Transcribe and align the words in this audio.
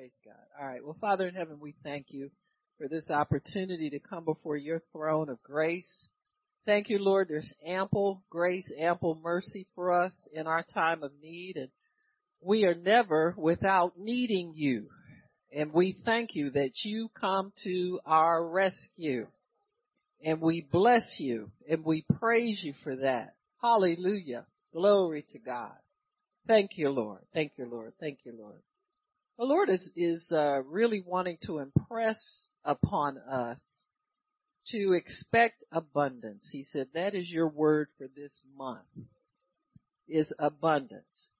Praise 0.00 0.18
God. 0.24 0.34
All 0.58 0.66
right. 0.66 0.82
Well, 0.82 0.96
Father 0.98 1.28
in 1.28 1.34
heaven, 1.34 1.58
we 1.60 1.74
thank 1.84 2.06
you 2.08 2.30
for 2.78 2.88
this 2.88 3.10
opportunity 3.10 3.90
to 3.90 3.98
come 3.98 4.24
before 4.24 4.56
your 4.56 4.80
throne 4.92 5.28
of 5.28 5.42
grace. 5.42 6.08
Thank 6.64 6.88
you, 6.88 6.98
Lord. 6.98 7.28
There's 7.28 7.52
ample 7.66 8.22
grace, 8.30 8.72
ample 8.80 9.20
mercy 9.22 9.66
for 9.74 9.92
us 9.92 10.14
in 10.32 10.46
our 10.46 10.64
time 10.72 11.02
of 11.02 11.12
need 11.20 11.56
and 11.56 11.68
we 12.40 12.64
are 12.64 12.74
never 12.74 13.34
without 13.36 13.98
needing 13.98 14.54
you. 14.56 14.88
And 15.54 15.70
we 15.70 15.94
thank 16.02 16.30
you 16.32 16.48
that 16.52 16.70
you 16.82 17.10
come 17.20 17.52
to 17.64 18.00
our 18.06 18.42
rescue. 18.42 19.26
And 20.24 20.40
we 20.40 20.66
bless 20.72 21.16
you 21.18 21.50
and 21.68 21.84
we 21.84 22.06
praise 22.18 22.62
you 22.64 22.72
for 22.82 22.96
that. 22.96 23.34
Hallelujah. 23.60 24.46
Glory 24.72 25.26
to 25.32 25.38
God. 25.38 25.76
Thank 26.46 26.78
you, 26.78 26.88
Lord. 26.88 27.20
Thank 27.34 27.52
you, 27.58 27.66
Lord. 27.70 27.92
Thank 28.00 28.20
you, 28.24 28.32
Lord. 28.40 28.62
The 29.40 29.46
Lord 29.46 29.70
is, 29.70 29.90
is 29.96 30.30
uh, 30.30 30.60
really 30.64 31.00
wanting 31.00 31.38
to 31.46 31.60
impress 31.60 32.50
upon 32.62 33.16
us 33.16 33.58
to 34.66 34.92
expect 34.92 35.64
abundance. 35.72 36.50
He 36.52 36.62
said 36.62 36.88
that 36.92 37.14
is 37.14 37.30
your 37.30 37.48
word 37.48 37.88
for 37.96 38.06
this 38.14 38.42
month 38.54 38.84
is 40.06 40.30
abundance. 40.38 41.30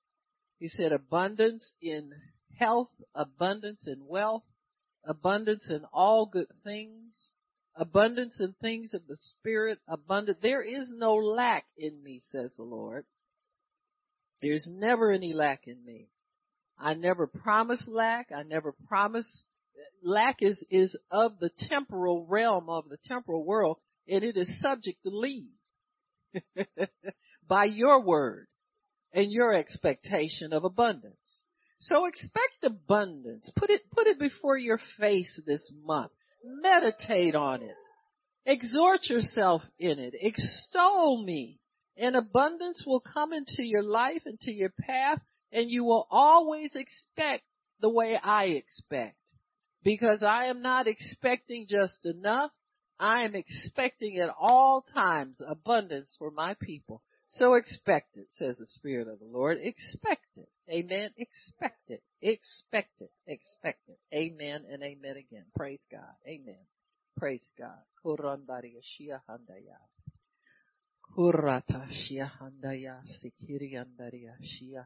He 0.58 0.68
said 0.68 0.92
abundance 0.92 1.76
in 1.82 2.12
health, 2.58 2.88
abundance 3.14 3.86
in 3.86 4.06
wealth, 4.06 4.44
abundance 5.04 5.68
in 5.68 5.84
all 5.92 6.24
good 6.24 6.48
things, 6.64 7.28
abundance 7.76 8.40
in 8.40 8.54
things 8.62 8.94
of 8.94 9.06
the 9.08 9.16
spirit, 9.18 9.78
abundant. 9.86 10.38
There 10.40 10.62
is 10.62 10.90
no 10.96 11.16
lack 11.16 11.66
in 11.76 12.02
me, 12.02 12.22
says 12.30 12.54
the 12.56 12.62
Lord. 12.62 13.04
There's 14.40 14.66
never 14.66 15.12
any 15.12 15.34
lack 15.34 15.66
in 15.66 15.84
me. 15.84 16.08
I 16.80 16.94
never 16.94 17.26
promise 17.26 17.82
lack. 17.86 18.28
I 18.34 18.42
never 18.42 18.74
promise 18.88 19.44
lack 20.02 20.36
is, 20.40 20.64
is 20.70 20.96
of 21.10 21.38
the 21.38 21.50
temporal 21.68 22.26
realm 22.28 22.68
of 22.68 22.88
the 22.88 22.98
temporal 23.04 23.44
world 23.44 23.78
and 24.08 24.24
it 24.24 24.36
is 24.36 24.50
subject 24.60 24.98
to 25.04 25.10
leave 25.10 25.50
by 27.48 27.64
your 27.64 28.02
word 28.02 28.46
and 29.12 29.30
your 29.30 29.54
expectation 29.54 30.52
of 30.52 30.64
abundance. 30.64 31.44
So 31.80 32.06
expect 32.06 32.64
abundance. 32.64 33.50
Put 33.56 33.70
it, 33.70 33.82
put 33.92 34.06
it 34.06 34.18
before 34.18 34.58
your 34.58 34.80
face 34.98 35.40
this 35.46 35.72
month. 35.84 36.12
Meditate 36.44 37.34
on 37.34 37.62
it. 37.62 37.76
Exhort 38.46 39.08
yourself 39.08 39.62
in 39.78 39.98
it. 39.98 40.14
Extol 40.18 41.22
me. 41.24 41.58
And 41.96 42.16
abundance 42.16 42.82
will 42.86 43.00
come 43.00 43.32
into 43.32 43.62
your 43.62 43.82
life, 43.82 44.22
into 44.24 44.52
your 44.52 44.72
path, 44.80 45.18
and 45.52 45.70
you 45.70 45.84
will 45.84 46.06
always 46.10 46.74
expect 46.74 47.44
the 47.80 47.88
way 47.90 48.16
I 48.22 48.44
expect. 48.44 49.16
Because 49.82 50.22
I 50.22 50.46
am 50.46 50.60
not 50.60 50.86
expecting 50.86 51.66
just 51.68 52.04
enough. 52.04 52.50
I 52.98 53.22
am 53.22 53.34
expecting 53.34 54.18
at 54.18 54.28
all 54.38 54.84
times 54.92 55.40
abundance 55.46 56.14
for 56.18 56.30
my 56.30 56.54
people. 56.60 57.02
So 57.28 57.54
expect 57.54 58.16
it, 58.16 58.26
says 58.30 58.58
the 58.58 58.66
Spirit 58.66 59.08
of 59.08 59.20
the 59.20 59.24
Lord. 59.24 59.58
Expect 59.62 60.26
it. 60.36 60.48
Amen. 60.68 61.10
Expect 61.16 61.88
it. 61.88 62.02
Expect 62.20 63.00
it. 63.00 63.10
Expect 63.26 63.80
it. 63.88 63.98
Amen 64.14 64.64
and 64.70 64.82
amen 64.82 65.16
again. 65.16 65.44
Praise 65.56 65.86
God. 65.90 66.14
Amen. 66.26 66.58
Praise 67.16 67.48
God. 67.58 67.78
Kurandaria 71.16 71.88
Shia 71.90 72.30
Handaya. 72.40 73.02
Kurata 73.02 73.22
Shia 73.22 73.34
Sikiriandaria 73.42 74.34
Shia 74.42 74.84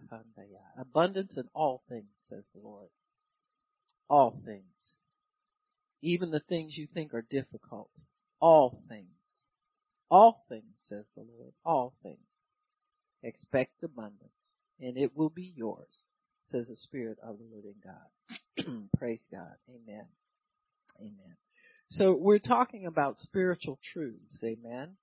Abundance 0.78 1.36
in 1.36 1.48
all 1.54 1.82
things, 1.88 2.10
says 2.28 2.44
the 2.54 2.60
Lord. 2.60 2.88
All 4.08 4.40
things. 4.44 4.96
Even 6.02 6.30
the 6.30 6.40
things 6.40 6.76
you 6.76 6.86
think 6.92 7.14
are 7.14 7.26
difficult. 7.28 7.90
All 8.40 8.82
things. 8.88 9.08
All 10.10 10.44
things, 10.48 10.74
says 10.88 11.04
the 11.16 11.22
Lord. 11.22 11.52
All 11.64 11.94
things. 12.02 12.18
Expect 13.22 13.82
abundance 13.82 14.30
and 14.80 14.96
it 14.96 15.16
will 15.16 15.30
be 15.30 15.52
yours, 15.56 16.04
says 16.44 16.68
the 16.68 16.76
Spirit 16.76 17.18
of 17.22 17.38
the 17.38 17.56
living 17.56 17.76
God. 17.82 18.88
Praise 18.98 19.26
God. 19.30 19.54
Amen. 19.68 20.06
Amen. 21.00 21.36
So 21.90 22.16
we're 22.18 22.38
talking 22.38 22.86
about 22.86 23.16
spiritual 23.18 23.78
truths. 23.92 24.42
Amen. 24.44 24.96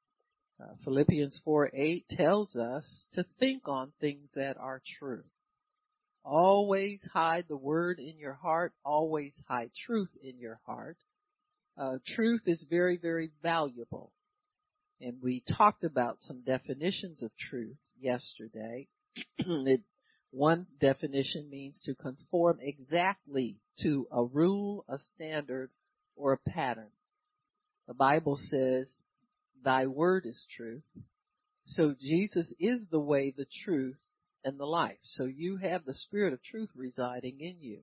Uh, 0.62 0.74
Philippians 0.84 1.40
4 1.44 1.72
8 1.74 2.06
tells 2.10 2.56
us 2.56 3.08
to 3.14 3.26
think 3.40 3.68
on 3.68 3.94
things 4.00 4.30
that 4.36 4.58
are 4.58 4.82
true. 5.00 5.24
Always 6.24 7.02
hide 7.14 7.46
the 7.48 7.58
word 7.58 8.00
in 8.00 8.18
your 8.20 8.34
heart. 8.34 8.74
Always 8.86 9.34
hide 9.48 9.72
truth 9.86 10.12
in 10.22 10.38
your 10.38 10.60
heart. 10.66 10.98
Uh, 11.78 11.98
truth 12.06 12.42
is 12.46 12.64
very, 12.70 12.98
very 12.98 13.32
valuable. 13.42 14.12
And 15.00 15.18
we 15.22 15.44
talked 15.58 15.84
about 15.84 16.18
some 16.22 16.44
definitions 16.46 17.24
of 17.24 17.32
truth 17.40 17.80
yesterday. 18.00 18.88
it, 19.40 19.82
one 20.30 20.68
definition 20.80 21.50
means 21.50 21.82
to 21.86 21.96
conform 21.96 22.60
exactly 22.62 23.58
to 23.82 24.08
a 24.12 24.24
rule, 24.24 24.86
a 24.88 25.00
standard, 25.16 25.72
or 26.16 26.34
a 26.34 26.50
pattern. 26.52 26.92
The 27.88 27.96
Bible 27.96 28.38
says, 28.40 28.88
thy 29.64 29.88
word 29.88 30.26
is 30.26 30.46
truth. 30.56 30.84
So 31.66 31.96
Jesus 32.00 32.54
is 32.60 32.86
the 32.90 33.00
way, 33.00 33.34
the 33.36 33.48
truth, 33.64 34.00
and 34.44 34.60
the 34.60 34.66
life. 34.66 34.98
So 35.04 35.26
you 35.26 35.58
have 35.58 35.86
the 35.86 35.94
spirit 35.94 36.34
of 36.34 36.44
truth 36.44 36.70
residing 36.76 37.40
in 37.40 37.58
you. 37.60 37.80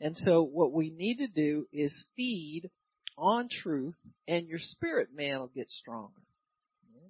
And 0.00 0.16
so 0.16 0.42
what 0.42 0.72
we 0.72 0.90
need 0.90 1.18
to 1.18 1.28
do 1.28 1.66
is 1.72 1.92
feed 2.16 2.70
on 3.16 3.48
truth 3.48 3.94
and 4.26 4.48
your 4.48 4.58
spirit 4.58 5.08
man 5.14 5.40
will 5.40 5.50
get 5.54 5.70
stronger. 5.70 6.20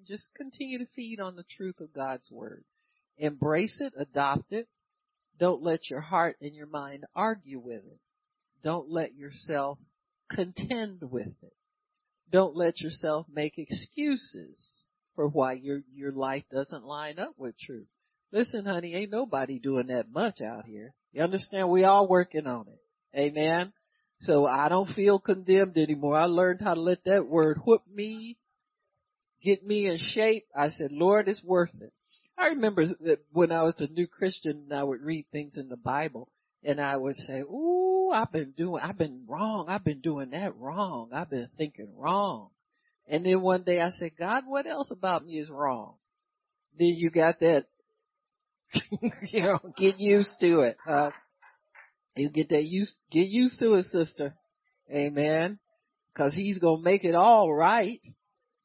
Just 0.07 0.35
continue 0.37 0.79
to 0.79 0.87
feed 0.95 1.19
on 1.19 1.35
the 1.35 1.47
truth 1.57 1.81
of 1.81 1.95
God's 1.95 2.31
word. 2.31 2.65
Embrace 3.17 3.81
it, 3.81 3.95
adopt 3.99 4.53
it. 4.53 4.69
Don't 5.39 5.63
let 5.63 5.89
your 5.89 6.03
heart 6.03 6.37
and 6.41 6.55
your 6.55 6.67
mind 6.67 7.05
argue 7.15 7.59
with 7.59 7.85
it. 7.85 8.01
Don't 8.63 8.91
let 8.91 9.15
yourself 9.15 9.79
contend 10.31 11.01
with 11.03 11.33
it. 11.43 11.53
Don't 12.31 12.57
let 12.57 12.81
yourself 12.81 13.27
make 13.33 13.59
excuses 13.59 14.83
for 15.15 15.29
why 15.29 15.55
your, 15.55 15.83
your 15.95 16.13
life 16.13 16.45
doesn't 16.53 16.85
line 16.85 17.19
up 17.19 17.35
with 17.37 17.59
truth. 17.59 17.87
Listen, 18.33 18.65
honey, 18.65 18.95
ain't 18.95 19.13
nobody 19.13 19.59
doing 19.59 19.87
that 19.89 20.11
much 20.11 20.41
out 20.41 20.65
here. 20.67 20.93
You 21.13 21.23
understand? 21.23 21.71
We 21.71 21.85
all 21.85 22.09
working 22.09 22.47
on 22.47 22.67
it. 22.69 23.19
Amen. 23.19 23.73
So 24.23 24.47
I 24.47 24.69
don't 24.69 24.93
feel 24.95 25.21
condemned 25.21 25.77
anymore. 25.77 26.17
I 26.17 26.25
learned 26.25 26.61
how 26.61 26.75
to 26.75 26.81
let 26.81 27.05
that 27.05 27.27
word 27.29 27.59
whoop 27.65 27.83
me 27.93 28.39
get 29.45 29.65
me 29.65 29.87
in 29.87 29.99
shape, 29.99 30.47
I 30.57 30.71
said, 30.71 30.91
Lord, 30.91 31.29
it's 31.29 31.45
worth 31.45 31.75
it. 31.81 31.93
I 32.37 32.49
remember 32.49 32.87
that 32.87 33.19
when 33.31 33.53
I 33.53 33.63
was 33.63 33.77
a 33.79 33.87
new 33.87 34.09
Christian, 34.09 34.71
I 34.75 34.83
would 34.83 35.03
read 35.03 35.27
things 35.31 35.57
in 35.57 35.69
the 35.69 35.77
Bible 35.77 36.29
and 36.65 36.81
I 36.81 36.97
would 36.97 37.17
say, 37.17 37.41
ooh, 37.41 37.94
I've 38.13 38.33
been 38.33 38.53
doing, 38.53 38.83
I've 38.83 38.99
been 38.99 39.25
wrong. 39.27 39.67
I've 39.69 39.85
been 39.85 40.01
doing 40.01 40.31
that 40.31 40.57
wrong. 40.57 41.11
I've 41.13 41.31
been 41.31 41.49
thinking 41.57 41.89
wrong. 41.97 42.51
And 43.07 43.25
then 43.25 43.43
one 43.43 43.65
day 43.65 43.81
I 43.81 43.91
said, 43.91 44.13
God, 44.19 44.45
what 44.47 44.67
else 44.67 44.91
about 44.91 45.25
me 45.25 45.39
is 45.39 45.51
wrong? 45.51 45.95
Then 46.79 46.95
you 46.97 47.11
got 47.11 47.41
that, 47.41 47.67
you 49.31 49.43
know, 49.43 49.61
get 49.77 49.99
used 49.99 50.31
to 50.41 50.61
it. 50.61 50.77
Uh, 50.87 51.11
you 52.17 52.31
get 52.31 52.49
that 52.51 52.65
used, 52.65 52.95
get 53.11 53.29
used 53.29 53.59
to 53.61 53.75
it, 53.75 53.87
sister. 53.93 54.35
Amen. 54.91 55.59
Cause 56.17 56.33
he's 56.33 56.59
gonna 56.59 56.83
make 56.83 57.05
it 57.05 57.15
all 57.15 57.53
right. 57.53 58.01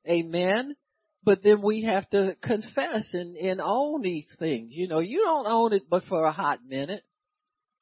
Amen. 0.08 0.76
But 1.24 1.44
then 1.44 1.62
we 1.62 1.84
have 1.84 2.10
to 2.12 2.36
confess 2.42 3.08
and, 3.14 3.36
and 3.36 3.60
own 3.62 4.02
these 4.02 4.28
things. 4.38 4.70
You 4.72 4.88
know, 4.88 5.00
you 5.00 5.24
don't 5.24 5.48
own 5.48 5.74
it 5.74 5.84
but 5.90 6.04
for 6.06 6.26
a 6.26 6.32
hot 6.32 6.60
minute. 6.66 7.04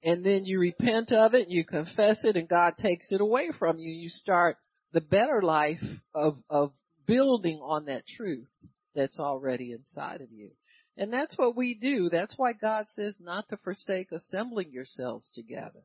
And 0.04 0.24
then 0.24 0.46
you 0.46 0.60
repent 0.60 1.12
of 1.12 1.34
it, 1.34 1.50
you 1.50 1.66
confess 1.66 2.18
it, 2.24 2.38
and 2.38 2.48
God 2.48 2.74
takes 2.78 3.08
it 3.10 3.20
away 3.20 3.50
from 3.58 3.80
you. 3.80 3.92
You 3.92 4.10
start 4.10 4.58
the 4.94 5.02
better 5.02 5.42
life 5.42 5.84
of, 6.14 6.38
of 6.50 6.72
building 7.08 7.60
on 7.64 7.86
that 7.86 8.06
truth 8.08 8.48
that's 8.96 9.20
already 9.20 9.72
inside 9.72 10.22
of 10.22 10.32
you. 10.32 10.52
And 10.98 11.14
that's 11.14 11.38
what 11.38 11.56
we 11.56 11.76
do. 11.76 12.10
That's 12.10 12.34
why 12.38 12.54
God 12.54 12.86
says 12.96 13.16
not 13.20 13.50
to 13.50 13.58
forsake 13.58 14.12
assembling 14.12 14.72
yourselves 14.72 15.30
together. 15.34 15.84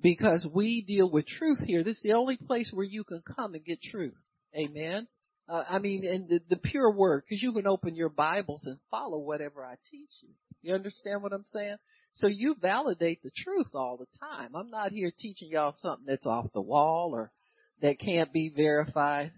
Because 0.00 0.46
we 0.52 0.82
deal 0.82 1.10
with 1.10 1.26
truth 1.26 1.60
here. 1.64 1.82
This 1.82 1.96
is 1.96 2.02
the 2.02 2.12
only 2.12 2.36
place 2.36 2.70
where 2.72 2.84
you 2.84 3.04
can 3.04 3.22
come 3.22 3.54
and 3.54 3.64
get 3.64 3.80
truth. 3.82 4.14
Amen. 4.54 5.08
Uh, 5.48 5.64
I 5.68 5.78
mean, 5.78 6.04
and 6.04 6.28
the, 6.28 6.40
the 6.48 6.56
pure 6.56 6.90
word, 6.90 7.22
because 7.26 7.42
you 7.42 7.52
can 7.52 7.66
open 7.66 7.94
your 7.94 8.08
Bibles 8.08 8.64
and 8.66 8.78
follow 8.90 9.18
whatever 9.18 9.64
I 9.64 9.76
teach 9.90 10.10
you. 10.22 10.30
You 10.62 10.74
understand 10.74 11.22
what 11.22 11.32
I'm 11.32 11.44
saying? 11.44 11.76
So 12.16 12.26
you 12.26 12.56
validate 12.60 13.22
the 13.22 13.30
truth 13.36 13.68
all 13.74 13.98
the 13.98 14.06
time. 14.18 14.54
I'm 14.54 14.70
not 14.70 14.90
here 14.92 15.12
teaching 15.16 15.50
y'all 15.50 15.74
something 15.80 16.06
that's 16.06 16.26
off 16.26 16.46
the 16.54 16.62
wall 16.62 17.10
or 17.14 17.30
that 17.82 17.98
can't 17.98 18.32
be 18.32 18.52
verified. 18.54 19.32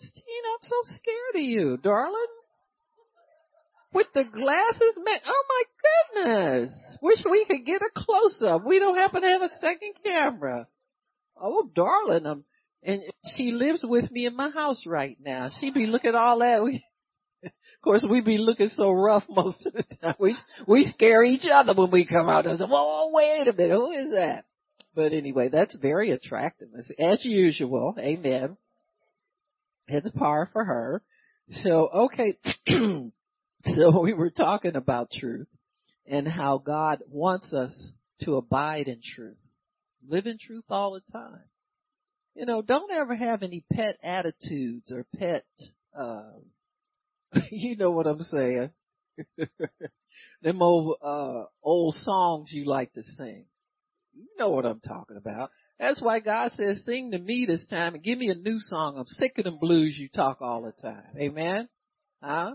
Miss 0.00 0.12
Tina, 0.12 0.48
I'm 0.52 0.68
so 0.68 0.94
scared 0.94 1.34
of 1.36 1.42
you, 1.42 1.76
darling. 1.76 2.26
with 3.92 4.06
the 4.14 4.24
glasses, 4.24 4.96
man. 5.04 5.20
Oh 5.26 5.44
my 5.48 6.24
goodness. 6.24 6.70
Wish 7.02 7.18
we 7.30 7.44
could 7.44 7.64
get 7.66 7.82
a 7.82 7.90
close 7.94 8.42
up. 8.42 8.64
We 8.64 8.78
don't 8.78 8.96
happen 8.96 9.22
to 9.22 9.28
have 9.28 9.42
a 9.42 9.54
second 9.60 9.92
camera. 10.04 10.66
Oh 11.36 11.68
darling, 11.74 12.26
I'm, 12.26 12.44
and 12.82 13.02
she 13.36 13.52
lives 13.52 13.80
with 13.84 14.10
me 14.10 14.26
in 14.26 14.36
my 14.36 14.50
house 14.50 14.84
right 14.86 15.16
now. 15.20 15.50
She 15.60 15.70
be 15.70 15.86
looking 15.86 16.14
all 16.14 16.38
that. 16.38 16.62
We, 16.62 16.84
of 17.44 17.82
course, 17.82 18.04
we 18.08 18.20
be 18.20 18.38
looking 18.38 18.70
so 18.70 18.90
rough 18.90 19.24
most 19.28 19.64
of 19.66 19.72
the 19.72 19.84
time. 20.00 20.14
We 20.18 20.36
we 20.66 20.88
scare 20.90 21.24
each 21.24 21.46
other 21.50 21.74
when 21.74 21.90
we 21.90 22.06
come 22.06 22.28
out 22.28 22.46
and 22.46 22.58
say, 22.58 22.64
"Whoa, 22.64 23.10
wait 23.12 23.48
a 23.48 23.52
minute, 23.52 23.74
who 23.74 23.90
is 23.92 24.10
that?" 24.12 24.44
But 24.94 25.12
anyway, 25.12 25.48
that's 25.48 25.74
very 25.74 26.10
attractive 26.10 26.68
as 26.98 27.24
usual. 27.24 27.94
Amen. 27.98 28.56
It's 29.88 30.06
a 30.06 30.12
par 30.12 30.48
for 30.52 30.64
her. 30.64 31.02
So 31.50 31.88
okay, 31.88 32.38
so 32.68 34.00
we 34.00 34.14
were 34.14 34.30
talking 34.30 34.76
about 34.76 35.10
truth 35.10 35.48
and 36.06 36.26
how 36.28 36.58
God 36.58 37.00
wants 37.08 37.52
us 37.52 37.90
to 38.22 38.36
abide 38.36 38.88
in 38.88 39.00
truth, 39.14 39.36
live 40.06 40.26
in 40.26 40.38
truth 40.38 40.64
all 40.70 40.92
the 40.92 41.12
time. 41.12 41.42
You 42.34 42.46
know, 42.46 42.62
don't 42.62 42.90
ever 42.90 43.14
have 43.14 43.42
any 43.42 43.64
pet 43.72 43.96
attitudes 44.02 44.90
or 44.90 45.06
pet, 45.18 45.44
uh, 45.96 46.32
you 47.50 47.76
know 47.76 47.90
what 47.90 48.06
I'm 48.06 48.20
saying. 48.20 48.70
Them 50.42 50.62
old, 50.62 50.96
uh, 51.02 51.44
old 51.62 51.94
songs 51.96 52.50
you 52.52 52.64
like 52.66 52.92
to 52.94 53.02
sing. 53.02 53.46
You 54.12 54.28
know 54.38 54.50
what 54.50 54.64
I'm 54.64 54.80
talking 54.80 55.16
about. 55.16 55.50
That's 55.78 56.00
why 56.00 56.20
God 56.20 56.52
says, 56.56 56.80
sing 56.84 57.10
to 57.10 57.18
me 57.18 57.46
this 57.46 57.66
time 57.66 57.94
and 57.94 58.02
give 58.02 58.18
me 58.18 58.28
a 58.28 58.34
new 58.34 58.58
song. 58.60 58.96
I'm 58.96 59.06
sick 59.06 59.32
of 59.38 59.44
them 59.44 59.58
blues 59.58 59.96
you 59.98 60.08
talk 60.08 60.40
all 60.40 60.62
the 60.62 60.72
time. 60.80 61.02
Amen? 61.18 61.68
Huh? 62.22 62.54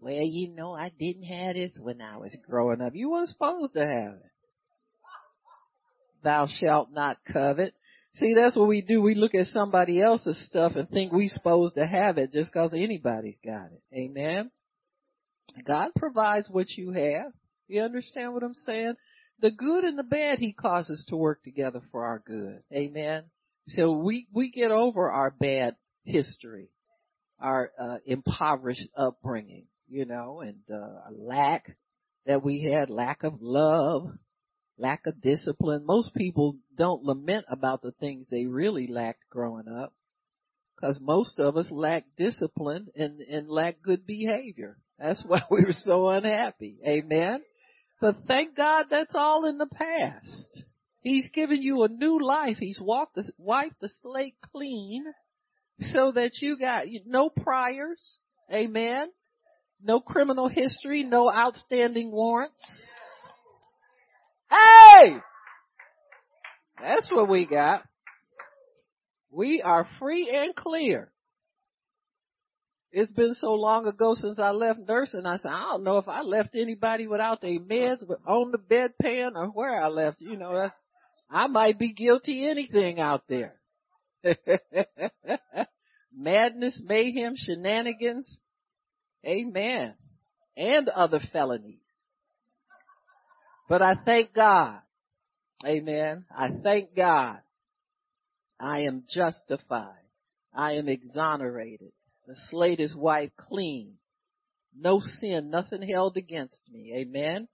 Well, 0.00 0.14
you 0.14 0.48
know, 0.48 0.74
I 0.74 0.90
didn't 0.98 1.22
have 1.22 1.54
this 1.54 1.78
when 1.80 2.00
I 2.00 2.16
was 2.16 2.36
growing 2.48 2.80
up. 2.80 2.92
You 2.94 3.10
weren't 3.10 3.28
supposed 3.28 3.74
to 3.74 3.86
have 3.86 4.14
it. 4.14 4.32
Thou 6.24 6.48
shalt 6.60 6.90
not 6.92 7.18
covet. 7.32 7.72
See, 8.14 8.34
that's 8.34 8.54
what 8.56 8.68
we 8.68 8.82
do. 8.82 9.00
We 9.00 9.14
look 9.14 9.34
at 9.34 9.46
somebody 9.46 10.02
else's 10.02 10.38
stuff 10.46 10.72
and 10.76 10.88
think 10.88 11.12
we're 11.12 11.28
supposed 11.28 11.76
to 11.76 11.86
have 11.86 12.18
it 12.18 12.32
just 12.32 12.52
because 12.52 12.72
anybody's 12.74 13.38
got 13.44 13.70
it. 13.72 13.82
Amen. 13.94 14.50
God 15.66 15.88
provides 15.96 16.48
what 16.50 16.70
you 16.70 16.92
have. 16.92 17.32
You 17.68 17.82
understand 17.82 18.34
what 18.34 18.42
I'm 18.42 18.54
saying? 18.54 18.94
The 19.40 19.50
good 19.50 19.84
and 19.84 19.98
the 19.98 20.02
bad 20.02 20.38
He 20.38 20.52
causes 20.52 21.04
to 21.08 21.16
work 21.16 21.42
together 21.42 21.80
for 21.90 22.04
our 22.04 22.22
good. 22.24 22.60
Amen. 22.72 23.24
So 23.68 23.92
we, 23.92 24.26
we 24.32 24.50
get 24.50 24.70
over 24.70 25.10
our 25.10 25.30
bad 25.30 25.76
history, 26.04 26.68
our 27.40 27.70
uh, 27.78 27.96
impoverished 28.04 28.88
upbringing, 28.96 29.66
you 29.88 30.04
know, 30.04 30.40
and 30.40 30.58
uh, 30.72 31.10
lack 31.10 31.76
that 32.26 32.44
we 32.44 32.62
had, 32.62 32.90
lack 32.90 33.24
of 33.24 33.40
love, 33.40 34.08
lack 34.78 35.06
of 35.06 35.20
discipline. 35.20 35.84
Most 35.86 36.14
people 36.14 36.56
don't 36.76 37.04
lament 37.04 37.46
about 37.48 37.82
the 37.82 37.92
things 37.92 38.28
they 38.30 38.46
really 38.46 38.86
lacked 38.86 39.28
growing 39.30 39.68
up 39.68 39.92
because 40.76 40.98
most 41.00 41.38
of 41.38 41.56
us 41.56 41.70
lack 41.70 42.04
discipline 42.16 42.88
and, 42.96 43.20
and 43.20 43.48
lack 43.48 43.82
good 43.82 44.06
behavior. 44.06 44.78
That's 44.98 45.22
why 45.26 45.42
we 45.50 45.64
were 45.64 45.74
so 45.84 46.08
unhappy. 46.08 46.78
Amen. 46.86 47.42
But 48.00 48.16
thank 48.26 48.56
God 48.56 48.86
that's 48.90 49.14
all 49.14 49.44
in 49.46 49.58
the 49.58 49.66
past. 49.66 50.64
He's 51.00 51.28
given 51.30 51.62
you 51.62 51.82
a 51.82 51.88
new 51.88 52.24
life. 52.24 52.56
He's 52.58 52.80
walked 52.80 53.16
the, 53.16 53.30
wiped 53.38 53.80
the 53.80 53.90
slate 54.00 54.36
clean 54.52 55.04
so 55.80 56.12
that 56.12 56.32
you 56.40 56.58
got 56.58 56.86
no 57.06 57.28
priors. 57.28 58.18
Amen. 58.52 59.08
No 59.82 60.00
criminal 60.00 60.48
history, 60.48 61.02
no 61.02 61.30
outstanding 61.30 62.12
warrants. 62.12 62.60
Hey! 64.52 65.16
That's 66.80 67.10
what 67.10 67.28
we 67.28 67.46
got. 67.46 67.82
We 69.30 69.62
are 69.62 69.88
free 69.98 70.30
and 70.30 70.54
clear. 70.54 71.10
It's 72.90 73.12
been 73.12 73.32
so 73.34 73.54
long 73.54 73.86
ago 73.86 74.14
since 74.14 74.38
I 74.38 74.50
left 74.50 74.80
nursing. 74.86 75.24
I 75.24 75.38
said, 75.38 75.50
I 75.50 75.70
don't 75.72 75.84
know 75.84 75.96
if 75.96 76.08
I 76.08 76.20
left 76.20 76.50
anybody 76.54 77.06
without 77.06 77.40
their 77.40 77.58
meds 77.58 78.02
on 78.26 78.52
the 78.52 78.58
bedpan 78.58 79.34
or 79.34 79.46
where 79.46 79.82
I 79.82 79.88
left. 79.88 80.20
You 80.20 80.36
know, 80.36 80.70
I 81.30 81.46
might 81.46 81.78
be 81.78 81.94
guilty 81.94 82.46
anything 82.46 83.00
out 83.00 83.22
there. 83.28 83.54
Madness, 86.14 86.78
mayhem, 86.84 87.34
shenanigans. 87.36 88.28
Amen. 89.24 89.94
And 90.54 90.90
other 90.90 91.20
felonies. 91.32 91.81
But 93.72 93.80
I 93.80 93.94
thank 93.94 94.34
God. 94.34 94.80
Amen. 95.64 96.26
I 96.30 96.50
thank 96.62 96.94
God. 96.94 97.38
I 98.60 98.80
am 98.80 99.04
justified. 99.08 100.04
I 100.54 100.72
am 100.72 100.90
exonerated. 100.90 101.92
The 102.26 102.36
slate 102.50 102.80
is 102.80 102.94
wiped 102.94 103.38
clean. 103.38 103.94
No 104.78 105.00
sin, 105.00 105.48
nothing 105.48 105.80
held 105.88 106.18
against 106.18 106.60
me. 106.70 106.92
Amen. 106.96 107.48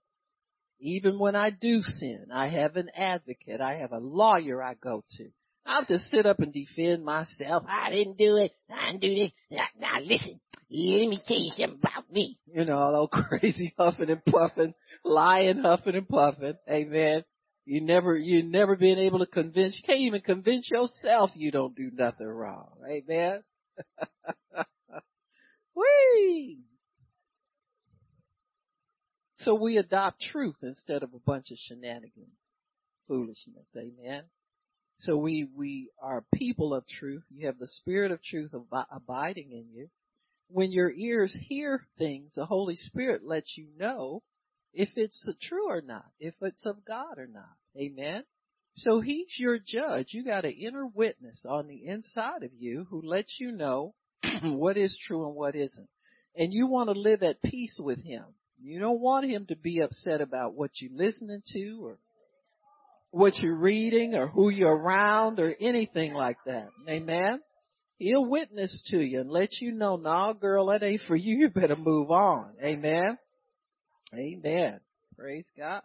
Even 0.81 1.19
when 1.19 1.37
I 1.37 1.51
do 1.51 1.81
sin, 1.81 2.25
I 2.33 2.49
have 2.49 2.75
an 2.75 2.89
advocate. 2.97 3.61
I 3.61 3.75
have 3.75 3.93
a 3.93 3.99
lawyer 3.99 4.61
I 4.61 4.73
go 4.73 5.05
to. 5.19 5.29
I'll 5.65 5.85
just 5.85 6.09
sit 6.09 6.25
up 6.25 6.39
and 6.39 6.51
defend 6.51 7.05
myself. 7.05 7.63
I 7.65 7.91
didn't 7.91 8.17
do 8.17 8.35
it. 8.35 8.51
I 8.69 8.87
didn't 8.91 8.99
do 8.99 9.15
this. 9.15 9.31
Now, 9.49 9.67
now 9.79 10.01
listen, 10.01 10.41
let 10.69 11.07
me 11.07 11.17
tell 11.25 11.37
you 11.37 11.51
something 11.51 11.79
about 11.81 12.11
me. 12.11 12.37
You 12.53 12.65
know, 12.65 12.77
all 12.77 13.07
crazy 13.39 13.73
huffing 13.77 14.09
and 14.09 14.25
puffing 14.25 14.73
lying, 15.03 15.59
huffing 15.59 15.95
and 15.95 16.07
puffing. 16.07 16.55
Amen. 16.69 17.23
You 17.65 17.81
never, 17.81 18.17
you 18.17 18.43
never 18.43 18.75
been 18.75 18.97
able 18.97 19.19
to 19.19 19.27
convince, 19.27 19.75
you 19.77 19.83
can't 19.85 19.99
even 19.99 20.21
convince 20.21 20.69
yourself 20.69 21.31
you 21.35 21.51
don't 21.51 21.75
do 21.75 21.91
nothing 21.93 22.27
wrong. 22.27 22.69
Amen. 22.89 23.43
Whee! 25.75 26.63
So 29.37 29.55
we 29.55 29.77
adopt 29.77 30.21
truth 30.21 30.57
instead 30.63 31.03
of 31.03 31.13
a 31.13 31.19
bunch 31.19 31.51
of 31.51 31.57
shenanigans, 31.57 32.37
foolishness. 33.07 33.67
Amen. 33.77 34.23
So 34.99 35.15
we, 35.15 35.47
we 35.55 35.91
are 36.01 36.25
people 36.33 36.73
of 36.73 36.85
truth. 36.87 37.23
You 37.29 37.45
have 37.45 37.57
the 37.57 37.67
spirit 37.67 38.11
of 38.11 38.21
truth 38.21 38.51
ab- 38.53 38.87
abiding 38.91 39.51
in 39.51 39.67
you. 39.73 39.89
When 40.49 40.71
your 40.71 40.91
ears 40.91 41.37
hear 41.47 41.85
things, 41.97 42.33
the 42.35 42.45
Holy 42.45 42.75
Spirit 42.75 43.21
lets 43.23 43.55
you 43.55 43.67
know 43.77 44.23
if 44.73 44.89
it's 44.95 45.25
true 45.41 45.69
or 45.69 45.81
not, 45.81 46.05
if 46.19 46.35
it's 46.41 46.65
of 46.65 46.85
God 46.85 47.17
or 47.17 47.27
not. 47.27 47.55
Amen. 47.77 48.23
So 48.77 49.01
he's 49.01 49.27
your 49.37 49.59
judge. 49.59 50.07
You 50.11 50.23
got 50.23 50.45
an 50.45 50.51
inner 50.53 50.85
witness 50.85 51.45
on 51.47 51.67
the 51.67 51.85
inside 51.85 52.43
of 52.43 52.51
you 52.57 52.87
who 52.89 53.01
lets 53.01 53.37
you 53.39 53.51
know 53.51 53.93
what 54.43 54.77
is 54.77 54.97
true 55.05 55.25
and 55.27 55.35
what 55.35 55.55
isn't. 55.55 55.89
And 56.35 56.53
you 56.53 56.67
want 56.67 56.89
to 56.89 56.99
live 56.99 57.23
at 57.23 57.41
peace 57.41 57.77
with 57.79 58.01
him. 58.03 58.23
You 58.61 58.79
don't 58.79 58.99
want 58.99 59.29
him 59.29 59.45
to 59.47 59.55
be 59.55 59.81
upset 59.81 60.21
about 60.21 60.53
what 60.53 60.71
you're 60.75 60.95
listening 60.95 61.41
to 61.53 61.79
or 61.83 61.97
what 63.11 63.35
you're 63.37 63.59
reading 63.59 64.15
or 64.15 64.27
who 64.27 64.49
you're 64.49 64.75
around 64.75 65.39
or 65.39 65.53
anything 65.59 66.13
like 66.13 66.37
that. 66.45 66.69
Amen. 66.87 67.41
He'll 67.97 68.25
witness 68.25 68.81
to 68.91 68.99
you 68.99 69.21
and 69.21 69.29
let 69.29 69.59
you 69.59 69.71
know, 69.71 69.97
nah 69.97 70.33
girl, 70.33 70.67
that 70.67 70.83
ain't 70.83 71.01
for 71.07 71.15
you. 71.15 71.37
You 71.37 71.49
better 71.49 71.75
move 71.75 72.11
on. 72.11 72.53
Amen. 72.63 73.17
Amen. 74.13 74.79
Praise 75.17 75.47
God. 75.57 75.83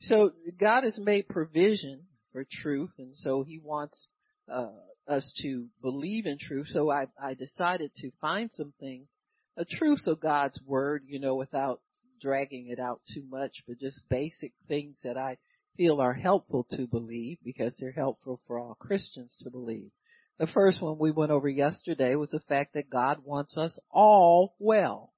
So 0.00 0.32
God 0.58 0.84
has 0.84 0.98
made 0.98 1.28
provision 1.28 2.02
for 2.32 2.44
truth 2.50 2.92
and 2.98 3.16
so 3.16 3.42
he 3.42 3.58
wants 3.58 4.08
uh, 4.52 4.68
us 5.06 5.32
to 5.42 5.66
believe 5.82 6.26
in 6.26 6.38
truth. 6.38 6.66
So 6.68 6.90
I, 6.90 7.06
I 7.22 7.34
decided 7.34 7.92
to 7.96 8.10
find 8.20 8.50
some 8.52 8.72
things, 8.78 9.08
a 9.56 9.64
truth 9.64 10.02
of 10.06 10.20
God's 10.20 10.60
word, 10.66 11.04
you 11.06 11.20
know, 11.20 11.34
without 11.34 11.80
dragging 12.20 12.68
it 12.68 12.78
out 12.78 13.00
too 13.14 13.24
much, 13.28 13.62
but 13.66 13.78
just 13.78 14.08
basic 14.08 14.52
things 14.66 15.00
that 15.04 15.16
I 15.16 15.38
feel 15.76 16.00
are 16.00 16.14
helpful 16.14 16.66
to 16.72 16.86
believe 16.86 17.38
because 17.44 17.74
they're 17.78 17.92
helpful 17.92 18.40
for 18.46 18.58
all 18.58 18.76
Christians 18.78 19.34
to 19.42 19.50
believe. 19.50 19.90
The 20.38 20.46
first 20.46 20.80
one 20.80 20.98
we 20.98 21.10
went 21.10 21.32
over 21.32 21.48
yesterday 21.48 22.14
was 22.14 22.30
the 22.30 22.40
fact 22.40 22.74
that 22.74 22.90
God 22.90 23.18
wants 23.24 23.56
us 23.56 23.78
all 23.90 24.54
well. 24.58 25.12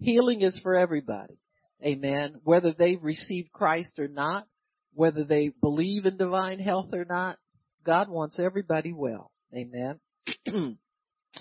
Healing 0.00 0.42
is 0.42 0.58
for 0.62 0.76
everybody. 0.76 1.38
Amen. 1.84 2.40
Whether 2.44 2.72
they've 2.72 3.02
received 3.02 3.52
Christ 3.52 3.98
or 3.98 4.08
not, 4.08 4.46
whether 4.94 5.24
they 5.24 5.48
believe 5.48 6.04
in 6.04 6.16
divine 6.16 6.58
health 6.58 6.92
or 6.92 7.04
not, 7.04 7.38
God 7.84 8.08
wants 8.08 8.38
everybody 8.38 8.92
well. 8.92 9.30
Amen. 9.54 10.00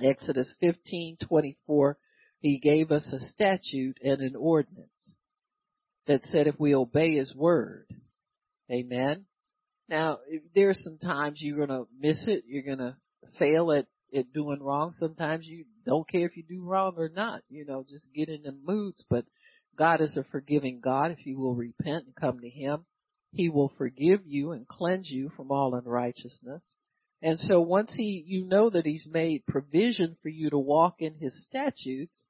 Exodus 0.02 0.52
15:24 0.64 1.96
he 2.42 2.60
gave 2.60 2.92
us 2.92 3.12
a 3.12 3.20
statute 3.20 3.98
and 4.02 4.22
an 4.22 4.36
ordinance 4.36 5.14
that 6.08 6.24
said 6.24 6.48
if 6.48 6.56
we 6.58 6.74
obey 6.74 7.16
his 7.16 7.36
word. 7.36 7.86
Amen. 8.72 9.26
Now, 9.90 10.20
there 10.56 10.70
are 10.70 10.76
some 10.76 10.98
times 11.00 11.40
you're 11.42 11.66
going 11.66 11.70
to 11.70 11.88
miss 12.00 12.20
it, 12.28 12.46
you're 12.48 12.64
going 12.64 12.78
to 12.78 12.96
fail 13.38 13.72
at 13.72 13.88
at 14.16 14.34
doing 14.34 14.62
wrong. 14.62 14.94
Sometimes 14.94 15.46
you 15.46 15.66
don't 15.86 16.08
care 16.08 16.26
if 16.26 16.38
you 16.38 16.44
do 16.44 16.64
wrong 16.64 16.94
or 16.98 17.10
not. 17.10 17.42
You 17.50 17.66
know, 17.66 17.86
just 17.90 18.08
get 18.14 18.30
in 18.30 18.44
the 18.44 18.52
moods. 18.52 19.06
But 19.10 19.26
God 19.78 20.02
is 20.02 20.16
a 20.18 20.24
forgiving 20.32 20.82
God. 20.82 21.12
If 21.12 21.26
you 21.26 21.38
will 21.38 21.56
repent 21.56 22.06
and 22.06 22.16
come 22.16 22.40
to 22.40 22.50
Him, 22.50 22.86
He 23.32 23.50
will 23.50 23.72
forgive 23.78 24.22
you 24.26 24.52
and 24.52 24.68
cleanse 24.68 25.10
you 25.10 25.32
from 25.36 25.52
all 25.52 25.76
unrighteousness. 25.76 26.64
And 27.22 27.40
so 27.40 27.62
once 27.62 27.92
He, 27.94 28.24
you 28.26 28.46
know 28.46 28.70
that 28.70 28.86
He's 28.86 29.08
made 29.10 29.46
provision 29.46 30.18
for 30.22 30.30
you 30.30 30.50
to 30.50 30.58
walk 30.58 30.96
in 31.00 31.16
His 31.16 31.46
statutes, 31.46 32.26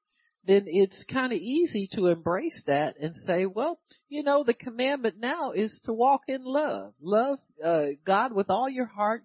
then 0.46 0.64
it's 0.66 1.04
kind 1.12 1.32
of 1.32 1.38
easy 1.38 1.88
to 1.92 2.06
embrace 2.06 2.62
that 2.66 2.96
and 3.00 3.14
say, 3.14 3.46
well, 3.46 3.78
you 4.08 4.22
know, 4.22 4.42
the 4.42 4.54
commandment 4.54 5.16
now 5.18 5.52
is 5.52 5.80
to 5.84 5.92
walk 5.92 6.22
in 6.28 6.42
love. 6.44 6.94
Love 7.00 7.38
uh, 7.62 7.86
God 8.06 8.32
with 8.32 8.48
all 8.48 8.68
your 8.68 8.86
heart. 8.86 9.24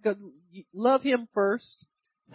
Love 0.73 1.01
Him 1.03 1.27
first. 1.33 1.85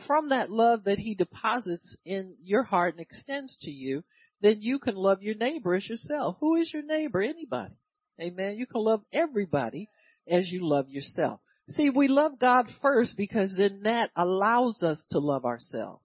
From 0.06 0.28
that 0.30 0.50
love 0.50 0.84
that 0.84 0.98
He 0.98 1.14
deposits 1.14 1.96
in 2.04 2.36
your 2.42 2.62
heart 2.62 2.94
and 2.94 3.00
extends 3.00 3.56
to 3.62 3.70
you, 3.70 4.02
then 4.40 4.62
you 4.62 4.78
can 4.78 4.94
love 4.94 5.22
your 5.22 5.34
neighbor 5.34 5.74
as 5.74 5.88
yourself. 5.88 6.36
Who 6.40 6.56
is 6.56 6.72
your 6.72 6.84
neighbor? 6.84 7.20
Anybody. 7.20 7.74
Amen. 8.20 8.56
You 8.56 8.66
can 8.66 8.82
love 8.82 9.02
everybody 9.12 9.88
as 10.28 10.50
you 10.50 10.66
love 10.66 10.88
yourself. 10.88 11.40
See, 11.70 11.90
we 11.90 12.08
love 12.08 12.38
God 12.38 12.66
first 12.82 13.16
because 13.16 13.54
then 13.56 13.82
that 13.84 14.10
allows 14.16 14.82
us 14.82 15.04
to 15.10 15.18
love 15.18 15.44
ourselves. 15.44 16.04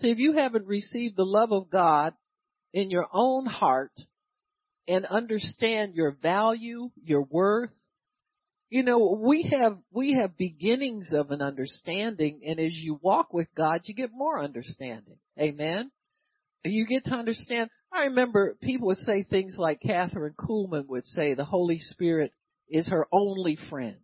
See, 0.00 0.10
if 0.10 0.18
you 0.18 0.32
haven't 0.34 0.66
received 0.66 1.16
the 1.16 1.24
love 1.24 1.52
of 1.52 1.70
God 1.70 2.14
in 2.72 2.90
your 2.90 3.06
own 3.12 3.46
heart 3.46 3.92
and 4.88 5.06
understand 5.06 5.94
your 5.94 6.16
value, 6.22 6.90
your 7.02 7.22
worth, 7.22 7.70
you 8.72 8.82
know, 8.82 9.18
we 9.20 9.42
have, 9.52 9.76
we 9.92 10.14
have 10.14 10.38
beginnings 10.38 11.10
of 11.12 11.30
an 11.30 11.42
understanding 11.42 12.40
and 12.46 12.58
as 12.58 12.72
you 12.72 12.98
walk 13.02 13.34
with 13.34 13.48
God, 13.54 13.82
you 13.84 13.94
get 13.94 14.12
more 14.14 14.42
understanding. 14.42 15.18
Amen. 15.38 15.90
You 16.64 16.86
get 16.86 17.04
to 17.04 17.14
understand. 17.14 17.68
I 17.92 18.04
remember 18.04 18.56
people 18.62 18.86
would 18.86 18.96
say 18.96 19.24
things 19.24 19.56
like 19.58 19.82
Kathryn 19.82 20.34
Kuhlman 20.36 20.88
would 20.88 21.04
say 21.04 21.34
the 21.34 21.44
Holy 21.44 21.80
Spirit 21.80 22.32
is 22.66 22.88
her 22.88 23.06
only 23.12 23.58
friend 23.68 23.98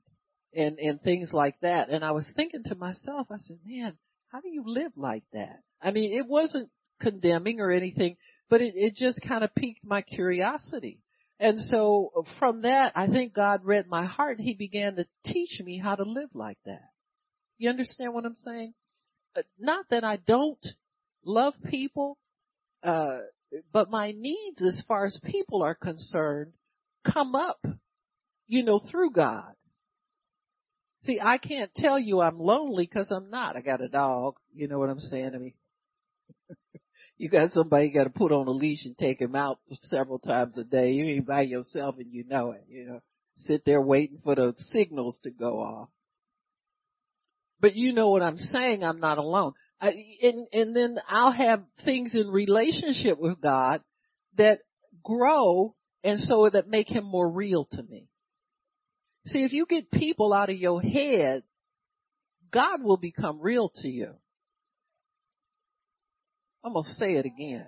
and, 0.55 0.79
and 0.79 1.01
things 1.01 1.31
like 1.33 1.55
that. 1.63 1.89
And 1.89 2.05
I 2.05 2.11
was 2.11 2.27
thinking 2.37 2.65
to 2.65 2.75
myself, 2.75 3.29
I 3.31 3.39
said, 3.39 3.61
man, 3.65 3.97
how 4.31 4.43
do 4.43 4.51
you 4.51 4.65
live 4.67 4.93
like 4.97 5.25
that? 5.33 5.61
I 5.81 5.93
mean, 5.93 6.13
it 6.13 6.27
wasn't 6.29 6.69
condemning 7.01 7.61
or 7.61 7.71
anything, 7.71 8.19
but 8.51 8.61
it, 8.61 8.75
it 8.77 8.97
just 8.97 9.19
kind 9.27 9.43
of 9.43 9.55
piqued 9.55 9.83
my 9.83 10.03
curiosity. 10.03 11.01
And 11.41 11.59
so 11.71 12.27
from 12.39 12.63
that, 12.63 12.93
I 12.97 13.07
think 13.07 13.33
God 13.33 13.61
read 13.65 13.87
my 13.87 14.05
heart 14.05 14.39
and 14.39 14.47
he 14.47 14.55
began 14.55 14.97
to 14.97 15.07
teach 15.25 15.61
me 15.65 15.79
how 15.79 15.95
to 15.95 16.03
live 16.03 16.31
like 16.35 16.59
that. 16.67 16.91
You 17.59 17.71
understand 17.71 18.13
what 18.15 18.25
I'm 18.25 18.35
saying? 18.35 18.75
Uh, 19.37 19.43
not 19.59 19.87
that 19.91 20.05
I 20.05 20.17
don't 20.17 20.65
love 21.25 21.55
people, 21.71 22.19
uh, 22.83 23.19
but 23.73 23.91
my 23.91 24.13
needs 24.13 24.63
as 24.63 24.83
far 24.89 25.07
as 25.07 25.19
people 25.25 25.63
are 25.63 25.75
concerned 25.75 26.53
come 27.05 27.35
up, 27.35 27.65
you 28.47 28.65
know, 28.65 28.81
through 28.91 29.13
God. 29.13 29.53
See, 31.05 31.21
I 31.21 31.39
can't 31.39 31.73
tell 31.75 31.99
you 31.99 32.21
I'm 32.21 32.39
lonely 32.39 32.85
because 32.85 33.11
I'm 33.11 33.31
not. 33.31 33.57
I 33.57 33.61
got 33.61 33.81
a 33.81 33.89
dog. 33.89 34.35
You 34.53 34.69
know 34.69 34.79
what 34.79 34.91
I'm 34.91 34.99
saying? 34.99 35.31
I 35.35 35.39
mean, 35.39 35.55
you 37.19 37.29
got 37.29 37.51
somebody 37.51 37.89
you 37.89 37.93
got 37.93 38.05
to 38.05 38.11
put 38.11 38.33
on 38.33 38.47
a 38.47 38.53
leash 38.53 38.85
and 38.85 38.97
take 38.97 39.21
him 39.21 39.35
out 39.35 39.59
several 39.83 40.21
times 40.21 40.57
a 40.57 40.65
day. 40.65 40.93
You 40.93 41.05
ain't 41.05 41.27
by 41.27 41.43
yourself 41.43 41.97
and 41.99 42.13
you 42.13 42.25
know 42.25 42.53
it, 42.53 42.65
you 42.69 42.87
know. 42.87 43.01
Sit 43.35 43.63
there 43.67 43.81
waiting 43.81 44.21
for 44.23 44.35
the 44.35 44.55
signals 44.73 45.19
to 45.25 45.31
go 45.31 45.61
off. 45.61 45.89
But 47.61 47.75
you 47.75 47.93
know 47.93 48.09
what 48.11 48.23
I'm 48.23 48.39
saying, 48.39 48.85
I'm 48.85 49.01
not 49.01 49.19
alone. 49.19 49.53
I, 49.81 49.95
and, 50.23 50.47
and 50.53 50.77
then 50.77 50.99
I'll 51.09 51.33
have 51.33 51.63
things 51.85 52.15
in 52.15 52.29
relationship 52.29 53.19
with 53.19 53.41
God 53.41 53.83
that 54.37 54.61
grow 55.05 55.75
and 56.05 56.21
so 56.21 56.49
that 56.49 56.69
make 56.69 56.89
him 56.89 57.05
more 57.05 57.31
real 57.31 57.67
to 57.73 57.83
me. 57.83 58.09
See, 59.27 59.43
if 59.43 59.53
you 59.53 59.67
get 59.67 59.91
people 59.91 60.33
out 60.33 60.51
of 60.51 60.57
your 60.57 60.81
head, 60.81 61.43
God 62.53 62.83
will 62.83 62.97
become 62.97 63.41
real 63.41 63.71
to 63.83 63.89
you. 63.89 64.15
I'm 66.69 66.75
going 66.75 66.85
to 66.85 66.95
say 66.97 67.13
it 67.15 67.25
again. 67.25 67.65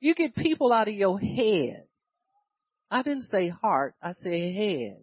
You 0.00 0.12
get 0.16 0.34
people 0.34 0.72
out 0.72 0.88
of 0.88 0.94
your 0.94 1.20
head. 1.20 1.84
I 2.90 3.02
didn't 3.02 3.28
say 3.30 3.48
heart, 3.48 3.94
I 4.02 4.14
said 4.14 4.54
head. 4.54 4.96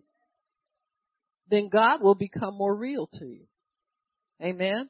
Then 1.49 1.69
God 1.69 2.01
will 2.01 2.15
become 2.15 2.55
more 2.55 2.75
real 2.75 3.07
to 3.19 3.25
you. 3.25 3.45
Amen? 4.43 4.89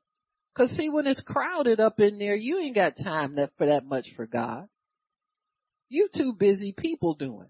Cause 0.58 0.72
see, 0.72 0.90
when 0.90 1.06
it's 1.06 1.22
crowded 1.22 1.80
up 1.80 2.00
in 2.00 2.18
there, 2.18 2.36
you 2.36 2.58
ain't 2.58 2.74
got 2.74 2.94
time 2.98 3.36
that, 3.36 3.52
for 3.60 3.68
that 3.68 3.86
much 3.86 4.08
for 4.16 4.26
God. 4.26 4.68
You 5.90 6.10
too 6.12 6.34
busy 6.34 6.74
people 6.76 7.14
doing. 7.14 7.50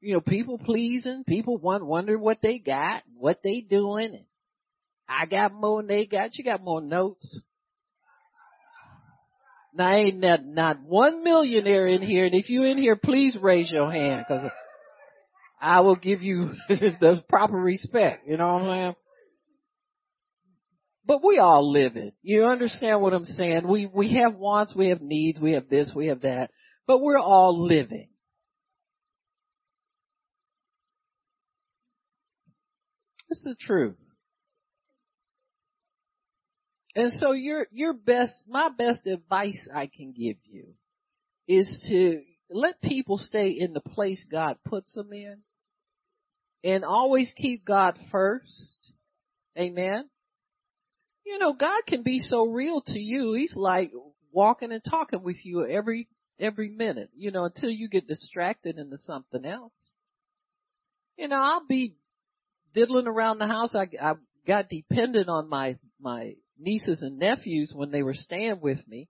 You 0.00 0.14
know, 0.14 0.20
people 0.20 0.58
pleasing, 0.58 1.22
people 1.24 1.56
want, 1.58 1.86
wonder 1.86 2.18
what 2.18 2.38
they 2.42 2.58
got, 2.58 3.04
what 3.16 3.42
they 3.44 3.60
doing. 3.60 4.24
I 5.08 5.26
got 5.26 5.52
more 5.52 5.80
than 5.80 5.86
they 5.86 6.06
got. 6.06 6.36
You 6.36 6.42
got 6.42 6.64
more 6.64 6.80
notes. 6.80 7.40
Now 9.74 9.92
ain't 9.92 10.20
not, 10.20 10.44
not 10.44 10.82
one 10.82 11.24
millionaire 11.24 11.86
in 11.86 12.02
here, 12.02 12.26
and 12.26 12.34
if 12.34 12.50
you're 12.50 12.66
in 12.66 12.78
here, 12.78 12.96
please 12.96 13.36
raise 13.40 13.70
your 13.70 13.90
hand, 13.90 14.26
cause 14.28 14.50
I 15.60 15.80
will 15.80 15.96
give 15.96 16.22
you 16.22 16.50
the 16.68 17.22
proper 17.28 17.56
respect, 17.56 18.28
you 18.28 18.36
know 18.36 18.54
what 18.54 18.62
I'm 18.62 18.70
saying? 18.70 18.94
But 21.04 21.24
we 21.24 21.38
all 21.38 21.72
live 21.72 21.96
it. 21.96 22.14
You 22.22 22.44
understand 22.44 23.00
what 23.00 23.12
I'm 23.12 23.24
saying? 23.24 23.66
We, 23.66 23.86
we 23.86 24.14
have 24.22 24.36
wants, 24.36 24.74
we 24.74 24.88
have 24.90 25.00
needs, 25.00 25.40
we 25.40 25.52
have 25.52 25.68
this, 25.68 25.90
we 25.94 26.08
have 26.08 26.20
that, 26.20 26.50
but 26.86 27.00
we're 27.00 27.18
all 27.18 27.66
living. 27.66 28.08
It's 33.30 33.42
the 33.42 33.56
truth. 33.58 33.96
And 36.94 37.12
so 37.18 37.32
your, 37.32 37.66
your 37.72 37.94
best, 37.94 38.32
my 38.46 38.68
best 38.68 39.06
advice 39.06 39.68
I 39.74 39.86
can 39.86 40.12
give 40.12 40.36
you 40.44 40.74
is 41.48 41.68
to 41.88 42.22
let 42.50 42.80
people 42.82 43.18
stay 43.18 43.50
in 43.50 43.72
the 43.72 43.80
place 43.80 44.24
God 44.30 44.58
puts 44.64 44.92
them 44.94 45.12
in 45.12 45.38
and 46.62 46.84
always 46.84 47.30
keep 47.36 47.64
God 47.64 47.98
first. 48.10 48.92
Amen. 49.58 50.08
You 51.24 51.38
know, 51.38 51.54
God 51.54 51.82
can 51.86 52.02
be 52.02 52.18
so 52.20 52.46
real 52.46 52.82
to 52.86 52.98
you. 52.98 53.32
He's 53.34 53.54
like 53.56 53.90
walking 54.30 54.72
and 54.72 54.82
talking 54.84 55.22
with 55.22 55.36
you 55.44 55.66
every, 55.66 56.08
every 56.38 56.68
minute, 56.68 57.10
you 57.16 57.30
know, 57.30 57.44
until 57.44 57.70
you 57.70 57.88
get 57.88 58.06
distracted 58.06 58.76
into 58.76 58.98
something 58.98 59.44
else. 59.44 59.90
You 61.16 61.28
know, 61.28 61.40
I'll 61.40 61.66
be 61.66 61.94
diddling 62.74 63.06
around 63.06 63.38
the 63.38 63.46
house. 63.46 63.74
I, 63.74 63.88
I 64.00 64.14
got 64.46 64.68
dependent 64.68 65.28
on 65.28 65.48
my, 65.48 65.78
my 66.00 66.34
nieces 66.62 67.02
and 67.02 67.18
nephews 67.18 67.72
when 67.74 67.90
they 67.90 68.02
were 68.02 68.14
staying 68.14 68.60
with 68.60 68.86
me. 68.88 69.08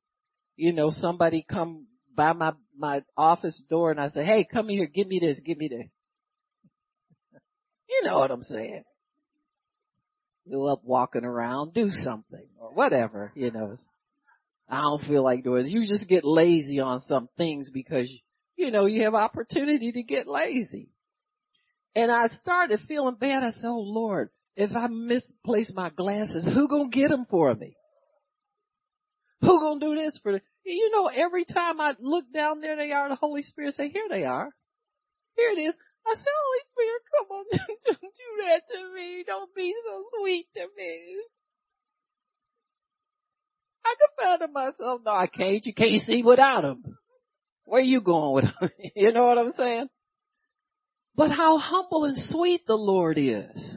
You 0.57 0.73
know, 0.73 0.91
somebody 0.91 1.45
come 1.49 1.87
by 2.15 2.33
my, 2.33 2.53
my 2.77 3.03
office 3.17 3.61
door 3.71 3.91
and 3.91 4.01
I 4.01 4.09
say, 4.11 4.25
hey, 4.25 4.47
come 4.51 4.69
here, 4.69 4.87
give 4.87 5.07
me 5.07 5.19
this, 5.19 5.39
give 5.45 5.59
me 5.59 5.69
this. 5.69 5.87
you 7.89 8.03
know 8.05 8.19
what 8.19 8.31
I'm 8.31 8.43
saying. 8.43 8.85
Go 10.51 10.67
up 10.67 10.83
walking 10.85 11.25
around, 11.25 11.73
do 11.73 11.91
something 11.91 12.47
or 12.59 12.73
whatever, 12.75 13.33
you 13.35 13.51
know. 13.51 13.77
I 14.69 14.81
don't 14.83 15.03
feel 15.03 15.23
like 15.23 15.45
doing 15.45 15.67
it. 15.67 15.71
You 15.71 15.87
just 15.87 16.09
get 16.09 16.25
lazy 16.25 16.81
on 16.81 17.03
some 17.03 17.29
things 17.37 17.71
because, 17.71 18.11
you 18.57 18.71
know, 18.71 18.87
you 18.87 19.03
have 19.03 19.15
opportunity 19.15 19.93
to 19.93 20.03
get 20.03 20.27
lazy. 20.27 20.89
And 21.95 22.11
I 22.11 22.29
started 22.29 22.81
feeling 22.89 23.17
bad. 23.17 23.43
I 23.43 23.53
said, 23.53 23.67
oh 23.67 23.81
Lord, 23.81 24.31
if 24.57 24.75
I 24.77 24.87
misplace 24.89 25.73
my 25.75 25.91
glasses, 25.91 26.45
who 26.45 26.69
gonna 26.69 26.91
get 26.91 27.09
them 27.09 27.27
for 27.29 27.55
me? 27.55 27.77
Who 29.41 29.61
gonna 29.61 29.81
do 29.81 29.95
this 29.95 30.19
for 30.23 30.33
me? 30.33 30.41
You 30.65 30.91
know, 30.93 31.07
every 31.09 31.45
time 31.45 31.81
I 31.81 31.95
look 31.99 32.27
down 32.33 32.61
there, 32.61 32.77
they 32.77 32.93
are. 32.93 33.09
The 33.09 33.17
Holy 33.17 33.43
Spirit 33.43 33.75
say, 33.75 33.89
here 33.89 34.07
they 34.09 34.25
are. 34.25 34.51
Here 35.37 35.51
it 35.51 35.61
is. 35.61 35.75
I 36.07 36.15
said, 36.15 36.25
Holy 36.25 36.63
Spirit, 36.73 37.03
come 37.13 37.37
on, 37.37 37.45
don't 37.87 38.01
do 38.01 38.45
that 38.47 38.63
to 38.73 38.95
me. 38.95 39.25
Don't 39.27 39.55
be 39.55 39.75
so 39.85 40.03
sweet 40.19 40.47
to 40.55 40.67
me. 40.77 41.17
I 43.85 43.95
confounded 44.17 44.53
myself. 44.53 45.01
No, 45.05 45.13
I 45.13 45.27
can't. 45.27 45.65
You 45.65 45.75
can't 45.75 46.03
see 46.03 46.23
without 46.23 46.63
them. 46.63 46.83
Where 47.65 47.81
you 47.81 48.01
going 48.01 48.35
with 48.35 48.45
them? 48.45 48.71
you 48.97 49.13
know 49.13 49.25
what 49.27 49.39
I'm 49.39 49.53
saying? 49.53 49.89
But 51.15 51.31
how 51.31 51.59
humble 51.59 52.05
and 52.05 52.17
sweet 52.17 52.67
the 52.67 52.75
Lord 52.75 53.19
is. 53.19 53.77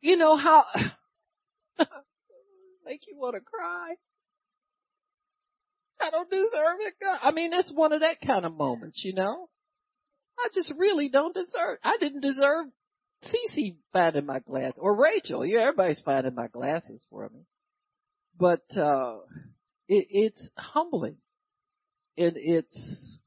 You 0.00 0.16
know 0.16 0.36
how, 0.36 0.64
make 2.84 3.02
you 3.06 3.16
want 3.16 3.34
to 3.34 3.40
cry. 3.40 3.94
I 6.00 6.10
don't 6.10 6.30
deserve 6.30 6.78
it. 6.80 6.94
God. 7.02 7.18
I 7.22 7.30
mean, 7.32 7.52
it's 7.52 7.70
one 7.72 7.92
of 7.92 8.00
that 8.00 8.16
kind 8.26 8.46
of 8.46 8.56
moments, 8.56 9.02
you 9.04 9.14
know. 9.14 9.48
I 10.38 10.48
just 10.54 10.72
really 10.78 11.10
don't 11.10 11.34
deserve. 11.34 11.78
I 11.84 11.98
didn't 12.00 12.22
deserve 12.22 12.66
Cece 13.24 13.76
finding 13.92 14.24
my 14.24 14.38
glass 14.38 14.72
or 14.78 14.96
Rachel. 14.96 15.44
Yeah, 15.44 15.60
everybody's 15.60 16.00
finding 16.04 16.34
my 16.34 16.48
glasses 16.48 17.04
for 17.10 17.28
me. 17.28 17.40
But 18.38 18.62
uh 18.76 19.18
it, 19.88 20.06
it's 20.08 20.50
humbling. 20.56 21.16
And 22.16 22.34
it's 22.36 23.20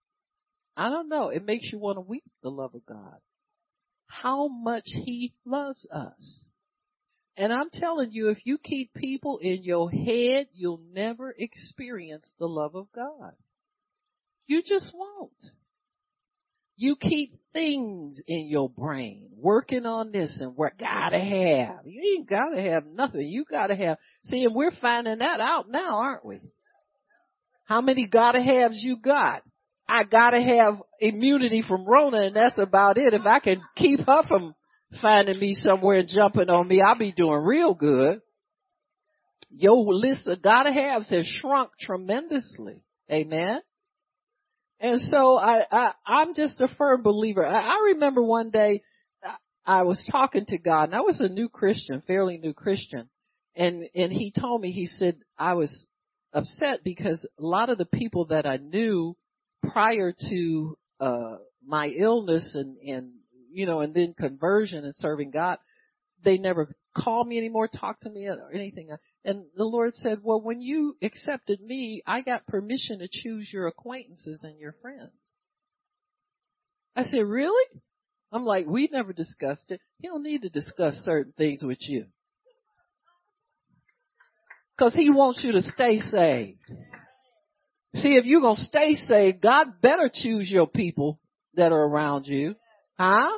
I 0.75 0.89
don't 0.89 1.09
know, 1.09 1.29
it 1.29 1.45
makes 1.45 1.71
you 1.71 1.77
want 1.77 1.97
to 1.97 2.01
weep 2.01 2.23
the 2.41 2.49
love 2.49 2.73
of 2.73 2.85
God. 2.85 3.17
How 4.07 4.47
much 4.47 4.85
he 4.85 5.33
loves 5.45 5.85
us. 5.91 6.45
And 7.35 7.51
I'm 7.51 7.69
telling 7.71 8.11
you, 8.11 8.29
if 8.29 8.45
you 8.45 8.57
keep 8.57 8.93
people 8.93 9.39
in 9.41 9.63
your 9.63 9.89
head, 9.89 10.47
you'll 10.53 10.81
never 10.91 11.33
experience 11.37 12.31
the 12.39 12.47
love 12.47 12.75
of 12.75 12.87
God. 12.93 13.33
You 14.45 14.61
just 14.61 14.91
won't. 14.93 15.31
You 16.75 16.95
keep 16.95 17.39
things 17.53 18.21
in 18.27 18.47
your 18.47 18.69
brain, 18.69 19.29
working 19.35 19.85
on 19.85 20.11
this 20.11 20.35
and 20.41 20.55
what 20.55 20.77
gotta 20.77 21.19
have. 21.19 21.85
You 21.85 22.17
ain't 22.17 22.29
gotta 22.29 22.61
have 22.61 22.85
nothing. 22.85 23.21
You 23.21 23.45
gotta 23.49 23.75
have, 23.75 23.97
see, 24.25 24.43
and 24.43 24.55
we're 24.55 24.73
finding 24.81 25.19
that 25.19 25.39
out 25.39 25.69
now, 25.69 25.97
aren't 25.97 26.25
we? 26.25 26.41
How 27.65 27.81
many 27.81 28.07
gotta 28.07 28.41
haves 28.41 28.83
you 28.83 28.97
got? 28.97 29.43
I 29.87 30.03
gotta 30.03 30.41
have 30.41 30.81
immunity 30.99 31.63
from 31.67 31.85
Rona 31.85 32.23
and 32.23 32.35
that's 32.35 32.57
about 32.57 32.97
it. 32.97 33.13
If 33.13 33.25
I 33.25 33.39
can 33.39 33.61
keep 33.75 33.99
her 34.05 34.23
from 34.27 34.55
finding 35.01 35.39
me 35.39 35.55
somewhere 35.55 36.03
jumping 36.03 36.49
on 36.49 36.67
me, 36.67 36.81
I'll 36.81 36.97
be 36.97 37.11
doing 37.11 37.43
real 37.43 37.73
good. 37.73 38.21
Your 39.49 39.93
list 39.93 40.25
of 40.25 40.41
gotta 40.41 40.71
haves 40.71 41.07
has 41.09 41.27
shrunk 41.27 41.71
tremendously. 41.79 42.83
Amen. 43.11 43.61
And 44.79 44.99
so 44.99 45.37
I, 45.37 45.65
I, 45.71 45.93
I'm 46.05 46.33
just 46.33 46.59
a 46.59 46.67
firm 46.77 47.03
believer. 47.03 47.45
I, 47.45 47.61
I 47.61 47.91
remember 47.93 48.23
one 48.23 48.49
day 48.49 48.81
I 49.65 49.83
was 49.83 50.03
talking 50.11 50.45
to 50.47 50.57
God 50.57 50.85
and 50.85 50.95
I 50.95 51.01
was 51.01 51.19
a 51.19 51.29
new 51.29 51.49
Christian, 51.49 52.01
fairly 52.05 52.37
new 52.37 52.53
Christian. 52.53 53.09
And, 53.55 53.87
and 53.95 54.11
he 54.11 54.33
told 54.37 54.61
me, 54.61 54.71
he 54.71 54.87
said, 54.87 55.17
I 55.37 55.53
was 55.53 55.71
upset 56.33 56.83
because 56.83 57.25
a 57.39 57.45
lot 57.45 57.69
of 57.69 57.77
the 57.77 57.85
people 57.85 58.25
that 58.25 58.45
I 58.45 58.57
knew 58.57 59.15
prior 59.71 60.13
to, 60.29 60.77
uh, 60.99 61.35
my 61.65 61.87
illness 61.87 62.51
and, 62.55 62.77
and, 62.77 63.11
you 63.53 63.65
know, 63.65 63.81
and 63.81 63.93
then 63.93 64.13
conversion 64.17 64.83
and 64.83 64.95
serving 64.95 65.31
God, 65.31 65.57
they 66.23 66.37
never 66.37 66.73
called 66.97 67.27
me 67.27 67.37
anymore, 67.37 67.67
talked 67.67 68.03
to 68.03 68.09
me 68.09 68.27
or 68.27 68.51
anything. 68.53 68.89
And 69.25 69.45
the 69.55 69.63
Lord 69.63 69.93
said, 69.95 70.19
well, 70.21 70.41
when 70.41 70.61
you 70.61 70.95
accepted 71.01 71.61
me, 71.61 72.01
I 72.05 72.21
got 72.21 72.47
permission 72.47 72.99
to 72.99 73.07
choose 73.11 73.49
your 73.51 73.67
acquaintances 73.67 74.41
and 74.43 74.59
your 74.59 74.75
friends. 74.81 75.11
I 76.95 77.03
said, 77.03 77.25
really? 77.25 77.65
I'm 78.31 78.45
like, 78.45 78.65
we 78.65 78.89
never 78.91 79.13
discussed 79.13 79.69
it. 79.69 79.79
He 79.99 80.07
don't 80.07 80.23
need 80.23 80.41
to 80.43 80.49
discuss 80.49 80.95
certain 81.03 81.33
things 81.37 81.61
with 81.63 81.79
you. 81.81 82.05
Cause 84.79 84.95
he 84.95 85.09
wants 85.11 85.41
you 85.43 85.51
to 85.51 85.61
stay 85.61 85.99
saved. 85.99 86.57
See, 87.95 88.15
if 88.15 88.25
you're 88.25 88.41
gonna 88.41 88.55
stay 88.55 88.95
saved, 89.07 89.41
God 89.41 89.81
better 89.81 90.09
choose 90.11 90.49
your 90.49 90.65
people 90.65 91.19
that 91.53 91.71
are 91.71 91.83
around 91.83 92.25
you. 92.25 92.55
Huh? 92.97 93.37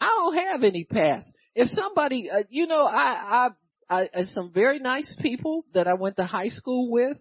I 0.00 0.06
don't 0.06 0.36
have 0.36 0.62
any 0.62 0.84
past 0.84 1.32
if 1.56 1.70
somebody, 1.70 2.30
uh, 2.30 2.42
you 2.50 2.66
know, 2.66 2.84
I, 2.84 3.48
I, 3.88 4.08
I, 4.14 4.24
some 4.34 4.52
very 4.52 4.78
nice 4.78 5.12
people 5.20 5.64
that 5.72 5.88
I 5.88 5.94
went 5.94 6.16
to 6.16 6.26
high 6.26 6.48
school 6.48 6.90
with 6.90 7.16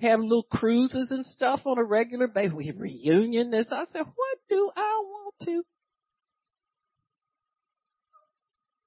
have 0.00 0.20
little 0.20 0.46
cruises 0.50 1.10
and 1.12 1.24
stuff 1.24 1.60
on 1.64 1.78
a 1.78 1.84
regular 1.84 2.26
basis. 2.26 2.54
We 2.54 2.72
reunion 2.72 3.52
this. 3.52 3.66
I 3.70 3.84
said, 3.92 4.02
what 4.02 4.38
do 4.48 4.70
I 4.76 5.02
want 5.04 5.34
to? 5.44 5.62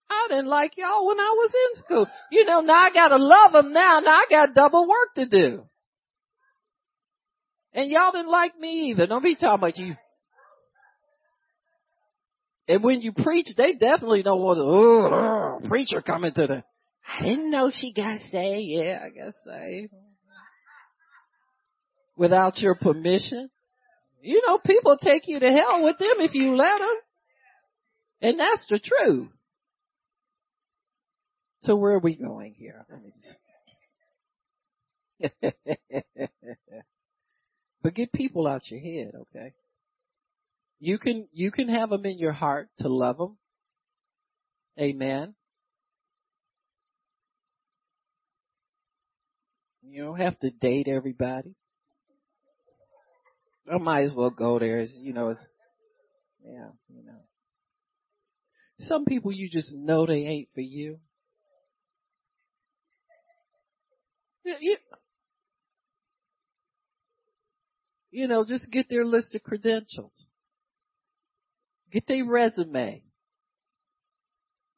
I 0.10 0.28
didn't 0.30 0.48
like 0.48 0.74
y'all 0.76 1.08
when 1.08 1.20
I 1.20 1.34
was 1.38 1.52
in 1.54 1.84
school. 1.84 2.08
You 2.32 2.46
know, 2.46 2.60
now 2.60 2.82
I 2.82 2.90
gotta 2.94 3.18
love 3.18 3.54
them 3.54 3.72
now. 3.72 4.02
Now 4.02 4.12
I 4.12 4.26
got 4.30 4.54
double 4.54 4.88
work 4.88 5.16
to 5.16 5.26
do. 5.26 5.64
And 7.74 7.90
y'all 7.90 8.12
didn't 8.12 8.30
like 8.30 8.60
me 8.60 8.90
either. 8.90 9.08
Don't 9.08 9.24
be 9.24 9.36
talking 9.36 9.54
about 9.54 9.78
you 9.78 9.96
and 12.72 12.82
when 12.86 13.02
you 13.02 13.12
preach, 13.12 13.48
they 13.58 13.74
definitely 13.74 14.24
don't 14.24 14.40
want 14.40 14.56
to, 14.58 14.64
oh, 14.64 15.60
preacher 15.68 16.02
coming 16.02 16.34
to 16.34 16.48
the, 16.48 16.64
I 17.06 17.24
didn't 17.26 17.52
know 17.52 17.70
she 17.70 17.92
got 17.92 18.22
saved. 18.32 18.66
Yeah, 18.66 19.00
I 19.04 19.10
got 19.10 19.34
saved. 19.46 19.92
Without 22.16 22.60
your 22.60 22.76
permission. 22.76 23.50
You 24.22 24.42
know, 24.48 24.58
people 24.60 24.98
take 24.98 25.24
you 25.26 25.42
to 25.42 25.52
hell 25.52 25.84
with 25.84 25.98
them 25.98 26.14
if 26.20 26.34
you 26.34 26.56
let 26.56 26.80
them. 26.80 26.96
And 28.22 28.40
that's 28.40 28.66
the 28.70 28.80
truth. 28.80 29.28
So 31.64 31.76
where 31.76 31.96
are 31.96 32.00
we 32.00 32.16
going 32.16 32.54
here? 32.54 32.86
but 37.84 37.94
get 37.94 38.14
people 38.14 38.48
out 38.48 38.62
your 38.70 38.80
head, 38.80 39.12
okay? 39.36 39.52
You 40.84 40.98
can, 40.98 41.28
you 41.32 41.52
can 41.52 41.70
have 41.70 41.92
them 41.92 42.08
in 42.08 42.18
your 42.18 42.32
heart 42.32 42.68
to 42.80 42.90
love 42.90 43.20
them. 43.20 43.38
Amen. 44.80 45.36
You 49.84 50.06
don't 50.06 50.20
have 50.20 50.40
to 50.40 50.50
date 50.50 50.88
everybody. 50.88 51.54
I 53.72 53.78
might 53.78 54.06
as 54.06 54.14
well 54.14 54.32
go 54.32 54.58
there. 54.58 54.80
It's, 54.80 54.98
you 55.00 55.14
know, 55.14 55.30
it's, 55.30 55.40
yeah, 56.44 56.70
you 56.90 57.06
know. 57.06 57.20
Some 58.80 59.06
people 59.06 59.32
you 59.32 59.50
just 59.52 59.72
know 59.72 60.08
they 60.08 60.24
ain't 60.24 60.50
for 60.56 60.62
you. 60.62 61.00
You, 64.44 64.78
you 68.10 68.28
know, 68.28 68.44
just 68.44 68.72
get 68.72 68.90
their 68.90 69.06
list 69.06 69.36
of 69.36 69.44
credentials. 69.44 70.26
Get 71.92 72.08
their 72.08 72.26
resume. 72.26 73.04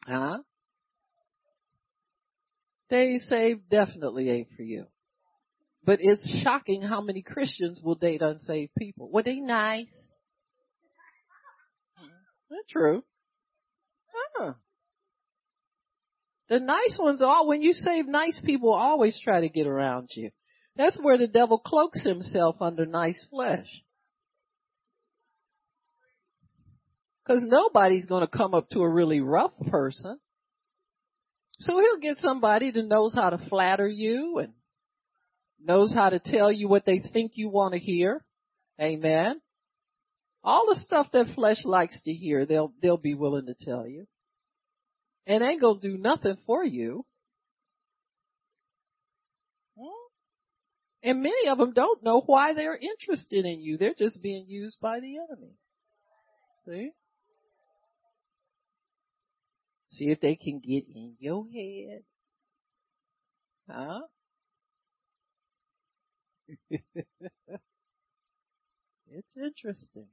Huh? 0.05 0.39
They 2.89 3.17
saved 3.29 3.69
definitely 3.69 4.29
ain't 4.29 4.49
for 4.55 4.63
you. 4.63 4.85
But 5.85 5.99
it's 6.01 6.27
shocking 6.43 6.81
how 6.81 7.01
many 7.01 7.21
Christians 7.21 7.81
will 7.83 7.95
date 7.95 8.21
unsaved 8.21 8.71
people. 8.77 9.09
Were 9.11 9.23
they 9.23 9.39
nice? 9.39 9.93
That's 12.49 12.67
true. 12.69 13.03
Huh. 14.35 14.53
The 16.49 16.59
nice 16.59 16.97
ones 16.99 17.21
all, 17.21 17.47
when 17.47 17.61
you 17.61 17.73
save 17.73 18.05
nice 18.05 18.39
people 18.45 18.73
always 18.73 19.19
try 19.19 19.41
to 19.41 19.49
get 19.49 19.65
around 19.65 20.09
you. 20.15 20.29
That's 20.75 20.97
where 21.01 21.17
the 21.17 21.27
devil 21.27 21.57
cloaks 21.57 22.03
himself 22.03 22.57
under 22.61 22.85
nice 22.85 23.19
flesh. 23.29 23.67
Cause 27.25 27.41
nobody's 27.41 28.05
gonna 28.05 28.27
come 28.27 28.53
up 28.53 28.69
to 28.69 28.79
a 28.79 28.89
really 28.89 29.21
rough 29.21 29.53
person. 29.69 30.19
So 31.59 31.79
he'll 31.79 31.99
get 31.99 32.17
somebody 32.17 32.71
that 32.71 32.85
knows 32.85 33.13
how 33.13 33.29
to 33.29 33.37
flatter 33.49 33.87
you 33.87 34.39
and 34.39 34.53
knows 35.63 35.93
how 35.93 36.09
to 36.09 36.19
tell 36.19 36.51
you 36.51 36.67
what 36.67 36.85
they 36.85 36.99
think 36.99 37.33
you 37.35 37.49
want 37.49 37.73
to 37.73 37.79
hear. 37.79 38.25
Amen. 38.81 39.39
All 40.43 40.65
the 40.67 40.79
stuff 40.81 41.07
that 41.13 41.33
flesh 41.35 41.63
likes 41.63 41.97
to 42.03 42.11
hear, 42.11 42.45
they'll, 42.45 42.73
they'll 42.81 42.97
be 42.97 43.13
willing 43.13 43.45
to 43.45 43.55
tell 43.57 43.87
you. 43.87 44.05
And 45.25 45.41
ain't 45.41 45.61
gonna 45.61 45.79
do 45.79 45.97
nothing 45.97 46.35
for 46.45 46.65
you. 46.65 47.05
Hmm? 49.79 49.87
And 51.01 51.23
many 51.23 51.47
of 51.47 51.57
them 51.57 51.71
don't 51.71 52.03
know 52.03 52.21
why 52.25 52.53
they're 52.53 52.77
interested 52.77 53.45
in 53.45 53.61
you. 53.61 53.77
They're 53.77 53.93
just 53.97 54.21
being 54.21 54.47
used 54.49 54.81
by 54.81 54.99
the 54.99 55.15
enemy. 55.17 55.53
See? 56.67 56.91
See 59.93 60.05
if 60.05 60.19
they 60.19 60.35
can 60.35 60.59
get 60.59 60.85
in 60.87 61.15
your 61.19 61.45
head. 61.53 62.01
Huh? 63.69 64.01
it's 69.11 69.37
interesting. 69.37 70.07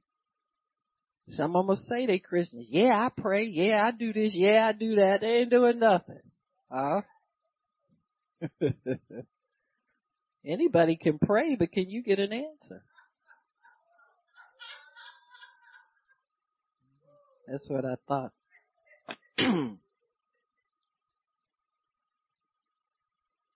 Some 1.29 1.55
of 1.55 1.61
them 1.61 1.67
will 1.67 1.75
say 1.77 2.05
they 2.05 2.19
Christians. 2.19 2.67
Yeah, 2.69 2.93
I 2.93 3.09
pray. 3.15 3.45
Yeah, 3.45 3.83
I 3.83 3.91
do 3.91 4.13
this. 4.13 4.35
Yeah, 4.35 4.67
I 4.67 4.73
do 4.73 4.95
that. 4.95 5.21
They 5.21 5.37
ain't 5.37 5.49
doing 5.49 5.79
nothing. 5.79 6.21
Huh? 6.71 7.01
Anybody 10.45 10.95
can 10.95 11.17
pray, 11.17 11.55
but 11.55 11.71
can 11.71 11.89
you 11.89 12.03
get 12.03 12.19
an 12.19 12.33
answer? 12.33 12.83
That's 17.47 17.67
what 17.67 17.83
I 17.85 17.95
thought. 18.07 18.31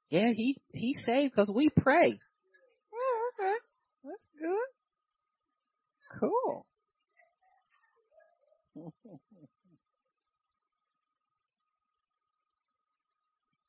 yeah, 0.10 0.32
he 0.32 0.58
he 0.74 0.96
saved 1.06 1.34
because 1.36 1.52
we 1.54 1.70
pray. 1.70 2.20
Oh, 2.94 3.32
okay, 3.34 3.54
that's 4.04 4.28
good. 4.40 4.68
Cool. 6.20 6.66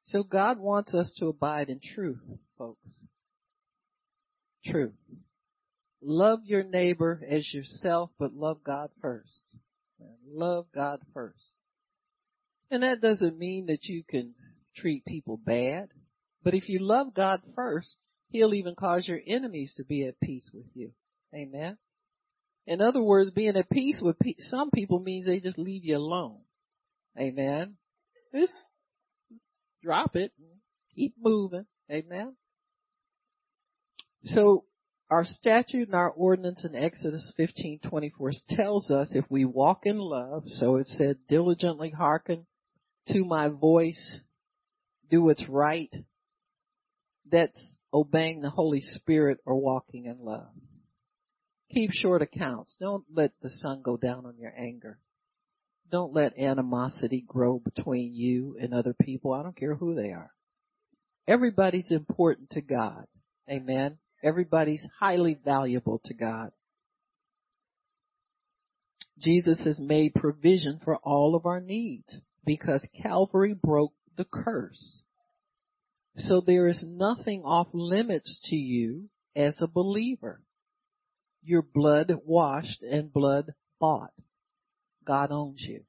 so 0.04 0.22
God 0.22 0.58
wants 0.58 0.94
us 0.94 1.12
to 1.18 1.26
abide 1.28 1.68
in 1.68 1.80
truth, 1.80 2.20
folks. 2.56 3.04
Truth. 4.64 4.94
Love 6.02 6.40
your 6.44 6.62
neighbor 6.62 7.20
as 7.28 7.52
yourself, 7.52 8.10
but 8.18 8.32
love 8.32 8.62
God 8.64 8.90
first. 9.00 9.56
Love 10.26 10.66
God 10.74 11.00
first. 11.14 11.52
And 12.70 12.82
that 12.82 13.00
doesn't 13.00 13.38
mean 13.38 13.66
that 13.66 13.84
you 13.84 14.02
can 14.08 14.34
treat 14.76 15.04
people 15.04 15.36
bad, 15.36 15.88
but 16.42 16.54
if 16.54 16.68
you 16.68 16.80
love 16.80 17.14
God 17.14 17.40
first, 17.54 17.96
He'll 18.30 18.54
even 18.54 18.74
cause 18.74 19.06
your 19.06 19.20
enemies 19.26 19.74
to 19.76 19.84
be 19.84 20.04
at 20.04 20.20
peace 20.20 20.50
with 20.52 20.66
you. 20.74 20.90
Amen. 21.34 21.78
In 22.66 22.80
other 22.80 23.00
words, 23.00 23.30
being 23.30 23.56
at 23.56 23.70
peace 23.70 24.00
with 24.02 24.18
pe- 24.18 24.34
some 24.38 24.70
people 24.70 24.98
means 24.98 25.26
they 25.26 25.38
just 25.38 25.58
leave 25.58 25.84
you 25.84 25.96
alone. 25.96 26.40
Amen. 27.18 27.76
Just, 28.34 28.52
just 29.30 29.50
drop 29.82 30.16
it. 30.16 30.32
And 30.38 30.48
keep 30.94 31.14
moving. 31.18 31.66
Amen. 31.90 32.34
So 34.24 34.64
our 35.08 35.24
statute 35.24 35.86
and 35.86 35.94
our 35.94 36.10
ordinance 36.10 36.64
in 36.64 36.74
Exodus 36.74 37.32
15:24 37.38 38.32
tells 38.50 38.90
us 38.90 39.14
if 39.14 39.24
we 39.30 39.44
walk 39.44 39.86
in 39.86 39.98
love, 39.98 40.44
so 40.48 40.76
it 40.76 40.88
said 40.88 41.18
diligently 41.28 41.90
hearken 41.90 42.46
to 43.08 43.24
my 43.24 43.48
voice, 43.48 44.20
do 45.10 45.22
what's 45.22 45.48
right. 45.48 45.94
That's 47.30 47.78
obeying 47.92 48.40
the 48.40 48.50
Holy 48.50 48.80
Spirit 48.80 49.38
or 49.44 49.56
walking 49.56 50.06
in 50.06 50.18
love. 50.20 50.48
Keep 51.72 51.90
short 51.92 52.22
accounts. 52.22 52.76
Don't 52.78 53.04
let 53.12 53.32
the 53.42 53.50
sun 53.50 53.82
go 53.82 53.96
down 53.96 54.26
on 54.26 54.38
your 54.38 54.52
anger. 54.56 54.98
Don't 55.90 56.12
let 56.12 56.38
animosity 56.38 57.24
grow 57.26 57.58
between 57.58 58.12
you 58.12 58.56
and 58.60 58.72
other 58.74 58.94
people. 58.94 59.32
I 59.32 59.42
don't 59.42 59.56
care 59.56 59.74
who 59.74 59.94
they 59.94 60.10
are. 60.10 60.30
Everybody's 61.28 61.90
important 61.90 62.50
to 62.50 62.60
God. 62.60 63.06
Amen. 63.50 63.98
Everybody's 64.22 64.86
highly 64.98 65.38
valuable 65.44 66.00
to 66.04 66.14
God. 66.14 66.50
Jesus 69.18 69.64
has 69.64 69.78
made 69.80 70.14
provision 70.14 70.80
for 70.84 70.96
all 70.98 71.34
of 71.34 71.46
our 71.46 71.60
needs 71.60 72.20
because 72.46 72.86
Calvary 73.02 73.54
broke 73.54 73.92
the 74.16 74.24
curse. 74.24 75.02
So 76.16 76.40
there 76.40 76.68
is 76.68 76.82
nothing 76.86 77.42
off 77.42 77.68
limits 77.74 78.38
to 78.44 78.56
you 78.56 79.10
as 79.34 79.54
a 79.60 79.66
believer. 79.66 80.40
You're 81.42 81.62
blood 81.62 82.12
washed 82.24 82.82
and 82.82 83.12
blood 83.12 83.52
bought. 83.78 84.12
God 85.04 85.30
owns 85.30 85.62
you. 85.68 85.82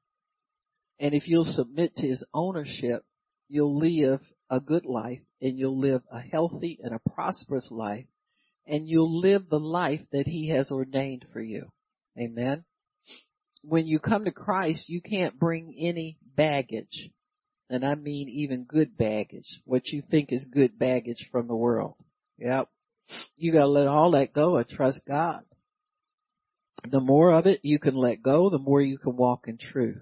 And 1.00 1.14
if 1.14 1.26
you'll 1.26 1.44
submit 1.44 1.96
to 1.96 2.06
his 2.06 2.24
ownership, 2.34 3.04
you'll 3.48 3.78
live 3.78 4.20
a 4.50 4.60
good 4.60 4.84
life 4.84 5.20
and 5.40 5.58
you'll 5.58 5.80
live 5.80 6.02
a 6.12 6.20
healthy 6.20 6.78
and 6.82 6.94
a 6.94 7.10
prosperous 7.10 7.68
life 7.70 8.06
and 8.66 8.86
you'll 8.86 9.20
live 9.20 9.48
the 9.48 9.58
life 9.58 10.02
that 10.12 10.26
he 10.26 10.50
has 10.50 10.70
ordained 10.70 11.24
for 11.32 11.40
you. 11.40 11.72
Amen. 12.18 12.64
When 13.62 13.86
you 13.86 13.98
come 13.98 14.26
to 14.26 14.32
Christ, 14.32 14.88
you 14.88 15.00
can't 15.00 15.38
bring 15.38 15.74
any 15.78 16.18
baggage. 16.38 17.10
And 17.68 17.84
I 17.84 17.96
mean 17.96 18.30
even 18.30 18.64
good 18.64 18.96
baggage, 18.96 19.60
what 19.64 19.88
you 19.88 20.02
think 20.10 20.32
is 20.32 20.46
good 20.50 20.78
baggage 20.78 21.28
from 21.30 21.48
the 21.48 21.56
world. 21.56 21.96
Yep. 22.38 22.68
You 23.36 23.52
gotta 23.52 23.66
let 23.66 23.88
all 23.88 24.12
that 24.12 24.32
go 24.32 24.56
and 24.56 24.66
trust 24.66 25.00
God. 25.06 25.42
The 26.90 27.00
more 27.00 27.32
of 27.32 27.46
it 27.46 27.60
you 27.62 27.78
can 27.78 27.96
let 27.96 28.22
go, 28.22 28.48
the 28.48 28.58
more 28.58 28.80
you 28.80 28.96
can 28.98 29.16
walk 29.16 29.48
in 29.48 29.58
truth. 29.58 29.98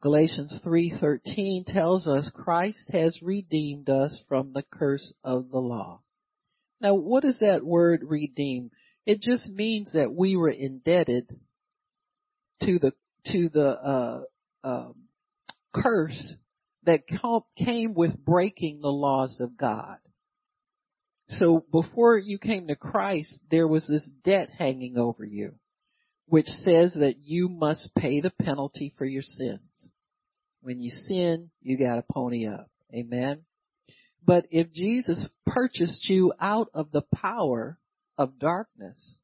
Galatians 0.00 0.60
3:13 0.64 1.64
tells 1.66 2.06
us 2.06 2.30
Christ 2.34 2.90
has 2.92 3.20
redeemed 3.20 3.90
us 3.90 4.18
from 4.28 4.52
the 4.52 4.62
curse 4.62 5.12
of 5.24 5.50
the 5.50 5.58
law. 5.58 6.00
Now, 6.80 6.94
what 6.94 7.22
does 7.22 7.38
that 7.38 7.64
word 7.64 8.02
redeem? 8.04 8.70
It 9.06 9.20
just 9.20 9.48
means 9.48 9.92
that 9.92 10.14
we 10.14 10.36
were 10.36 10.50
indebted 10.50 11.28
to 12.62 12.78
the 12.78 12.92
to 13.32 13.48
the 13.48 13.68
uh, 13.68 14.22
um, 14.64 14.94
curse 15.74 16.34
that 16.84 17.02
came 17.56 17.94
with 17.94 18.16
breaking 18.24 18.80
the 18.80 18.88
laws 18.88 19.38
of 19.40 19.56
God. 19.56 19.98
So 21.28 21.64
before 21.70 22.18
you 22.18 22.38
came 22.38 22.68
to 22.68 22.76
Christ, 22.76 23.38
there 23.50 23.68
was 23.68 23.86
this 23.86 24.08
debt 24.24 24.50
hanging 24.56 24.98
over 24.98 25.24
you, 25.24 25.54
which 26.26 26.46
says 26.46 26.94
that 26.94 27.16
you 27.22 27.48
must 27.48 27.94
pay 27.96 28.20
the 28.20 28.32
penalty 28.42 28.94
for 28.98 29.04
your 29.04 29.22
sins. 29.22 29.90
When 30.60 30.80
you 30.80 30.90
sin, 30.90 31.50
you 31.62 31.78
gotta 31.78 32.04
pony 32.10 32.46
up. 32.46 32.68
Amen. 32.94 33.42
But 34.24 34.46
if 34.50 34.72
Jesus 34.72 35.28
purchased 35.46 36.08
you 36.08 36.32
out 36.40 36.68
of 36.74 36.90
the 36.92 37.04
power 37.14 37.78
of 38.16 38.38
darkness, 38.38 39.18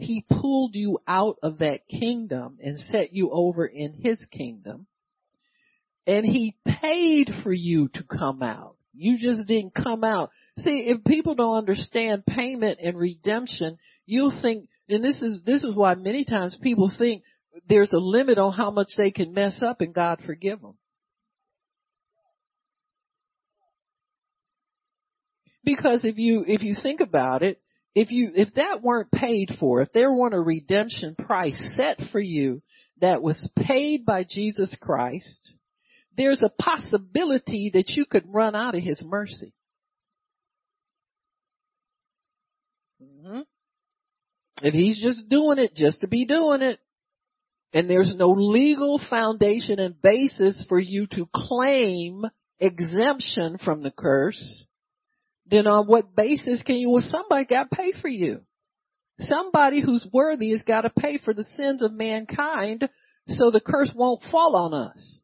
He 0.00 0.24
pulled 0.28 0.74
you 0.74 0.98
out 1.06 1.36
of 1.42 1.58
that 1.58 1.86
kingdom 1.88 2.58
and 2.62 2.78
set 2.78 3.12
you 3.12 3.30
over 3.30 3.66
in 3.66 3.92
His 3.92 4.18
kingdom. 4.30 4.86
And 6.06 6.24
He 6.24 6.56
paid 6.66 7.30
for 7.42 7.52
you 7.52 7.88
to 7.94 8.02
come 8.02 8.42
out. 8.42 8.76
You 8.94 9.18
just 9.18 9.46
didn't 9.46 9.74
come 9.74 10.02
out. 10.02 10.30
See, 10.58 10.86
if 10.88 11.04
people 11.04 11.34
don't 11.34 11.58
understand 11.58 12.24
payment 12.26 12.78
and 12.82 12.98
redemption, 12.98 13.78
you'll 14.06 14.36
think, 14.42 14.68
and 14.88 15.04
this 15.04 15.20
is, 15.20 15.42
this 15.44 15.62
is 15.62 15.76
why 15.76 15.94
many 15.94 16.24
times 16.24 16.56
people 16.60 16.90
think 16.96 17.22
there's 17.68 17.92
a 17.92 17.98
limit 17.98 18.38
on 18.38 18.52
how 18.52 18.70
much 18.70 18.88
they 18.96 19.10
can 19.10 19.34
mess 19.34 19.58
up 19.64 19.80
and 19.80 19.94
God 19.94 20.20
forgive 20.24 20.60
them. 20.60 20.74
Because 25.62 26.04
if 26.04 26.16
you, 26.16 26.44
if 26.46 26.62
you 26.62 26.74
think 26.82 27.00
about 27.00 27.42
it, 27.42 27.60
if 27.94 28.10
you, 28.10 28.30
if 28.34 28.54
that 28.54 28.82
weren't 28.82 29.10
paid 29.10 29.50
for, 29.58 29.82
if 29.82 29.92
there 29.92 30.12
weren't 30.12 30.34
a 30.34 30.40
redemption 30.40 31.16
price 31.16 31.60
set 31.76 32.00
for 32.12 32.20
you 32.20 32.62
that 33.00 33.22
was 33.22 33.48
paid 33.56 34.04
by 34.04 34.24
Jesus 34.28 34.74
Christ, 34.80 35.54
there's 36.16 36.42
a 36.42 36.62
possibility 36.62 37.70
that 37.74 37.90
you 37.90 38.04
could 38.04 38.24
run 38.26 38.54
out 38.54 38.74
of 38.74 38.82
His 38.82 39.02
mercy. 39.02 39.52
Mm-hmm. 43.02 43.40
If 44.62 44.74
He's 44.74 45.02
just 45.02 45.28
doing 45.28 45.58
it 45.58 45.74
just 45.74 46.00
to 46.00 46.08
be 46.08 46.26
doing 46.26 46.62
it, 46.62 46.78
and 47.72 47.88
there's 47.88 48.14
no 48.16 48.30
legal 48.30 49.00
foundation 49.10 49.78
and 49.78 50.00
basis 50.00 50.64
for 50.68 50.78
you 50.78 51.06
to 51.12 51.28
claim 51.34 52.24
exemption 52.58 53.58
from 53.64 53.80
the 53.80 53.92
curse, 53.92 54.66
then 55.50 55.66
on 55.66 55.86
what 55.86 56.14
basis 56.14 56.62
can 56.62 56.76
you, 56.76 56.90
well 56.90 57.02
somebody 57.02 57.44
got 57.44 57.70
to 57.70 57.76
pay 57.76 57.92
for 58.00 58.08
you. 58.08 58.40
Somebody 59.18 59.82
who's 59.82 60.06
worthy 60.12 60.52
has 60.52 60.62
got 60.62 60.82
to 60.82 60.90
pay 60.90 61.18
for 61.18 61.34
the 61.34 61.44
sins 61.44 61.82
of 61.82 61.92
mankind 61.92 62.88
so 63.28 63.50
the 63.50 63.60
curse 63.60 63.92
won't 63.94 64.22
fall 64.30 64.56
on 64.56 64.72
us. 64.72 65.18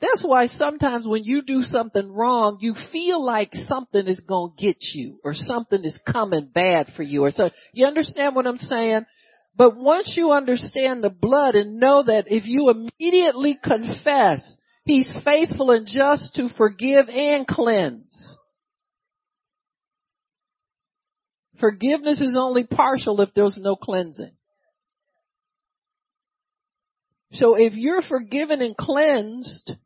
That's 0.00 0.24
why 0.24 0.46
sometimes 0.46 1.06
when 1.06 1.22
you 1.22 1.42
do 1.42 1.62
something 1.62 2.10
wrong, 2.10 2.58
you 2.60 2.74
feel 2.90 3.24
like 3.24 3.52
something 3.68 4.06
is 4.06 4.18
going 4.20 4.52
to 4.56 4.64
get 4.64 4.76
you 4.94 5.20
or 5.22 5.32
something 5.34 5.84
is 5.84 5.98
coming 6.10 6.50
bad 6.52 6.88
for 6.96 7.02
you 7.02 7.22
or 7.22 7.30
so. 7.30 7.50
You 7.72 7.86
understand 7.86 8.34
what 8.34 8.46
I'm 8.46 8.56
saying? 8.56 9.04
But 9.54 9.76
once 9.76 10.14
you 10.16 10.32
understand 10.32 11.04
the 11.04 11.10
blood 11.10 11.54
and 11.54 11.78
know 11.78 12.02
that 12.02 12.24
if 12.28 12.46
you 12.46 12.70
immediately 12.70 13.58
confess, 13.62 14.42
He's 14.84 15.08
faithful 15.24 15.70
and 15.70 15.86
just 15.86 16.34
to 16.34 16.48
forgive 16.56 17.08
and 17.08 17.46
cleanse. 17.46 18.36
Forgiveness 21.62 22.20
is 22.20 22.34
only 22.36 22.64
partial 22.64 23.20
if 23.20 23.32
there's 23.34 23.56
no 23.56 23.76
cleansing. 23.76 24.32
So 27.34 27.54
if 27.54 27.74
you're 27.74 28.02
forgiven 28.02 28.60
and 28.60 28.76
cleansed, 28.76 29.76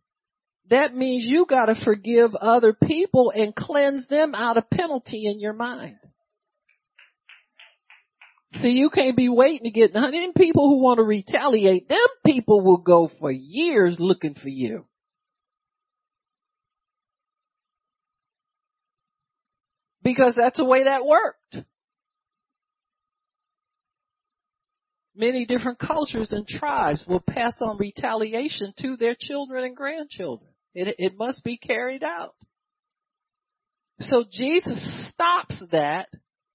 that 0.70 0.96
means 0.96 1.26
you 1.26 1.44
gotta 1.44 1.74
forgive 1.84 2.34
other 2.34 2.72
people 2.72 3.30
and 3.30 3.54
cleanse 3.54 4.08
them 4.08 4.34
out 4.34 4.56
of 4.56 4.70
penalty 4.70 5.26
in 5.26 5.38
your 5.38 5.52
mind. 5.52 5.98
See, 8.62 8.70
you 8.70 8.88
can't 8.88 9.14
be 9.14 9.28
waiting 9.28 9.64
to 9.64 9.70
get, 9.70 9.92
now 9.92 10.10
them 10.10 10.32
people 10.34 10.70
who 10.70 10.82
want 10.82 10.96
to 10.96 11.04
retaliate, 11.04 11.90
them 11.90 11.98
people 12.24 12.62
will 12.62 12.78
go 12.78 13.10
for 13.20 13.30
years 13.30 13.96
looking 13.98 14.34
for 14.34 14.48
you. 14.48 14.86
Because 20.06 20.36
that's 20.36 20.56
the 20.56 20.64
way 20.64 20.84
that 20.84 21.04
worked. 21.04 21.56
Many 25.16 25.46
different 25.46 25.80
cultures 25.80 26.30
and 26.30 26.46
tribes 26.46 27.04
will 27.08 27.18
pass 27.18 27.54
on 27.60 27.76
retaliation 27.76 28.72
to 28.82 28.96
their 28.96 29.16
children 29.18 29.64
and 29.64 29.74
grandchildren. 29.74 30.48
It, 30.74 30.94
it 31.00 31.18
must 31.18 31.42
be 31.42 31.56
carried 31.56 32.04
out. 32.04 32.36
So 33.98 34.22
Jesus 34.30 35.10
stops 35.10 35.60
that 35.72 36.08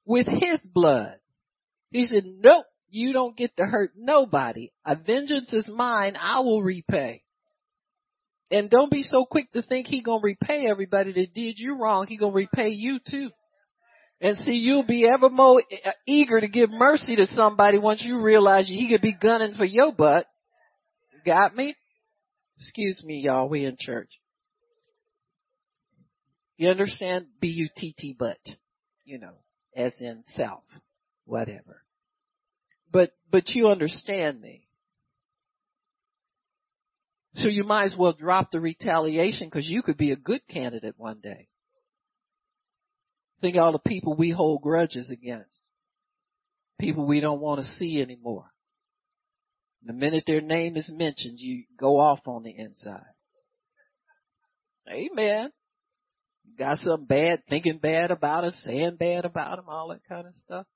with 0.06 0.28
his 0.28 0.62
blood. 0.74 1.16
He 1.90 2.06
said, 2.06 2.24
nope, 2.26 2.68
you 2.90 3.12
don't 3.12 3.36
get 3.36 3.58
to 3.58 3.66
hurt 3.66 3.92
nobody. 3.98 4.72
A 4.86 4.96
vengeance 4.96 5.52
is 5.52 5.68
mine. 5.68 6.16
I 6.18 6.40
will 6.40 6.64
repay. 6.64 7.22
And 8.50 8.70
don't 8.70 8.92
be 8.92 9.04
so 9.04 9.26
quick 9.26 9.52
to 9.52 9.62
think 9.62 9.88
he 9.88 10.02
gonna 10.02 10.22
repay 10.24 10.68
everybody 10.68 11.12
that 11.12 11.34
did 11.34 11.60
you 11.60 11.78
wrong. 11.78 12.08
He 12.08 12.16
gonna 12.16 12.32
repay 12.32 12.70
you 12.70 13.00
too. 13.06 13.30
And 14.22 14.38
see, 14.38 14.54
you'll 14.54 14.86
be 14.86 15.10
ever 15.12 15.30
more 15.30 15.64
uh, 15.84 15.92
eager 16.06 16.40
to 16.40 16.48
give 16.48 16.70
mercy 16.70 17.16
to 17.16 17.26
somebody 17.34 17.80
once 17.80 18.04
you 18.04 18.22
realize 18.22 18.68
he 18.68 18.88
could 18.88 19.02
be 19.02 19.16
gunning 19.20 19.56
for 19.56 19.66
your 19.66 19.92
butt. 19.92 20.28
Got 21.26 21.56
me? 21.56 21.76
Excuse 22.58 23.02
me, 23.04 23.22
y'all. 23.26 23.50
We 23.50 23.66
in 23.66 23.78
church. 23.80 24.10
You 26.58 26.70
understand? 26.70 27.26
B-U-T-T 27.40 28.16
butt. 28.20 28.38
You 29.06 29.18
know, 29.18 29.34
as 29.76 29.94
in 30.00 30.24
self. 30.36 30.64
Whatever. 31.26 31.82
But, 32.92 33.14
but 33.32 33.50
you 33.50 33.70
understand 33.70 34.40
me. 34.40 34.68
So 37.36 37.48
you 37.48 37.64
might 37.64 37.86
as 37.86 37.96
well 37.98 38.14
drop 38.14 38.52
the 38.52 38.60
retaliation 38.60 39.48
because 39.48 39.68
you 39.68 39.82
could 39.82 39.98
be 39.98 40.12
a 40.12 40.16
good 40.16 40.42
candidate 40.48 40.96
one 40.98 41.22
day. 41.24 41.48
Think 43.42 43.58
all 43.58 43.72
the 43.72 43.80
people 43.80 44.16
we 44.16 44.30
hold 44.32 44.62
grudges 44.62 45.10
against. 45.10 45.64
People 46.80 47.06
we 47.06 47.20
don't 47.20 47.42
want 47.42 47.60
to 47.60 47.72
see 47.80 48.02
anymore. 48.02 48.46
The 49.84 49.94
minute 49.94 50.24
their 50.28 50.42
name 50.42 50.78
is 50.78 50.92
mentioned, 50.94 51.40
you 51.40 51.64
go 51.80 52.00
off 52.00 52.20
on 52.28 52.44
the 52.44 52.56
inside. 52.56 53.02
Amen. 54.88 55.52
Got 56.58 56.80
something 56.80 57.08
bad, 57.08 57.44
thinking 57.50 57.80
bad 57.80 58.12
about 58.12 58.44
us, 58.44 58.56
saying 58.64 58.98
bad 58.98 59.26
about 59.26 59.58
them, 59.58 59.66
all 59.68 59.90
that 59.90 60.02
kind 60.08 60.28
of 60.28 60.36
stuff. 60.36 60.68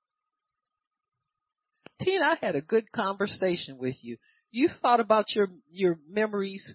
Tina, 2.01 2.25
I 2.25 2.45
had 2.45 2.55
a 2.55 2.61
good 2.61 2.91
conversation 2.91 3.77
with 3.77 3.95
you. 4.01 4.17
You 4.51 4.69
thought 4.81 4.99
about 4.99 5.25
your, 5.35 5.47
your 5.69 5.99
memories 6.09 6.65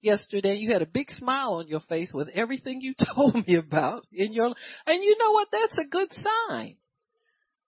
yesterday. 0.00 0.56
You 0.56 0.72
had 0.72 0.82
a 0.82 0.86
big 0.86 1.10
smile 1.10 1.54
on 1.54 1.68
your 1.68 1.80
face 1.80 2.10
with 2.12 2.28
everything 2.28 2.80
you 2.80 2.94
told 3.14 3.34
me 3.34 3.56
about 3.56 4.06
in 4.12 4.32
your, 4.32 4.46
and 4.86 5.02
you 5.02 5.16
know 5.18 5.32
what? 5.32 5.48
That's 5.52 5.78
a 5.78 5.88
good 5.88 6.08
sign. 6.48 6.76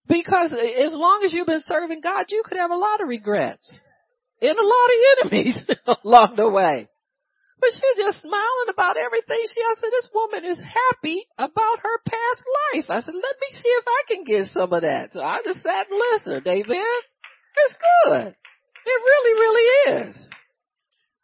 Because 0.08 0.52
as 0.52 0.92
long 0.92 1.22
as 1.24 1.32
you've 1.32 1.46
been 1.46 1.62
serving 1.66 2.00
God, 2.00 2.26
you 2.28 2.42
could 2.44 2.58
have 2.58 2.70
a 2.70 2.76
lot 2.76 3.00
of 3.00 3.08
regrets 3.08 3.70
and 4.42 4.58
a 4.58 4.62
lot 4.62 4.88
of 4.90 5.28
enemies 5.28 5.64
along 6.04 6.34
the 6.36 6.48
way. 6.48 6.88
But 7.60 7.70
she's 7.74 8.04
just 8.04 8.22
smiling 8.22 8.70
about 8.72 8.96
everything. 8.96 9.38
She, 9.44 9.60
I 9.60 9.74
said, 9.76 9.90
this 9.92 10.08
woman 10.14 10.44
is 10.46 10.58
happy 10.58 11.28
about 11.36 11.78
her 11.82 11.98
past 12.08 12.42
life. 12.72 12.86
I 12.88 13.02
said, 13.04 13.14
let 13.14 13.36
me 13.36 13.48
see 13.52 13.68
if 13.68 13.84
I 13.86 14.00
can 14.08 14.24
get 14.24 14.52
some 14.52 14.72
of 14.72 14.80
that. 14.80 15.12
So 15.12 15.20
I 15.20 15.42
just 15.44 15.62
sat 15.62 15.86
and 15.90 16.00
listened. 16.00 16.46
Amen. 16.48 17.00
It's 17.56 17.76
good. 17.76 18.34
It 18.34 18.98
really, 19.04 19.34
really 19.38 20.08
is. 20.08 20.30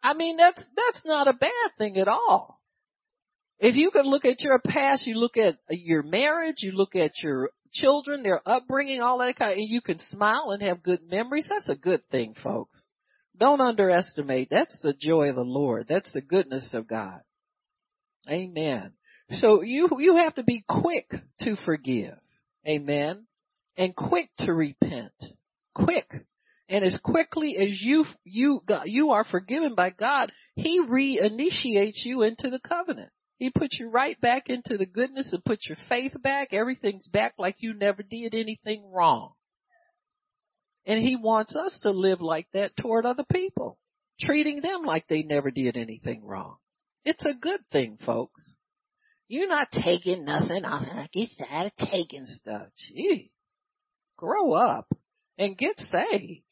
I 0.03 0.13
mean, 0.13 0.37
that's, 0.37 0.61
that's 0.75 1.05
not 1.05 1.27
a 1.27 1.33
bad 1.33 1.51
thing 1.77 1.97
at 1.97 2.07
all. 2.07 2.61
If 3.59 3.75
you 3.75 3.89
can 3.91 4.05
look 4.05 4.25
at 4.25 4.41
your 4.41 4.59
past, 4.65 5.07
you 5.07 5.15
look 5.15 5.35
at 5.35 5.57
your 5.69 6.03
marriage, 6.03 6.57
you 6.59 6.71
look 6.71 6.95
at 6.95 7.11
your 7.23 7.49
children, 7.73 8.23
their 8.23 8.41
upbringing, 8.47 9.01
all 9.01 9.17
that 9.19 9.35
kind, 9.35 9.59
and 9.59 9.67
you 9.67 9.81
can 9.81 9.99
smile 10.09 10.51
and 10.51 10.61
have 10.61 10.83
good 10.83 11.01
memories, 11.09 11.47
that's 11.49 11.69
a 11.69 11.75
good 11.75 12.01
thing, 12.11 12.35
folks. 12.43 12.85
Don't 13.37 13.61
underestimate. 13.61 14.49
That's 14.49 14.75
the 14.81 14.93
joy 14.93 15.29
of 15.29 15.35
the 15.35 15.41
Lord. 15.41 15.87
That's 15.87 16.11
the 16.13 16.21
goodness 16.21 16.67
of 16.73 16.87
God. 16.87 17.21
Amen. 18.29 18.93
So 19.31 19.61
you, 19.61 19.89
you 19.99 20.15
have 20.17 20.35
to 20.35 20.43
be 20.43 20.63
quick 20.67 21.09
to 21.41 21.55
forgive. 21.65 22.17
Amen. 22.67 23.25
And 23.75 23.95
quick 23.95 24.29
to 24.39 24.53
repent. 24.53 25.13
Quick. 25.75 26.25
And 26.69 26.83
as 26.83 26.99
quickly 27.01 27.55
as 27.57 27.81
you, 27.81 28.05
you, 28.25 28.61
you 28.85 29.11
are 29.11 29.23
forgiven 29.23 29.73
by 29.75 29.91
God, 29.91 30.31
He 30.55 30.81
reinitiates 30.81 32.03
you 32.03 32.23
into 32.23 32.49
the 32.49 32.59
covenant. 32.59 33.09
He 33.37 33.51
puts 33.51 33.79
you 33.79 33.89
right 33.89 34.19
back 34.19 34.49
into 34.49 34.77
the 34.77 34.85
goodness 34.85 35.29
and 35.31 35.45
puts 35.45 35.67
your 35.67 35.77
faith 35.87 36.13
back. 36.21 36.49
Everything's 36.51 37.07
back 37.07 37.35
like 37.37 37.57
you 37.59 37.73
never 37.73 38.03
did 38.03 38.33
anything 38.33 38.91
wrong. 38.91 39.33
And 40.85 41.01
he 41.01 41.15
wants 41.15 41.55
us 41.55 41.77
to 41.83 41.91
live 41.91 42.21
like 42.21 42.47
that 42.53 42.75
toward 42.77 43.05
other 43.05 43.25
people, 43.31 43.77
treating 44.19 44.61
them 44.61 44.83
like 44.83 45.07
they 45.07 45.21
never 45.21 45.51
did 45.51 45.77
anything 45.77 46.25
wrong. 46.25 46.57
It's 47.05 47.25
a 47.25 47.33
good 47.33 47.59
thing, 47.71 47.99
folks. 48.05 48.55
You're 49.27 49.49
not 49.49 49.67
taking 49.71 50.25
nothing 50.25 50.65
off. 50.65 51.09
Get 51.13 51.29
tired 51.37 51.73
of 51.77 51.89
taking 51.89 52.25
stuff. 52.25 52.67
Gee, 52.77 53.31
grow 54.17 54.53
up 54.53 54.87
and 55.37 55.57
get 55.57 55.79
saved. 55.91 56.43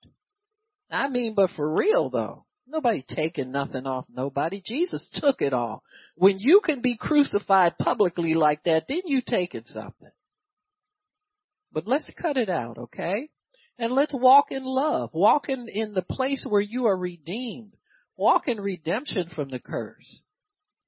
I 0.89 1.09
mean, 1.09 1.33
but 1.35 1.49
for 1.55 1.73
real 1.73 2.09
though, 2.09 2.45
nobody's 2.67 3.05
taking 3.05 3.51
nothing 3.51 3.85
off 3.85 4.05
nobody. 4.09 4.61
Jesus 4.65 5.07
took 5.13 5.41
it 5.41 5.53
all. 5.53 5.83
When 6.15 6.37
you 6.39 6.61
can 6.63 6.81
be 6.81 6.97
crucified 6.97 7.77
publicly 7.77 8.33
like 8.33 8.63
that, 8.63 8.85
then 8.87 9.01
you 9.05 9.21
taking 9.25 9.63
something. 9.65 10.11
But 11.71 11.87
let's 11.87 12.07
cut 12.21 12.37
it 12.37 12.49
out, 12.49 12.77
okay? 12.77 13.29
And 13.77 13.91
let's 13.91 14.13
walk 14.13 14.45
in 14.51 14.63
love. 14.63 15.09
Walk 15.13 15.49
in, 15.49 15.67
in 15.67 15.93
the 15.93 16.03
place 16.03 16.45
where 16.47 16.61
you 16.61 16.85
are 16.85 16.97
redeemed. 16.97 17.73
Walk 18.15 18.47
in 18.47 18.61
redemption 18.61 19.29
from 19.35 19.49
the 19.49 19.59
curse. 19.59 20.21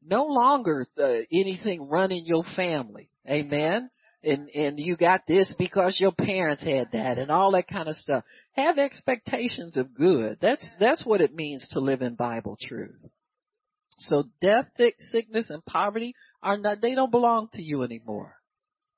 No 0.01 0.25
longer 0.25 0.87
uh, 0.97 1.03
anything 1.31 1.89
running 1.89 2.25
your 2.25 2.45
family. 2.55 3.09
Amen. 3.29 3.89
And, 4.23 4.49
and 4.49 4.79
you 4.79 4.97
got 4.97 5.21
this 5.27 5.51
because 5.57 5.99
your 5.99 6.11
parents 6.11 6.63
had 6.63 6.89
that 6.91 7.17
and 7.17 7.29
all 7.29 7.51
that 7.51 7.67
kind 7.67 7.87
of 7.87 7.95
stuff. 7.97 8.23
Have 8.53 8.77
expectations 8.77 9.77
of 9.77 9.93
good. 9.93 10.39
That's, 10.41 10.67
that's 10.79 11.05
what 11.05 11.21
it 11.21 11.35
means 11.35 11.65
to 11.71 11.79
live 11.79 12.01
in 12.01 12.15
Bible 12.15 12.57
truth. 12.59 12.97
So 13.99 14.25
death, 14.41 14.65
sickness, 15.11 15.49
and 15.49 15.63
poverty 15.65 16.13
are 16.41 16.57
not, 16.57 16.81
they 16.81 16.95
don't 16.95 17.11
belong 17.11 17.49
to 17.53 17.61
you 17.61 17.83
anymore. 17.83 18.35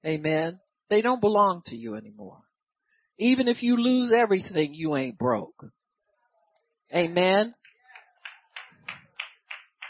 Amen. 0.06 0.60
They 0.90 1.02
don't 1.02 1.22
belong 1.22 1.62
to 1.68 1.76
you 1.76 1.96
anymore. 1.96 2.40
Even 3.18 3.48
if 3.48 3.62
you 3.62 3.78
lose 3.78 4.12
everything, 4.18 4.74
you 4.74 4.96
ain't 4.96 5.18
broke. 5.18 5.66
Amen. 6.94 7.54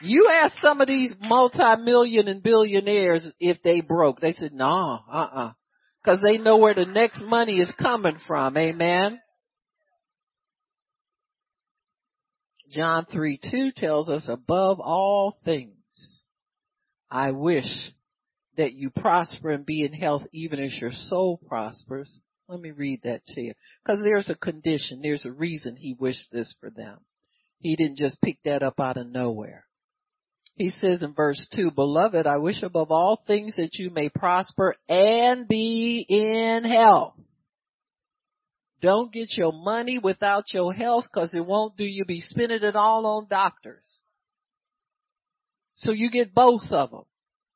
You 0.02 0.30
ask 0.44 0.56
some 0.62 0.82
of 0.82 0.88
these 0.88 1.12
multi-million 1.20 2.28
and 2.28 2.42
billionaires 2.42 3.30
if 3.40 3.62
they 3.64 3.82
broke. 3.82 4.22
They 4.22 4.34
said, 4.34 4.54
no, 4.54 5.00
uh-uh. 5.12 5.52
Cause 6.06 6.20
they 6.24 6.38
know 6.38 6.58
where 6.58 6.74
the 6.74 6.86
next 6.86 7.22
money 7.22 7.60
is 7.60 7.72
coming 7.78 8.18
from. 8.26 8.56
Amen. 8.56 9.20
John 12.72 13.06
3 13.12 13.40
2 13.52 13.72
tells 13.76 14.08
us 14.08 14.26
above 14.28 14.80
all 14.80 15.38
things, 15.44 15.74
I 17.12 17.32
wish 17.32 17.66
that 18.56 18.74
you 18.74 18.92
prosper 18.92 19.52
and 19.52 19.66
be 19.66 19.84
in 19.84 19.92
health 19.92 20.24
even 20.32 20.60
as 20.60 20.78
your 20.80 20.92
soul 20.92 21.40
prospers. 21.48 22.20
Let 22.48 22.62
me 22.62 22.72
read 22.72 23.02
that 23.04 23.26
to 23.28 23.42
you. 23.42 23.54
Cause 23.86 24.00
there's 24.02 24.30
a 24.30 24.36
condition. 24.36 25.02
There's 25.02 25.26
a 25.26 25.32
reason 25.32 25.76
he 25.76 25.96
wished 26.00 26.32
this 26.32 26.56
for 26.60 26.70
them. 26.70 27.00
He 27.60 27.76
didn't 27.76 27.98
just 27.98 28.22
pick 28.22 28.38
that 28.46 28.64
up 28.64 28.80
out 28.80 28.98
of 28.98 29.08
nowhere. 29.08 29.66
He 30.60 30.72
says 30.72 31.02
in 31.02 31.14
verse 31.14 31.48
2, 31.56 31.72
Beloved, 31.72 32.28
I 32.28 32.36
wish 32.36 32.62
above 32.64 32.92
all 32.92 33.24
things 33.26 33.56
that 33.56 33.76
you 33.76 33.92
may 33.92 34.10
prosper 34.10 34.76
and 34.90 35.48
be 35.48 36.06
in 36.10 36.70
health. 36.70 37.14
Don't 38.82 39.12
get 39.12 39.38
your 39.38 39.54
money 39.54 40.00
without 40.00 40.54
your 40.54 40.74
health 40.74 41.06
because 41.12 41.34
it 41.34 41.46
won't 41.46 41.78
do 41.78 41.86
you 41.86 42.04
be 42.04 42.20
spending 42.20 42.62
it 42.62 42.76
all 42.76 43.06
on 43.06 43.28
doctors. 43.30 43.86
So 45.78 45.92
you 45.92 46.12
get 46.12 46.34
both 46.34 46.70
of 46.72 46.92
them. 46.92 47.04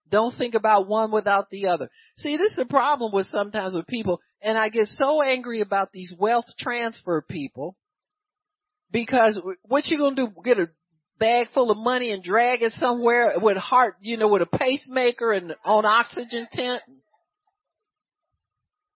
Don't 0.10 0.38
think 0.38 0.56
about 0.56 0.88
one 0.88 1.12
without 1.12 1.50
the 1.50 1.68
other. 1.68 1.90
See, 2.20 2.38
this 2.38 2.54
is 2.54 2.60
a 2.60 2.66
problem 2.66 3.12
with 3.12 3.28
sometimes 3.28 3.74
with 3.74 3.86
people, 3.86 4.22
and 4.42 4.58
I 4.58 4.70
get 4.70 4.88
so 4.88 5.22
angry 5.22 5.60
about 5.60 5.92
these 5.92 6.14
wealth 6.18 6.46
transfer 6.58 7.22
people 7.22 7.76
because 8.92 9.38
what 9.64 9.88
you 9.88 9.98
gonna 9.98 10.16
do? 10.16 10.30
Get 10.46 10.58
a 10.58 10.70
bag 11.20 11.48
full 11.54 11.72
of 11.72 11.78
money 11.78 12.12
and 12.12 12.24
drag 12.24 12.62
it 12.62 12.74
somewhere 12.80 13.34
with 13.42 13.58
heart, 13.58 13.96
you 14.02 14.18
know, 14.18 14.28
with 14.28 14.42
a 14.42 14.58
pacemaker 14.58 15.34
and 15.34 15.54
on 15.64 15.86
oxygen 15.86 16.48
tent? 16.52 16.82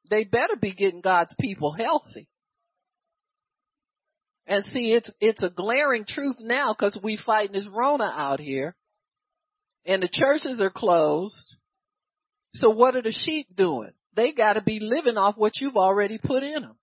They 0.09 0.23
better 0.23 0.55
be 0.59 0.73
getting 0.73 1.01
God's 1.01 1.33
people 1.39 1.73
healthy. 1.73 2.27
And 4.45 4.63
see, 4.65 4.93
it's, 4.93 5.11
it's 5.19 5.43
a 5.43 5.49
glaring 5.49 6.05
truth 6.07 6.37
now 6.39 6.73
because 6.73 6.97
we 7.03 7.19
fighting 7.25 7.51
this 7.51 7.67
Rona 7.69 8.05
out 8.15 8.39
here 8.39 8.75
and 9.85 10.01
the 10.01 10.09
churches 10.11 10.59
are 10.61 10.69
closed. 10.69 11.55
So 12.53 12.69
what 12.69 12.95
are 12.95 13.01
the 13.01 13.11
sheep 13.11 13.47
doing? 13.55 13.91
They 14.15 14.31
got 14.31 14.53
to 14.53 14.61
be 14.61 14.79
living 14.81 15.17
off 15.17 15.35
what 15.37 15.53
you've 15.59 15.77
already 15.77 16.17
put 16.17 16.43
in 16.43 16.61
them. 16.61 16.75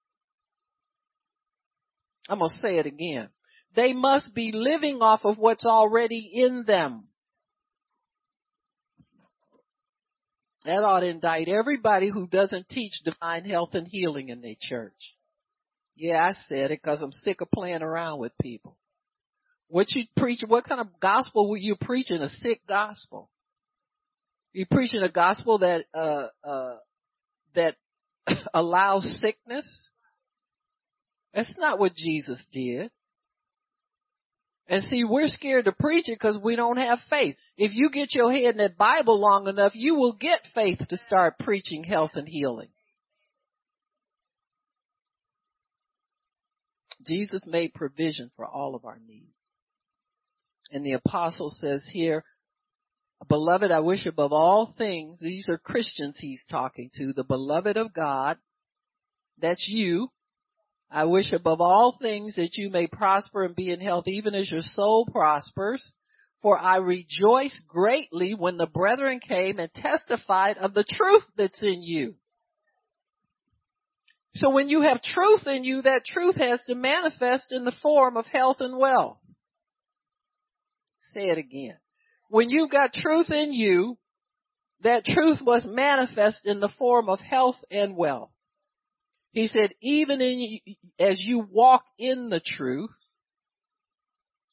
I'm 2.28 2.38
going 2.38 2.50
to 2.50 2.60
say 2.60 2.78
it 2.78 2.86
again. 2.86 3.28
They 3.74 3.92
must 3.92 4.34
be 4.34 4.52
living 4.52 4.98
off 5.00 5.24
of 5.24 5.38
what's 5.38 5.66
already 5.66 6.30
in 6.32 6.64
them. 6.66 7.08
That 10.64 10.78
ought 10.78 11.00
to 11.00 11.06
indict 11.06 11.48
everybody 11.48 12.08
who 12.08 12.26
doesn't 12.26 12.68
teach 12.68 12.92
divine 13.04 13.44
health 13.44 13.70
and 13.74 13.86
healing 13.86 14.30
in 14.30 14.40
their 14.40 14.54
church. 14.58 15.14
Yeah, 15.96 16.24
I 16.24 16.32
said 16.48 16.70
it 16.70 16.80
because 16.82 17.00
I'm 17.02 17.12
sick 17.12 17.40
of 17.40 17.50
playing 17.50 17.82
around 17.82 18.18
with 18.18 18.32
people. 18.40 18.76
What 19.68 19.90
you 19.90 20.04
preach, 20.16 20.40
what 20.46 20.64
kind 20.64 20.80
of 20.80 21.00
gospel 21.00 21.50
were 21.50 21.56
you 21.56 21.76
preaching? 21.78 22.18
A 22.18 22.28
sick 22.28 22.60
gospel. 22.66 23.30
You 24.52 24.66
preaching 24.70 25.02
a 25.02 25.10
gospel 25.10 25.58
that, 25.58 25.84
uh, 25.92 26.28
uh, 26.46 26.76
that 27.54 27.74
allows 28.54 29.04
sickness? 29.20 29.66
That's 31.34 31.52
not 31.58 31.78
what 31.78 31.94
Jesus 31.94 32.44
did. 32.52 32.90
And 34.66 34.82
see, 34.84 35.04
we're 35.04 35.28
scared 35.28 35.66
to 35.66 35.72
preach 35.72 36.08
it 36.08 36.18
because 36.18 36.38
we 36.42 36.56
don't 36.56 36.78
have 36.78 36.98
faith. 37.10 37.36
If 37.56 37.72
you 37.74 37.90
get 37.90 38.14
your 38.14 38.32
head 38.32 38.52
in 38.52 38.56
that 38.58 38.78
Bible 38.78 39.20
long 39.20 39.46
enough, 39.46 39.72
you 39.74 39.94
will 39.94 40.14
get 40.14 40.40
faith 40.54 40.80
to 40.88 40.96
start 40.96 41.38
preaching 41.38 41.84
health 41.84 42.12
and 42.14 42.26
healing. 42.26 42.68
Jesus 47.06 47.44
made 47.46 47.74
provision 47.74 48.30
for 48.36 48.46
all 48.46 48.74
of 48.74 48.86
our 48.86 48.98
needs. 49.06 49.28
And 50.72 50.84
the 50.84 50.94
apostle 50.94 51.50
says 51.50 51.84
here, 51.92 52.24
beloved, 53.28 53.70
I 53.70 53.80
wish 53.80 54.06
above 54.06 54.32
all 54.32 54.72
things, 54.78 55.20
these 55.20 55.46
are 55.48 55.58
Christians 55.58 56.16
he's 56.18 56.44
talking 56.50 56.90
to, 56.96 57.12
the 57.12 57.24
beloved 57.24 57.76
of 57.76 57.92
God, 57.92 58.38
that's 59.38 59.66
you. 59.68 60.08
I 60.94 61.06
wish 61.06 61.32
above 61.32 61.60
all 61.60 61.98
things 62.00 62.36
that 62.36 62.56
you 62.56 62.70
may 62.70 62.86
prosper 62.86 63.42
and 63.42 63.56
be 63.56 63.70
in 63.70 63.80
health 63.80 64.04
even 64.06 64.32
as 64.32 64.48
your 64.48 64.62
soul 64.62 65.04
prospers. 65.10 65.84
For 66.40 66.56
I 66.56 66.76
rejoice 66.76 67.60
greatly 67.66 68.32
when 68.32 68.58
the 68.58 68.68
brethren 68.68 69.18
came 69.18 69.58
and 69.58 69.74
testified 69.74 70.56
of 70.58 70.72
the 70.72 70.84
truth 70.84 71.24
that's 71.36 71.58
in 71.60 71.82
you. 71.82 72.14
So 74.36 74.50
when 74.50 74.68
you 74.68 74.82
have 74.82 75.02
truth 75.02 75.48
in 75.48 75.64
you, 75.64 75.82
that 75.82 76.04
truth 76.04 76.36
has 76.36 76.60
to 76.66 76.76
manifest 76.76 77.50
in 77.50 77.64
the 77.64 77.74
form 77.82 78.16
of 78.16 78.26
health 78.26 78.58
and 78.60 78.78
wealth. 78.78 79.18
Say 81.12 81.28
it 81.28 81.38
again. 81.38 81.76
When 82.28 82.50
you've 82.50 82.70
got 82.70 82.92
truth 82.92 83.30
in 83.30 83.52
you, 83.52 83.98
that 84.82 85.04
truth 85.04 85.38
must 85.40 85.66
manifest 85.66 86.42
in 86.46 86.60
the 86.60 86.72
form 86.78 87.08
of 87.08 87.18
health 87.18 87.56
and 87.68 87.96
wealth. 87.96 88.30
He 89.34 89.48
said, 89.48 89.74
even 89.82 90.20
in, 90.20 90.60
as 91.00 91.20
you 91.20 91.40
walk 91.50 91.82
in 91.98 92.28
the 92.30 92.40
truth, 92.40 92.96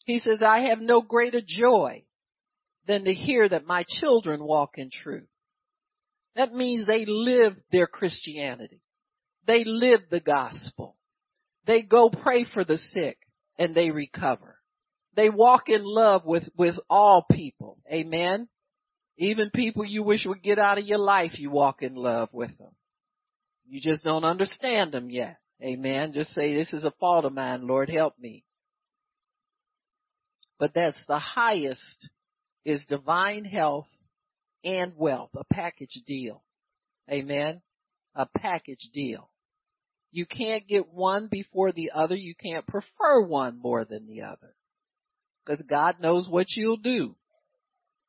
he 0.05 0.17
says, 0.17 0.41
I 0.41 0.69
have 0.69 0.79
no 0.79 1.01
greater 1.01 1.41
joy 1.45 2.03
than 2.87 3.05
to 3.05 3.13
hear 3.13 3.47
that 3.47 3.67
my 3.67 3.85
children 4.01 4.43
walk 4.43 4.71
in 4.77 4.89
truth. 4.89 5.27
That 6.35 6.51
means 6.51 6.87
they 6.87 7.05
live 7.05 7.53
their 7.71 7.85
Christianity. 7.85 8.81
They 9.45 9.63
live 9.65 10.01
the 10.09 10.19
gospel. 10.19 10.97
They 11.67 11.83
go 11.83 12.09
pray 12.09 12.47
for 12.51 12.63
the 12.63 12.77
sick 12.77 13.19
and 13.59 13.75
they 13.75 13.91
recover. 13.91 14.57
They 15.15 15.29
walk 15.29 15.69
in 15.69 15.83
love 15.83 16.23
with, 16.25 16.49
with 16.57 16.75
all 16.89 17.23
people. 17.31 17.77
Amen. 17.91 18.47
Even 19.19 19.51
people 19.53 19.85
you 19.85 20.01
wish 20.01 20.25
would 20.25 20.41
get 20.41 20.57
out 20.57 20.79
of 20.79 20.85
your 20.85 20.97
life, 20.97 21.37
you 21.37 21.51
walk 21.51 21.83
in 21.83 21.93
love 21.93 22.29
with 22.33 22.57
them. 22.57 22.71
You 23.71 23.79
just 23.79 24.03
don't 24.03 24.25
understand 24.25 24.91
them 24.91 25.09
yet. 25.09 25.37
Amen. 25.63 26.11
Just 26.13 26.33
say, 26.33 26.53
this 26.53 26.73
is 26.73 26.83
a 26.83 26.91
fault 26.99 27.23
of 27.23 27.31
mine. 27.31 27.65
Lord, 27.65 27.89
help 27.89 28.19
me. 28.19 28.43
But 30.59 30.73
that's 30.75 30.99
the 31.07 31.19
highest 31.19 32.09
is 32.65 32.81
divine 32.89 33.45
health 33.45 33.87
and 34.65 34.91
wealth, 34.97 35.29
a 35.37 35.45
package 35.45 36.01
deal. 36.05 36.43
Amen. 37.09 37.61
A 38.13 38.27
package 38.37 38.89
deal. 38.93 39.29
You 40.11 40.25
can't 40.25 40.67
get 40.67 40.93
one 40.93 41.29
before 41.31 41.71
the 41.71 41.91
other. 41.95 42.15
You 42.15 42.35
can't 42.35 42.67
prefer 42.67 43.25
one 43.25 43.57
more 43.57 43.85
than 43.85 44.05
the 44.05 44.23
other. 44.23 44.53
Because 45.45 45.63
God 45.69 46.01
knows 46.01 46.27
what 46.27 46.47
you'll 46.57 46.75
do. 46.75 47.15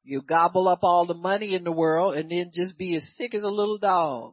You 0.02 0.22
gobble 0.22 0.66
up 0.66 0.80
all 0.82 1.06
the 1.06 1.14
money 1.14 1.54
in 1.54 1.62
the 1.62 1.70
world 1.70 2.16
and 2.16 2.28
then 2.32 2.50
just 2.52 2.76
be 2.76 2.96
as 2.96 3.04
sick 3.16 3.32
as 3.32 3.44
a 3.44 3.46
little 3.46 3.78
dog. 3.78 4.32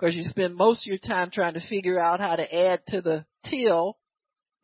Because 0.00 0.14
you 0.14 0.22
spend 0.22 0.56
most 0.56 0.82
of 0.82 0.86
your 0.86 0.98
time 0.98 1.30
trying 1.30 1.54
to 1.54 1.68
figure 1.68 1.98
out 1.98 2.20
how 2.20 2.34
to 2.34 2.54
add 2.54 2.80
to 2.88 3.02
the 3.02 3.26
till 3.50 3.98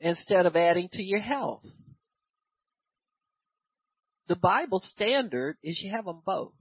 instead 0.01 0.47
of 0.47 0.57
adding 0.57 0.89
to 0.93 1.03
your 1.03 1.21
health. 1.21 1.63
The 4.29 4.37
Bible 4.37 4.81
standard 4.83 5.59
is 5.63 5.81
you 5.83 5.91
have 5.91 6.07
them 6.07 6.23
both 6.25 6.55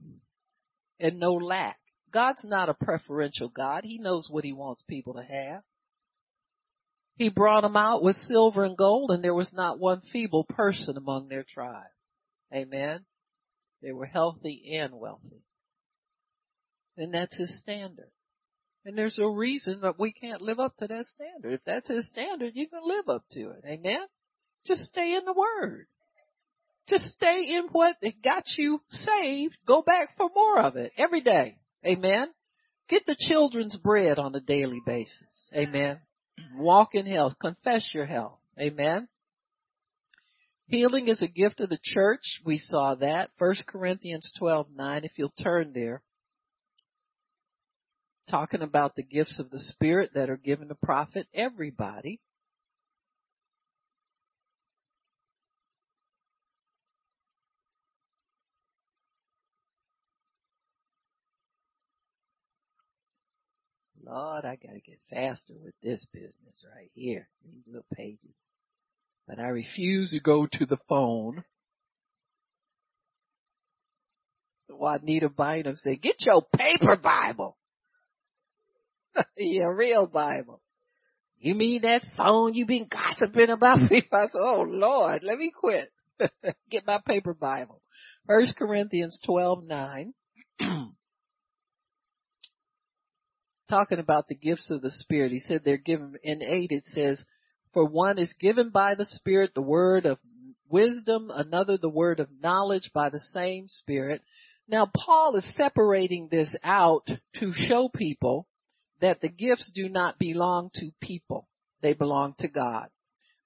and 1.00 1.18
no 1.18 1.32
lack. 1.34 1.78
God's 2.12 2.44
not 2.44 2.68
a 2.68 2.74
preferential 2.74 3.48
God. 3.48 3.84
He 3.84 3.98
knows 3.98 4.28
what 4.30 4.44
he 4.44 4.52
wants 4.52 4.84
people 4.88 5.14
to 5.14 5.22
have. 5.22 5.62
He 7.16 7.30
brought 7.30 7.62
them 7.62 7.76
out 7.76 8.02
with 8.02 8.16
silver 8.28 8.64
and 8.64 8.76
gold 8.76 9.10
and 9.10 9.24
there 9.24 9.34
was 9.34 9.52
not 9.54 9.78
one 9.78 10.02
feeble 10.12 10.44
person 10.44 10.98
among 10.98 11.28
their 11.28 11.46
tribe. 11.52 11.86
Amen. 12.54 13.06
They 13.82 13.92
were 13.92 14.06
healthy 14.06 14.76
and 14.78 14.92
wealthy. 14.94 15.42
And 16.98 17.14
that's 17.14 17.36
his 17.36 17.58
standard. 17.58 18.10
And 18.86 18.96
there's 18.96 19.18
no 19.18 19.26
reason 19.26 19.80
that 19.80 19.98
we 19.98 20.12
can't 20.12 20.40
live 20.40 20.60
up 20.60 20.76
to 20.76 20.86
that 20.86 21.06
standard. 21.06 21.54
If 21.54 21.60
that's 21.66 21.88
his 21.88 22.08
standard, 22.08 22.52
you 22.54 22.68
can 22.68 22.82
live 22.84 23.08
up 23.08 23.24
to 23.32 23.50
it. 23.50 23.64
Amen. 23.66 24.06
Just 24.64 24.82
stay 24.82 25.16
in 25.16 25.24
the 25.24 25.32
word. 25.32 25.88
Just 26.88 27.08
stay 27.08 27.56
in 27.56 27.66
what 27.72 27.96
got 28.22 28.44
you 28.56 28.80
saved. 28.90 29.56
Go 29.66 29.82
back 29.82 30.16
for 30.16 30.30
more 30.32 30.60
of 30.60 30.76
it 30.76 30.92
every 30.96 31.20
day. 31.20 31.58
Amen. 31.84 32.28
Get 32.88 33.02
the 33.06 33.16
children's 33.18 33.76
bread 33.76 34.20
on 34.20 34.36
a 34.36 34.40
daily 34.40 34.80
basis. 34.86 35.50
Amen. 35.52 35.98
Walk 36.56 36.94
in 36.94 37.06
health. 37.06 37.34
Confess 37.40 37.90
your 37.92 38.06
health. 38.06 38.38
Amen. 38.56 39.08
Healing 40.68 41.08
is 41.08 41.22
a 41.22 41.26
gift 41.26 41.58
of 41.58 41.70
the 41.70 41.80
church. 41.82 42.40
We 42.44 42.58
saw 42.58 42.94
that. 42.94 43.30
1 43.38 43.54
Corinthians 43.66 44.32
12, 44.38 44.68
9, 44.76 45.04
if 45.04 45.12
you'll 45.16 45.34
turn 45.42 45.72
there. 45.74 46.02
Talking 48.28 48.62
about 48.62 48.96
the 48.96 49.04
gifts 49.04 49.38
of 49.38 49.50
the 49.50 49.60
Spirit 49.60 50.10
that 50.14 50.30
are 50.30 50.36
given 50.36 50.68
to 50.68 50.74
profit 50.74 51.28
everybody. 51.32 52.20
Lord, 64.04 64.44
I 64.44 64.56
gotta 64.56 64.80
get 64.80 65.00
faster 65.10 65.54
with 65.62 65.74
this 65.82 66.06
business 66.12 66.64
right 66.74 66.90
here. 66.94 67.28
These 67.44 67.64
little 67.66 67.86
pages. 67.94 68.36
But 69.26 69.40
I 69.40 69.48
refuse 69.48 70.10
to 70.10 70.20
go 70.20 70.46
to 70.46 70.66
the 70.66 70.78
phone. 70.88 71.44
Juanita 74.68 75.28
Bynum 75.28 75.76
said, 75.76 76.02
get 76.02 76.16
your 76.20 76.42
paper 76.56 76.96
Bible. 76.96 77.56
your 79.36 79.74
real 79.74 80.06
Bible. 80.06 80.60
You 81.38 81.54
mean 81.54 81.82
that 81.82 82.02
phone 82.16 82.54
you 82.54 82.66
been 82.66 82.88
gossiping 82.90 83.50
about 83.50 83.78
me? 83.78 84.02
I 84.12 84.26
said, 84.26 84.30
oh 84.34 84.64
Lord, 84.66 85.22
let 85.22 85.38
me 85.38 85.52
quit. 85.54 85.92
get 86.70 86.86
my 86.86 86.98
paper 87.06 87.34
Bible. 87.34 87.82
First 88.26 88.56
Corinthians 88.56 89.20
twelve 89.24 89.64
nine. 89.64 90.14
talking 93.68 93.98
about 93.98 94.28
the 94.28 94.34
gifts 94.34 94.70
of 94.70 94.82
the 94.82 94.90
Spirit. 94.90 95.32
He 95.32 95.40
said 95.40 95.62
they're 95.64 95.76
given 95.76 96.14
in 96.22 96.42
eight. 96.42 96.70
It 96.70 96.84
says, 96.86 97.22
for 97.72 97.84
one 97.84 98.18
is 98.18 98.30
given 98.40 98.70
by 98.70 98.94
the 98.94 99.06
Spirit 99.06 99.52
the 99.54 99.62
word 99.62 100.06
of 100.06 100.18
wisdom, 100.68 101.30
another 101.32 101.76
the 101.76 101.88
word 101.88 102.20
of 102.20 102.28
knowledge 102.40 102.90
by 102.94 103.10
the 103.10 103.20
same 103.32 103.66
Spirit. 103.68 104.22
Now 104.68 104.90
Paul 104.94 105.36
is 105.36 105.46
separating 105.56 106.28
this 106.30 106.54
out 106.64 107.06
to 107.06 107.52
show 107.52 107.88
people 107.88 108.46
that 109.00 109.20
the 109.20 109.28
gifts 109.28 109.70
do 109.74 109.88
not 109.88 110.18
belong 110.18 110.70
to 110.74 110.90
people. 111.00 111.48
They 111.82 111.92
belong 111.92 112.34
to 112.38 112.48
God. 112.48 112.88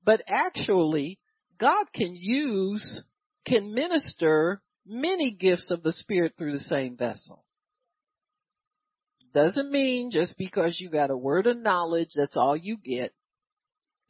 But 0.05 0.23
actually, 0.29 1.19
God 1.59 1.87
can 1.95 2.15
use, 2.15 3.03
can 3.47 3.75
minister 3.75 4.63
many 4.87 5.31
gifts 5.31 5.71
of 5.71 5.83
the 5.83 5.93
Spirit 5.93 6.35
through 6.39 6.53
the 6.53 6.61
same 6.61 6.97
vessel 6.97 7.45
doesn't 9.33 9.71
mean 9.71 10.11
just 10.11 10.37
because 10.39 10.79
you 10.81 10.91
got 10.91 11.11
a 11.11 11.17
word 11.17 11.47
of 11.47 11.57
knowledge, 11.57 12.11
that's 12.15 12.37
all 12.37 12.57
you 12.57 12.77
get. 12.77 13.13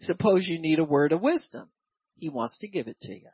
Suppose 0.01 0.47
you 0.47 0.59
need 0.59 0.79
a 0.79 0.85
word 0.85 1.13
of 1.13 1.21
wisdom. 1.21 1.69
He 2.17 2.29
wants 2.29 2.59
to 2.61 2.69
give 2.69 2.89
it 2.89 2.99
to 3.03 3.13
you. 3.13 3.29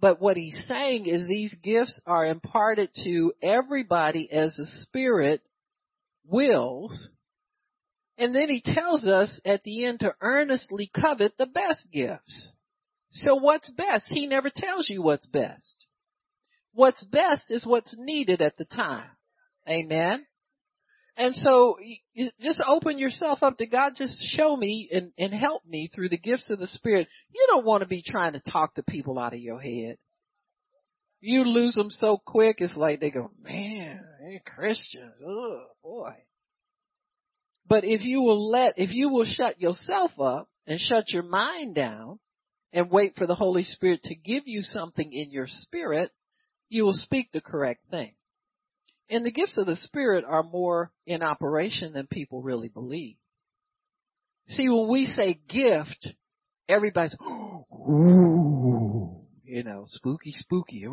But 0.00 0.20
what 0.20 0.36
he's 0.36 0.62
saying 0.68 1.06
is 1.06 1.26
these 1.26 1.54
gifts 1.62 2.00
are 2.06 2.26
imparted 2.26 2.90
to 3.04 3.32
everybody 3.42 4.30
as 4.30 4.54
the 4.56 4.66
Spirit 4.82 5.42
wills. 6.26 7.08
And 8.18 8.34
then 8.34 8.48
he 8.48 8.62
tells 8.64 9.06
us 9.06 9.40
at 9.44 9.64
the 9.64 9.84
end 9.86 10.00
to 10.00 10.14
earnestly 10.20 10.90
covet 10.94 11.32
the 11.38 11.46
best 11.46 11.88
gifts. 11.92 12.52
So 13.12 13.36
what's 13.36 13.70
best? 13.70 14.04
He 14.06 14.26
never 14.26 14.50
tells 14.54 14.88
you 14.88 15.02
what's 15.02 15.26
best. 15.26 15.86
What's 16.72 17.02
best 17.04 17.44
is 17.50 17.66
what's 17.66 17.94
needed 17.98 18.40
at 18.40 18.56
the 18.56 18.64
time. 18.64 19.10
Amen. 19.68 20.26
And 21.16 21.34
so 21.34 21.76
just 22.40 22.62
open 22.66 22.98
yourself 22.98 23.42
up 23.42 23.58
to 23.58 23.66
God. 23.66 23.92
Just 23.96 24.18
show 24.24 24.56
me 24.56 24.88
and, 24.90 25.12
and 25.18 25.32
help 25.34 25.62
me 25.66 25.90
through 25.94 26.08
the 26.08 26.16
gifts 26.16 26.48
of 26.48 26.58
the 26.58 26.66
Spirit. 26.66 27.08
You 27.30 27.46
don't 27.50 27.66
want 27.66 27.82
to 27.82 27.88
be 27.88 28.02
trying 28.02 28.32
to 28.32 28.40
talk 28.50 28.74
to 28.74 28.82
people 28.82 29.18
out 29.18 29.34
of 29.34 29.40
your 29.40 29.60
head. 29.60 29.98
You 31.20 31.44
lose 31.44 31.74
them 31.74 31.90
so 31.90 32.18
quick. 32.24 32.56
It's 32.60 32.76
like 32.76 33.00
they 33.00 33.10
go, 33.10 33.30
man, 33.42 34.02
they 34.22 34.42
Christians. 34.44 35.12
Oh 35.24 35.66
boy. 35.82 36.14
But 37.68 37.84
if 37.84 38.02
you 38.02 38.20
will 38.20 38.50
let, 38.50 38.74
if 38.78 38.92
you 38.92 39.08
will 39.08 39.24
shut 39.24 39.60
yourself 39.60 40.12
up 40.20 40.48
and 40.66 40.80
shut 40.80 41.10
your 41.10 41.22
mind 41.22 41.74
down 41.74 42.18
and 42.72 42.90
wait 42.90 43.14
for 43.16 43.26
the 43.26 43.34
Holy 43.34 43.64
Spirit 43.64 44.02
to 44.04 44.14
give 44.14 44.44
you 44.46 44.62
something 44.62 45.12
in 45.12 45.30
your 45.30 45.46
spirit, 45.46 46.10
you 46.68 46.84
will 46.84 46.94
speak 46.94 47.30
the 47.32 47.40
correct 47.40 47.84
thing. 47.90 48.14
And 49.10 49.26
the 49.26 49.30
gifts 49.30 49.58
of 49.58 49.66
the 49.66 49.76
Spirit 49.76 50.24
are 50.26 50.42
more 50.42 50.90
in 51.06 51.22
operation 51.22 51.92
than 51.92 52.06
people 52.06 52.40
really 52.40 52.68
believe. 52.68 53.16
See, 54.48 54.68
when 54.68 54.88
we 54.88 55.06
say 55.06 55.38
gift, 55.48 56.14
everybody's, 56.68 57.14
ooh, 57.22 57.64
you 59.44 59.62
know, 59.64 59.82
spooky, 59.86 60.32
spooky. 60.32 60.84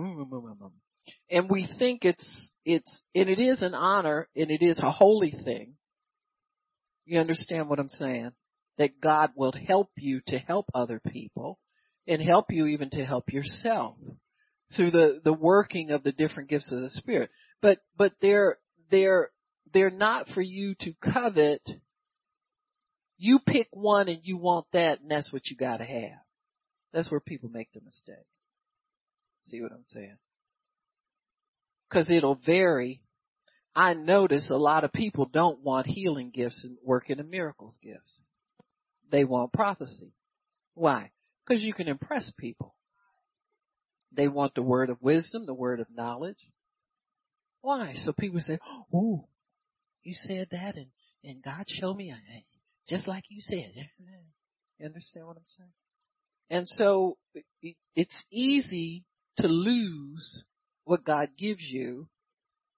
And 1.30 1.50
we 1.50 1.68
think 1.80 2.04
it's, 2.04 2.26
it's, 2.66 3.04
and 3.16 3.30
it 3.30 3.40
is 3.40 3.62
an 3.62 3.74
honor 3.74 4.28
and 4.36 4.52
it 4.52 4.62
is 4.62 4.80
a 4.80 4.92
holy 4.92 5.32
thing. 5.32 5.76
You 7.10 7.20
understand 7.20 7.70
what 7.70 7.80
I'm 7.80 7.90
saying? 7.90 8.32
That 8.78 9.02
God 9.02 9.32
will 9.36 9.54
help 9.68 9.90
you 9.98 10.22
to 10.28 10.38
help 10.38 10.68
other 10.74 11.02
people 11.06 11.60
and 12.08 12.22
help 12.22 12.46
you 12.50 12.68
even 12.68 12.90
to 12.92 13.06
help 13.06 13.34
yourself 13.34 13.96
through 14.76 14.92
the, 14.92 15.20
the 15.24 15.34
working 15.34 15.92
of 15.92 16.04
the 16.04 16.12
different 16.12 16.50
gifts 16.50 16.72
of 16.72 16.80
the 16.82 16.90
Spirit 16.92 17.30
but 17.62 17.80
but 17.98 18.14
they're 18.22 18.58
they're 18.90 19.30
they're 19.74 19.90
not 19.90 20.28
for 20.30 20.42
you 20.42 20.76
to 20.82 20.94
covet. 21.14 21.62
You 23.18 23.40
pick 23.46 23.68
one 23.72 24.08
and 24.08 24.20
you 24.24 24.38
want 24.38 24.66
that 24.74 25.02
and 25.02 25.12
that's 25.12 25.32
what 25.32 25.48
you 25.48 25.58
gotta 25.58 25.84
have. 25.84 26.20
That's 26.94 27.12
where 27.12 27.20
people 27.20 27.50
make 27.50 27.72
the 27.74 27.82
mistakes. 27.82 28.24
See 29.44 29.62
what 29.62 29.72
I'm 29.72 29.86
saying? 29.88 30.18
Cause 31.92 32.08
it'll 32.10 32.40
vary. 32.46 33.02
I 33.76 33.94
notice 33.94 34.50
a 34.50 34.58
lot 34.58 34.84
of 34.84 34.92
people 34.92 35.26
don't 35.26 35.64
want 35.64 35.88
healing 35.88 36.32
gifts 36.34 36.64
and 36.64 36.78
working 36.84 37.20
in 37.20 37.30
miracles 37.30 37.78
gifts. 37.82 38.20
They 39.12 39.26
want 39.26 39.54
prophecy. 39.54 40.14
Why? 40.74 41.12
Cause 41.48 41.62
you 41.62 41.74
can 41.74 41.88
impress 41.88 42.30
people. 42.38 42.76
They 44.12 44.28
want 44.28 44.56
the 44.56 44.62
word 44.62 44.90
of 44.90 45.02
wisdom, 45.02 45.46
the 45.46 45.54
word 45.54 45.80
of 45.80 45.88
knowledge. 45.96 46.38
Why? 47.62 47.94
So 48.04 48.14
people 48.14 48.40
say, 48.40 48.60
"Oh, 48.94 49.28
you 50.04 50.14
said 50.16 50.50
that, 50.52 50.76
and 50.76 50.88
and 51.24 51.44
God 51.44 51.66
showed 51.68 51.96
me, 51.96 52.12
I, 52.12 52.44
just 52.88 53.08
like 53.08 53.26
you 53.30 53.42
said." 53.42 53.74
You 54.80 54.86
understand 54.86 55.28
what 55.28 55.38
I'm 55.38 55.44
saying? 55.58 55.74
And 56.50 56.68
so 56.68 57.18
it's 57.96 58.24
easy 58.32 59.04
to 59.38 59.48
lose 59.48 60.44
what 60.86 61.04
God 61.04 61.32
gives 61.38 61.62
you 61.62 62.08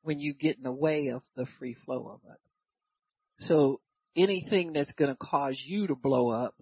when 0.03 0.19
you 0.19 0.33
get 0.33 0.57
in 0.57 0.63
the 0.63 0.71
way 0.71 1.07
of 1.07 1.21
the 1.35 1.45
free 1.59 1.75
flow 1.85 2.09
of 2.13 2.19
it. 2.31 2.39
So 3.45 3.81
anything 4.15 4.73
that's 4.73 4.93
going 4.93 5.11
to 5.11 5.17
cause 5.17 5.61
you 5.65 5.87
to 5.87 5.95
blow 5.95 6.29
up 6.29 6.55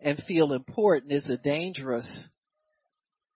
and 0.00 0.22
feel 0.26 0.52
important 0.52 1.12
is 1.12 1.28
a 1.28 1.36
dangerous. 1.36 2.08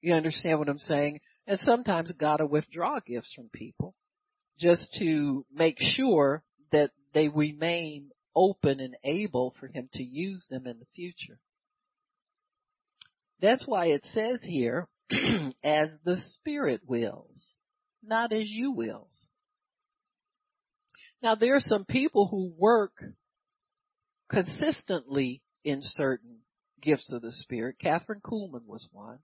You 0.00 0.14
understand 0.14 0.58
what 0.58 0.68
I'm 0.68 0.78
saying? 0.78 1.20
And 1.46 1.58
sometimes 1.64 2.12
God 2.12 2.40
will 2.40 2.48
withdraw 2.48 3.00
gifts 3.00 3.32
from 3.34 3.50
people 3.52 3.94
just 4.58 4.96
to 4.98 5.44
make 5.52 5.78
sure 5.80 6.42
that 6.70 6.90
they 7.14 7.28
remain 7.28 8.10
open 8.34 8.80
and 8.80 8.94
able 9.04 9.54
for 9.58 9.66
Him 9.66 9.88
to 9.94 10.02
use 10.02 10.46
them 10.50 10.66
in 10.66 10.78
the 10.78 10.86
future. 10.94 11.38
That's 13.40 13.66
why 13.66 13.86
it 13.86 14.06
says 14.14 14.40
here, 14.42 14.88
as 15.64 15.88
the 16.04 16.16
Spirit 16.16 16.82
wills, 16.86 17.56
not 18.02 18.32
as 18.32 18.48
you 18.48 18.72
wills. 18.72 19.26
Now 21.22 21.34
there 21.34 21.56
are 21.56 21.60
some 21.60 21.84
people 21.84 22.28
who 22.28 22.52
work 22.58 22.92
consistently 24.30 25.42
in 25.64 25.80
certain 25.82 26.38
gifts 26.80 27.10
of 27.12 27.22
the 27.22 27.32
Spirit. 27.32 27.76
Kathryn 27.80 28.20
Kuhlman 28.22 28.66
was 28.66 28.88
one 28.92 29.18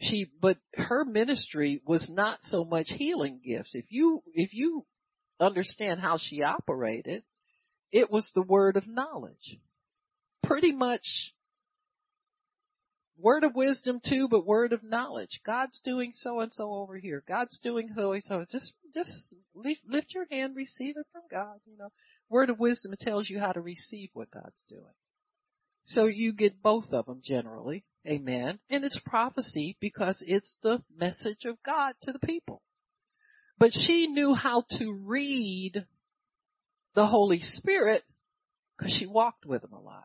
she 0.00 0.30
but 0.40 0.58
her 0.74 1.04
ministry 1.04 1.80
was 1.86 2.06
not 2.08 2.38
so 2.50 2.64
much 2.64 2.86
healing 2.88 3.40
gifts 3.44 3.70
if 3.74 3.86
you 3.88 4.22
if 4.34 4.52
you 4.52 4.84
understand 5.40 6.00
how 6.00 6.18
she 6.18 6.42
operated 6.42 7.22
it 7.92 8.10
was 8.10 8.28
the 8.34 8.42
word 8.42 8.76
of 8.76 8.86
knowledge 8.86 9.58
pretty 10.42 10.72
much 10.72 11.32
word 13.18 13.44
of 13.44 13.54
wisdom 13.54 14.00
too 14.06 14.28
but 14.30 14.46
word 14.46 14.72
of 14.72 14.82
knowledge. 14.82 15.40
God's 15.44 15.80
doing 15.84 16.12
so 16.14 16.40
and 16.40 16.52
so 16.52 16.72
over 16.72 16.96
here. 16.96 17.22
God's 17.26 17.58
doing 17.62 17.88
so 17.96 18.12
and 18.12 18.22
so 18.22 18.44
just 18.50 18.72
just 18.94 19.34
lift, 19.54 19.80
lift 19.86 20.14
your 20.14 20.26
hand 20.30 20.56
receive 20.56 20.96
it 20.96 21.06
from 21.12 21.22
god 21.30 21.58
you 21.66 21.76
know. 21.78 21.90
Word 22.28 22.50
of 22.50 22.58
wisdom 22.58 22.92
tells 23.00 23.28
you 23.28 23.38
how 23.38 23.52
to 23.52 23.60
receive 23.60 24.10
what 24.12 24.30
god's 24.30 24.64
doing. 24.68 24.94
So 25.86 26.06
you 26.06 26.32
get 26.32 26.62
both 26.62 26.92
of 26.92 27.06
them 27.06 27.20
generally. 27.22 27.84
Amen. 28.06 28.58
And 28.70 28.84
it's 28.84 28.98
prophecy 29.06 29.76
because 29.80 30.16
it's 30.20 30.56
the 30.62 30.82
message 30.96 31.44
of 31.44 31.56
God 31.64 31.94
to 32.02 32.12
the 32.12 32.18
people. 32.18 32.62
But 33.58 33.70
she 33.72 34.06
knew 34.06 34.34
how 34.34 34.64
to 34.78 34.92
read 34.92 35.86
the 36.94 37.06
Holy 37.06 37.40
Spirit 37.40 38.02
because 38.76 38.94
she 38.98 39.06
walked 39.06 39.46
with 39.46 39.64
him 39.64 39.72
a 39.72 39.80
lot. 39.80 40.04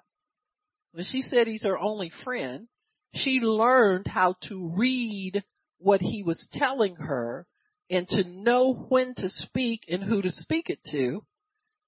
When 0.94 1.06
she 1.06 1.22
said 1.22 1.48
he's 1.48 1.64
her 1.64 1.78
only 1.78 2.12
friend, 2.24 2.68
she 3.14 3.40
learned 3.40 4.08
how 4.08 4.36
to 4.48 4.70
read 4.76 5.44
what 5.80 6.02
he 6.02 6.24
was 6.24 6.48
telling 6.54 6.96
her 6.96 7.48
and 7.90 8.08
to 8.10 8.24
know 8.24 8.74
when 8.74 9.14
to 9.16 9.30
speak 9.30 9.86
and 9.90 10.04
who 10.04 10.22
to 10.22 10.32
speak 10.32 10.70
it 10.70 10.80
to 10.92 11.26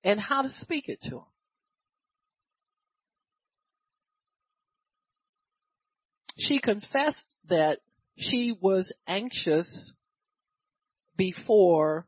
and 0.03 0.19
how 0.19 0.41
to 0.41 0.49
speak 0.49 0.89
it 0.89 1.01
to 1.01 1.17
him. 1.17 1.25
she 6.37 6.59
confessed 6.59 7.35
that 7.49 7.79
she 8.17 8.55
was 8.59 8.93
anxious 9.07 9.93
before 11.15 12.07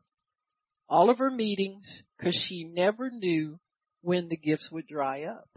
all 0.88 1.10
of 1.10 1.18
her 1.18 1.30
meetings 1.30 2.02
because 2.16 2.40
she 2.48 2.64
never 2.64 3.10
knew 3.10 3.58
when 4.02 4.28
the 4.28 4.36
gifts 4.36 4.68
would 4.70 4.86
dry 4.86 5.24
up. 5.24 5.48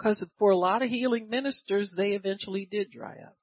Because 0.00 0.22
for 0.38 0.50
a 0.50 0.56
lot 0.56 0.82
of 0.82 0.88
healing 0.88 1.28
ministers, 1.28 1.92
they 1.94 2.12
eventually 2.12 2.66
did 2.70 2.90
dry 2.90 3.16
up. 3.22 3.36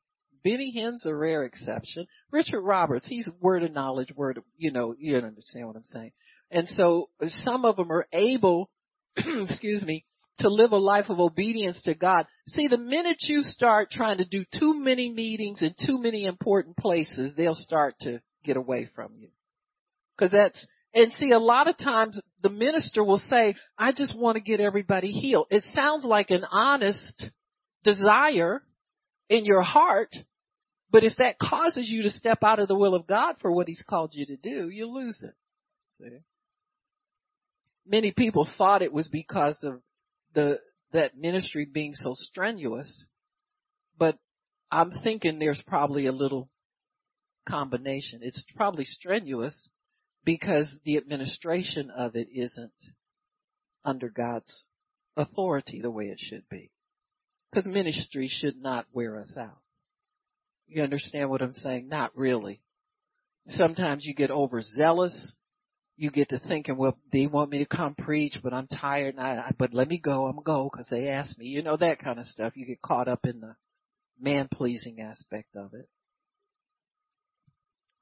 Benny 0.44 0.72
Hinn's 0.72 1.06
a 1.06 1.14
rare 1.14 1.44
exception. 1.44 2.08
Richard 2.32 2.62
Roberts, 2.62 3.08
he's 3.08 3.30
word 3.40 3.64
of 3.64 3.74
knowledge, 3.74 4.10
word 4.16 4.38
of, 4.38 4.44
you 4.58 4.72
know, 4.72 4.96
you 4.98 5.16
understand 5.18 5.68
what 5.68 5.76
I'm 5.76 5.84
saying. 5.84 6.12
And 6.50 6.68
so 6.70 7.10
some 7.44 7.66
of 7.66 7.76
them 7.76 7.92
are 7.92 8.08
able, 8.12 8.70
excuse 9.18 9.84
me, 9.84 10.06
to 10.40 10.50
live 10.50 10.72
a 10.72 10.78
life 10.78 11.06
of 11.10 11.20
obedience 11.20 11.82
to 11.84 11.94
God. 11.94 12.26
See, 12.48 12.68
the 12.68 12.78
minute 12.78 13.18
you 13.22 13.42
start 13.42 13.92
trying 13.92 14.18
to 14.18 14.26
do 14.26 14.46
too 14.60 14.80
many 14.80 15.12
meetings 15.12 15.62
in 15.62 15.76
too 15.86 16.00
many 16.00 16.26
important 16.26 16.78
places, 16.78 17.34
they'll 17.36 17.56
start 17.56 17.96
to 18.02 18.22
get 18.44 18.58
away 18.58 18.90
from 18.96 19.14
you. 19.18 19.30
Cause 20.20 20.32
that's, 20.32 20.66
and 20.98 21.14
see, 21.14 21.32
a 21.32 21.38
lot 21.38 21.68
of 21.68 21.78
times 21.78 22.20
the 22.42 22.50
minister 22.50 23.04
will 23.04 23.22
say, 23.30 23.54
I 23.78 23.92
just 23.92 24.18
want 24.18 24.36
to 24.36 24.42
get 24.42 24.60
everybody 24.60 25.12
healed. 25.12 25.46
It 25.52 25.64
sounds 25.72 26.04
like 26.04 26.32
an 26.32 26.44
honest 26.52 27.30
desire 27.84 28.64
in 29.30 29.46
your 29.46 29.62
heart, 29.62 30.16
but 30.90 31.04
if 31.04 31.14
that 31.18 31.38
causes 31.38 31.88
you 31.88 32.02
to 32.02 32.10
step 32.10 32.40
out 32.42 32.58
of 32.58 32.68
the 32.68 32.76
will 32.76 32.96
of 32.96 33.06
God 33.06 33.36
for 33.42 33.52
what 33.52 33.68
he's 33.68 33.84
called 33.88 34.12
you 34.16 34.26
to 34.26 34.38
do, 34.38 34.70
you 34.70 34.88
lose 34.88 35.20
it. 35.22 35.36
See? 36.00 36.18
Many 37.86 38.12
people 38.12 38.50
thought 38.58 38.82
it 38.82 38.92
was 38.92 39.08
because 39.08 39.58
of 39.62 39.82
the 40.34 40.60
that 40.94 41.16
ministry 41.16 41.68
being 41.72 41.94
so 41.94 42.16
strenuous, 42.16 43.06
but 44.00 44.18
I'm 44.72 44.90
thinking 45.04 45.38
there's 45.38 45.62
probably 45.68 46.08
a 46.08 46.12
little 46.12 46.50
combination. 47.48 48.22
It's 48.24 48.44
probably 48.56 48.86
strenuous 48.86 49.70
because 50.28 50.68
the 50.84 50.98
administration 50.98 51.90
of 51.90 52.18
it 52.18 52.28
isn't 52.36 52.74
under 53.86 54.10
God's 54.10 54.66
authority 55.16 55.80
the 55.82 55.90
way 55.90 56.08
it 56.08 56.20
should 56.20 56.44
be. 56.52 56.70
Because 57.50 57.66
ministry 57.66 58.30
should 58.30 58.58
not 58.58 58.88
wear 58.92 59.22
us 59.22 59.38
out. 59.40 59.62
You 60.68 60.84
understand 60.84 61.30
what 61.30 61.42
I'm 61.42 61.54
saying? 61.54 61.88
Not 61.88 62.12
really. 62.14 62.60
Sometimes 63.48 64.06
you 64.06 64.14
get 64.14 64.30
overzealous 64.30 65.34
you 66.00 66.12
get 66.12 66.30
to 66.30 66.40
thinking, 66.40 66.78
well, 66.78 66.96
they 67.12 67.26
want 67.26 67.50
me 67.50 67.58
to 67.58 67.66
come 67.66 67.96
preach, 67.96 68.38
but 68.44 68.54
I'm 68.54 68.68
tired, 68.68 69.16
and 69.16 69.24
I, 69.24 69.52
but 69.58 69.74
let 69.74 69.88
me 69.88 69.98
go, 69.98 70.28
I'm 70.28 70.34
gonna 70.34 70.44
go 70.44 70.70
because 70.72 70.88
they 70.90 71.08
asked 71.08 71.40
me. 71.40 71.48
You 71.48 71.64
know 71.64 71.76
that 71.76 71.98
kind 71.98 72.20
of 72.20 72.28
stuff. 72.28 72.54
You 72.56 72.68
get 72.68 72.84
caught 72.84 73.08
up 73.08 73.22
in 73.24 73.40
the 73.40 73.56
man 74.22 74.48
pleasing 74.54 75.02
aspect 75.02 75.56
of 75.56 75.74
it. 75.74 75.90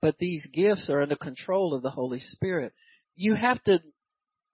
But 0.06 0.20
these 0.20 0.46
gifts 0.54 0.88
are 0.92 1.02
under 1.02 1.16
control 1.16 1.74
of 1.74 1.82
the 1.82 1.90
Holy 1.90 2.20
Spirit. 2.20 2.74
you 3.16 3.34
have 3.34 3.64
to 3.64 3.82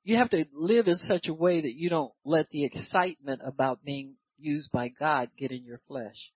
you 0.01 0.15
have 0.15 0.29
to 0.29 0.45
live 0.53 0.87
in 0.87 0.97
such 0.97 1.27
a 1.27 1.33
way 1.33 1.59
that 1.59 1.75
you 1.75 1.89
don't 1.89 2.13
let 2.23 2.49
the 2.51 2.63
excitement 2.63 3.41
about 3.43 3.83
being 3.83 4.15
used 4.37 4.71
by 4.71 4.87
God 4.87 5.29
get 5.37 5.51
in 5.51 5.65
your 5.65 5.81
flesh. 5.89 6.31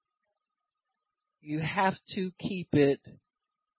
You 1.40 1.60
have 1.60 1.94
to 2.16 2.34
keep 2.38 2.68
it 2.74 3.00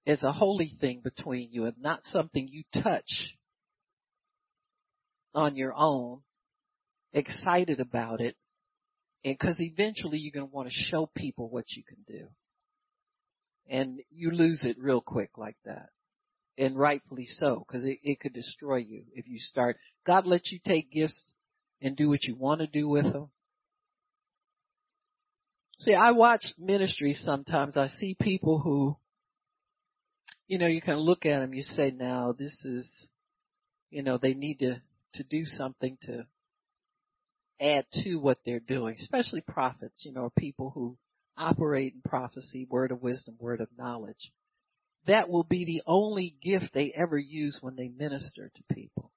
as 0.06 0.22
a 0.24 0.32
holy 0.32 0.72
thing 0.80 1.02
between 1.04 1.52
you 1.52 1.66
and 1.66 1.76
not 1.82 2.00
something 2.04 2.48
you 2.48 2.64
touch 2.72 3.36
on 5.34 5.54
your 5.54 5.74
own, 5.76 6.22
excited 7.12 7.78
about 7.78 8.22
it, 8.22 8.36
and 9.22 9.38
cause 9.38 9.60
eventually 9.60 10.16
you're 10.16 10.32
going 10.32 10.48
to 10.48 10.56
want 10.56 10.70
to 10.70 10.82
show 10.90 11.10
people 11.14 11.50
what 11.50 11.66
you 11.76 11.82
can 11.84 11.98
do. 12.06 12.28
And 13.68 14.00
you 14.10 14.30
lose 14.30 14.62
it 14.62 14.76
real 14.78 15.00
quick 15.00 15.30
like 15.36 15.56
that 15.64 15.88
and 16.58 16.78
rightfully 16.78 17.26
so, 17.26 17.64
because 17.66 17.84
it, 17.84 17.98
it 18.02 18.20
could 18.20 18.32
destroy 18.32 18.76
you 18.76 19.04
if 19.14 19.26
you 19.28 19.38
start. 19.38 19.76
God 20.06 20.26
lets 20.26 20.50
you 20.52 20.58
take 20.64 20.90
gifts 20.90 21.32
and 21.82 21.96
do 21.96 22.08
what 22.08 22.24
you 22.24 22.34
want 22.34 22.60
to 22.60 22.66
do 22.66 22.88
with 22.88 23.12
them. 23.12 23.30
See, 25.80 25.94
I 25.94 26.12
watch 26.12 26.44
ministries 26.58 27.20
sometimes. 27.24 27.76
I 27.76 27.88
see 27.88 28.16
people 28.18 28.58
who, 28.58 28.96
you 30.46 30.58
know, 30.58 30.66
you 30.66 30.80
can 30.80 30.96
look 30.96 31.26
at 31.26 31.40
them. 31.40 31.52
You 31.52 31.62
say, 31.62 31.90
"Now, 31.90 32.32
this 32.32 32.56
is, 32.64 32.88
you 33.90 34.02
know, 34.02 34.16
they 34.16 34.32
need 34.32 34.60
to 34.60 34.80
to 35.14 35.24
do 35.24 35.44
something 35.44 35.98
to 36.02 36.26
add 37.60 37.84
to 38.04 38.16
what 38.16 38.38
they're 38.46 38.58
doing." 38.58 38.96
Especially 38.98 39.42
prophets, 39.42 40.06
you 40.06 40.12
know, 40.12 40.22
or 40.22 40.30
people 40.30 40.70
who 40.70 40.96
operate 41.36 41.94
in 41.94 42.02
prophecy, 42.08 42.66
word 42.68 42.90
of 42.92 43.02
wisdom, 43.02 43.36
word 43.38 43.60
of 43.60 43.68
knowledge 43.76 44.32
that 45.06 45.28
will 45.28 45.44
be 45.44 45.64
the 45.64 45.82
only 45.86 46.36
gift 46.42 46.70
they 46.74 46.92
ever 46.94 47.18
use 47.18 47.58
when 47.60 47.76
they 47.76 47.88
minister 47.88 48.50
to 48.54 48.74
people. 48.74 49.12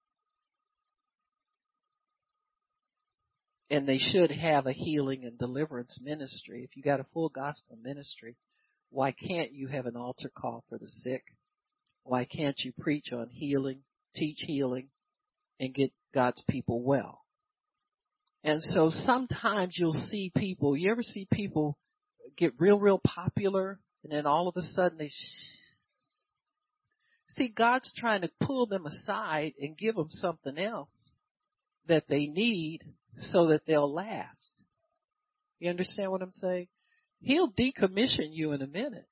And 3.71 3.87
they 3.87 3.99
should 3.99 4.31
have 4.31 4.65
a 4.65 4.71
healing 4.71 5.25
and 5.25 5.37
deliverance 5.37 5.99
ministry. 6.01 6.63
If 6.63 6.75
you 6.75 6.83
got 6.83 6.99
a 6.99 7.05
full 7.13 7.29
gospel 7.29 7.77
ministry, 7.81 8.35
why 8.89 9.11
can't 9.11 9.51
you 9.51 9.67
have 9.67 9.85
an 9.85 9.95
altar 9.95 10.31
call 10.35 10.63
for 10.69 10.79
the 10.79 10.87
sick? 10.87 11.23
Why 12.03 12.25
can't 12.25 12.59
you 12.59 12.71
preach 12.79 13.11
on 13.11 13.29
healing, 13.29 13.81
teach 14.15 14.39
healing, 14.39 14.89
and 15.59 15.73
get 15.73 15.91
God's 16.13 16.43
people 16.49 16.81
well? 16.81 17.21
And 18.43 18.61
so 18.71 18.89
sometimes 18.89 19.75
you'll 19.77 20.07
see 20.09 20.31
people, 20.35 20.75
you 20.75 20.91
ever 20.91 21.03
see 21.03 21.27
people 21.31 21.77
get 22.37 22.53
real, 22.59 22.79
real 22.79 22.99
popular 22.99 23.79
and 24.03 24.11
then 24.11 24.25
all 24.25 24.47
of 24.47 24.55
a 24.57 24.61
sudden 24.61 24.97
they 24.97 25.11
See, 27.39 27.47
God's 27.47 27.93
trying 27.97 28.21
to 28.21 28.31
pull 28.41 28.65
them 28.65 28.85
aside 28.85 29.53
and 29.61 29.77
give 29.77 29.95
them 29.95 30.09
something 30.09 30.57
else 30.57 31.11
that 31.87 32.03
they 32.09 32.25
need 32.25 32.81
so 33.17 33.47
that 33.47 33.61
they'll 33.65 33.91
last. 33.91 34.51
You 35.59 35.69
understand 35.69 36.11
what 36.11 36.21
I'm 36.21 36.31
saying? 36.31 36.67
He'll 37.21 37.51
decommission 37.51 38.29
you 38.31 38.51
in 38.53 38.61
a 38.61 38.67
minute 38.67 39.07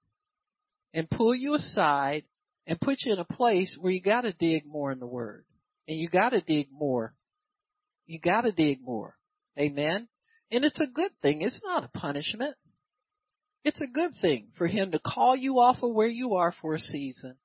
and 0.93 1.09
pull 1.09 1.36
you 1.36 1.53
aside 1.53 2.24
and 2.65 2.80
put 2.80 2.97
you 3.05 3.13
in 3.13 3.20
a 3.20 3.26
place 3.26 3.78
where 3.80 3.93
you 3.93 4.01
gotta 4.01 4.34
dig 4.34 4.65
more 4.65 4.91
in 4.91 4.99
the 4.99 5.07
Word. 5.07 5.45
And 5.88 5.97
you 5.97 6.09
gotta 6.09 6.41
dig 6.41 6.68
more. 6.72 7.13
You 8.07 8.20
gotta 8.20 8.51
dig 8.51 8.82
more. 8.82 9.15
Amen? 9.59 10.07
And 10.51 10.65
it's 10.65 10.80
a 10.80 10.88
good 10.88 11.11
thing. 11.22 11.41
It's 11.41 11.61
not 11.63 11.84
a 11.84 11.97
punishment. 11.97 12.55
It's 13.63 13.81
a 13.81 13.87
good 13.87 14.13
thing 14.21 14.47
for 14.57 14.67
Him 14.67 14.91
to 14.91 14.99
call 14.99 15.35
you 15.35 15.59
off 15.59 15.83
of 15.83 15.93
where 15.93 16.07
you 16.07 16.35
are 16.35 16.53
for 16.61 16.75
a 16.75 16.79
season 16.79 17.35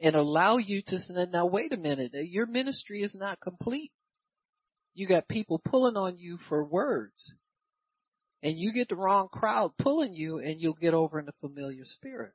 and 0.00 0.14
allow 0.14 0.58
you 0.58 0.82
to 0.86 0.98
say, 0.98 1.26
now 1.30 1.46
wait 1.46 1.72
a 1.72 1.76
minute, 1.76 2.12
uh, 2.14 2.20
your 2.20 2.46
ministry 2.46 3.02
is 3.02 3.14
not 3.14 3.40
complete. 3.40 3.92
You 4.94 5.06
got 5.06 5.28
people 5.28 5.60
pulling 5.64 5.96
on 5.96 6.18
you 6.18 6.38
for 6.48 6.64
words. 6.64 7.32
And 8.42 8.58
you 8.58 8.72
get 8.72 8.88
the 8.88 8.96
wrong 8.96 9.28
crowd 9.32 9.72
pulling 9.78 10.12
you 10.12 10.38
and 10.38 10.60
you'll 10.60 10.74
get 10.74 10.94
over 10.94 11.18
in 11.18 11.26
the 11.26 11.32
familiar 11.40 11.84
spirit. 11.84 12.34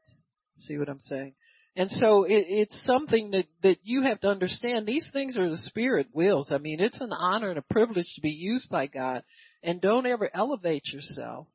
See 0.61 0.77
what 0.77 0.89
I'm 0.89 0.99
saying? 0.99 1.33
And 1.75 1.89
so 1.89 2.23
it, 2.23 2.45
it's 2.49 2.81
something 2.85 3.31
that, 3.31 3.45
that 3.63 3.77
you 3.83 4.03
have 4.03 4.19
to 4.21 4.27
understand. 4.27 4.85
These 4.85 5.07
things 5.13 5.37
are 5.37 5.49
the 5.49 5.57
spirit 5.57 6.07
wills. 6.11 6.51
I 6.51 6.57
mean, 6.57 6.81
it's 6.81 6.99
an 6.99 7.13
honor 7.13 7.49
and 7.49 7.59
a 7.59 7.73
privilege 7.73 8.11
to 8.15 8.21
be 8.21 8.31
used 8.31 8.69
by 8.69 8.87
God. 8.87 9.23
And 9.63 9.79
don't 9.79 10.05
ever 10.05 10.29
elevate 10.33 10.87
yourself 10.91 11.47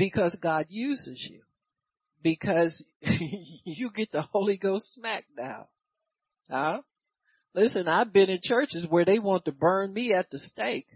because 0.00 0.34
God 0.40 0.64
uses 0.70 1.22
you 1.30 1.42
because 2.22 2.82
you 3.02 3.90
get 3.94 4.10
the 4.10 4.22
Holy 4.22 4.56
Ghost 4.56 4.98
smackdown. 4.98 5.66
Huh? 6.50 6.80
Listen, 7.54 7.86
I've 7.86 8.10
been 8.10 8.30
in 8.30 8.38
churches 8.42 8.86
where 8.88 9.04
they 9.04 9.18
want 9.18 9.44
to 9.44 9.52
burn 9.52 9.92
me 9.92 10.14
at 10.14 10.30
the 10.30 10.38
stake 10.38 10.86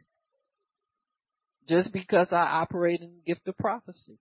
just 1.69 1.93
because 1.93 2.29
I 2.31 2.37
operate 2.37 3.03
in 3.03 3.13
the 3.17 3.35
gift 3.35 3.47
of 3.47 3.59
prophecy. 3.59 4.19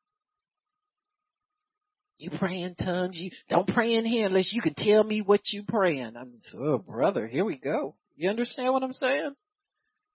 You 2.17 2.31
pray 2.37 2.59
in 2.59 2.75
tongues. 2.75 3.17
You 3.17 3.31
don't 3.49 3.67
pray 3.69 3.93
in 3.93 4.03
here 4.03 4.25
unless 4.25 4.51
you 4.51 4.61
can 4.61 4.73
tell 4.75 5.05
me 5.05 5.21
what 5.21 5.41
you 5.53 5.63
praying. 5.65 6.13
I'm 6.19 6.33
oh 6.57 6.77
brother, 6.77 7.25
here 7.25 7.45
we 7.45 7.55
go. 7.57 7.95
You 8.17 8.29
understand 8.29 8.73
what 8.73 8.83
I'm 8.83 8.91
saying? 8.91 9.33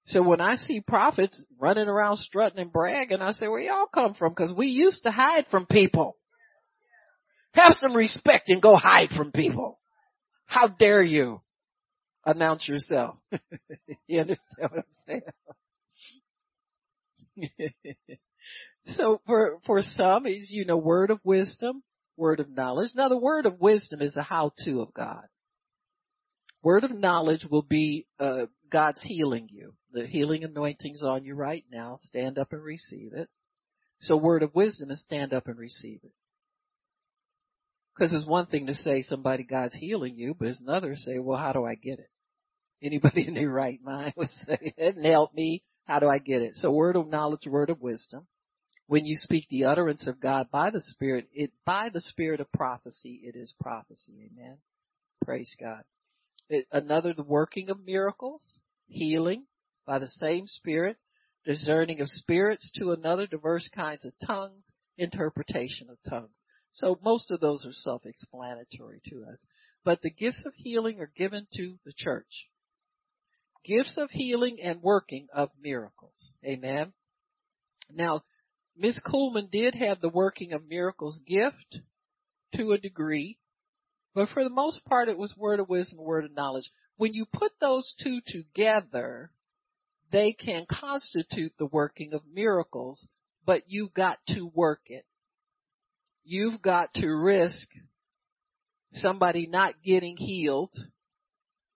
So 0.08 0.22
when 0.22 0.40
I 0.40 0.56
see 0.56 0.80
prophets 0.80 1.44
running 1.58 1.86
around 1.86 2.16
strutting 2.16 2.58
and 2.58 2.72
bragging, 2.72 3.20
I 3.20 3.32
say, 3.32 3.46
where 3.46 3.60
y'all 3.60 3.86
come 3.92 4.14
from? 4.14 4.34
Cause 4.34 4.52
we 4.56 4.68
used 4.68 5.02
to 5.02 5.10
hide 5.10 5.44
from 5.50 5.66
people. 5.66 6.16
Have 7.52 7.74
some 7.78 7.94
respect 7.94 8.48
and 8.48 8.62
go 8.62 8.74
hide 8.76 9.10
from 9.10 9.32
people. 9.32 9.78
How 10.46 10.66
dare 10.68 11.02
you 11.02 11.42
announce 12.24 12.66
yourself? 12.66 13.16
you 14.06 14.20
understand 14.20 14.70
what 14.70 14.78
I'm 14.78 14.84
saying? 15.06 15.22
so 18.86 19.20
for, 19.26 19.58
for 19.66 19.82
some 19.82 20.24
is, 20.24 20.48
you 20.50 20.64
know, 20.64 20.78
word 20.78 21.10
of 21.10 21.20
wisdom, 21.22 21.82
word 22.16 22.40
of 22.40 22.48
knowledge. 22.48 22.92
Now 22.94 23.10
the 23.10 23.18
word 23.18 23.44
of 23.44 23.60
wisdom 23.60 24.00
is 24.00 24.16
a 24.16 24.22
how-to 24.22 24.80
of 24.80 24.94
God. 24.94 25.24
Word 26.62 26.84
of 26.84 26.92
knowledge 26.92 27.46
will 27.48 27.62
be, 27.62 28.06
uh, 28.18 28.46
God's 28.70 29.02
healing 29.02 29.48
you. 29.50 29.74
The 29.92 30.06
healing 30.06 30.44
anointing's 30.44 31.02
on 31.02 31.24
you 31.24 31.34
right 31.34 31.64
now. 31.70 31.98
Stand 32.02 32.38
up 32.38 32.52
and 32.52 32.62
receive 32.62 33.12
it. 33.14 33.28
So 34.00 34.16
word 34.16 34.42
of 34.42 34.54
wisdom 34.54 34.90
is 34.90 35.02
stand 35.02 35.32
up 35.32 35.48
and 35.48 35.58
receive 35.58 36.00
it. 36.04 36.12
Because 37.94 38.12
it's 38.12 38.26
one 38.26 38.46
thing 38.46 38.66
to 38.66 38.74
say 38.74 39.02
somebody 39.02 39.42
God's 39.42 39.74
healing 39.74 40.16
you, 40.16 40.34
but 40.38 40.48
it's 40.48 40.60
another 40.60 40.94
to 40.94 41.00
say, 41.00 41.18
well, 41.18 41.38
how 41.38 41.52
do 41.52 41.64
I 41.64 41.74
get 41.74 41.98
it? 41.98 42.10
Anybody 42.82 43.24
in 43.28 43.34
their 43.34 43.50
right 43.50 43.80
mind 43.82 44.14
would 44.16 44.30
say, 44.46 44.72
it 44.76 45.04
help 45.04 45.34
me. 45.34 45.62
How 45.84 45.98
do 45.98 46.08
I 46.08 46.18
get 46.18 46.42
it? 46.42 46.54
So 46.56 46.70
word 46.70 46.96
of 46.96 47.08
knowledge, 47.08 47.46
word 47.46 47.70
of 47.70 47.80
wisdom. 47.80 48.26
When 48.86 49.04
you 49.04 49.16
speak 49.16 49.46
the 49.50 49.64
utterance 49.64 50.06
of 50.06 50.20
God 50.20 50.46
by 50.50 50.70
the 50.70 50.80
Spirit, 50.80 51.28
it, 51.32 51.50
by 51.66 51.90
the 51.92 52.00
Spirit 52.00 52.40
of 52.40 52.50
prophecy, 52.52 53.20
it 53.24 53.36
is 53.36 53.54
prophecy. 53.60 54.30
Amen. 54.32 54.58
Praise 55.24 55.54
God. 55.60 55.82
Another, 56.72 57.12
the 57.12 57.22
working 57.22 57.70
of 57.70 57.84
miracles, 57.84 58.60
healing 58.86 59.46
by 59.86 59.98
the 59.98 60.08
same 60.08 60.46
Spirit, 60.46 60.96
discerning 61.44 62.00
of 62.00 62.08
spirits 62.08 62.70
to 62.76 62.92
another, 62.92 63.26
diverse 63.26 63.68
kinds 63.74 64.04
of 64.04 64.12
tongues, 64.26 64.72
interpretation 64.96 65.88
of 65.90 65.98
tongues. 66.08 66.42
So 66.72 66.98
most 67.02 67.30
of 67.30 67.40
those 67.40 67.64
are 67.66 67.72
self-explanatory 67.72 69.00
to 69.08 69.24
us. 69.30 69.44
But 69.84 70.02
the 70.02 70.10
gifts 70.10 70.44
of 70.46 70.54
healing 70.54 71.00
are 71.00 71.10
given 71.16 71.46
to 71.56 71.78
the 71.84 71.92
church. 71.96 72.48
Gifts 73.64 73.94
of 73.96 74.10
healing 74.10 74.58
and 74.62 74.82
working 74.82 75.28
of 75.32 75.50
miracles. 75.60 76.32
Amen. 76.44 76.92
Now, 77.90 78.22
Miss 78.76 79.00
Kuhlman 79.00 79.50
did 79.50 79.74
have 79.74 80.00
the 80.00 80.08
working 80.08 80.52
of 80.52 80.68
miracles 80.68 81.20
gift 81.26 81.80
to 82.54 82.72
a 82.72 82.78
degree, 82.78 83.38
but 84.18 84.28
for 84.30 84.42
the 84.42 84.50
most 84.50 84.84
part 84.84 85.08
it 85.08 85.18
was 85.18 85.34
word 85.36 85.60
of 85.60 85.68
wisdom, 85.68 85.98
word 85.98 86.24
of 86.24 86.34
knowledge. 86.34 86.70
When 86.96 87.14
you 87.14 87.24
put 87.24 87.52
those 87.60 87.94
two 88.02 88.20
together, 88.26 89.30
they 90.10 90.32
can 90.32 90.66
constitute 90.70 91.52
the 91.58 91.66
working 91.66 92.14
of 92.14 92.22
miracles, 92.32 93.06
but 93.46 93.62
you've 93.66 93.94
got 93.94 94.18
to 94.28 94.50
work 94.54 94.80
it 94.86 95.04
you've 96.28 96.60
got 96.60 96.92
to 96.94 97.08
risk 97.08 97.66
somebody 98.92 99.46
not 99.46 99.74
getting 99.82 100.16
healed 100.16 100.74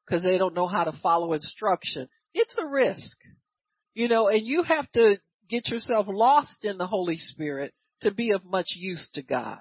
because 0.04 0.22
they 0.22 0.36
don't 0.36 0.54
know 0.54 0.66
how 0.66 0.84
to 0.84 0.92
follow 1.02 1.32
instruction. 1.32 2.08
It's 2.34 2.54
a 2.58 2.66
risk, 2.66 3.16
you 3.94 4.08
know, 4.08 4.28
and 4.28 4.46
you 4.46 4.62
have 4.62 4.90
to 4.92 5.18
get 5.48 5.68
yourself 5.68 6.06
lost 6.08 6.64
in 6.64 6.76
the 6.76 6.86
Holy 6.86 7.16
Spirit 7.16 7.72
to 8.02 8.12
be 8.12 8.32
of 8.32 8.44
much 8.44 8.72
use 8.74 9.08
to 9.14 9.22
God. 9.22 9.60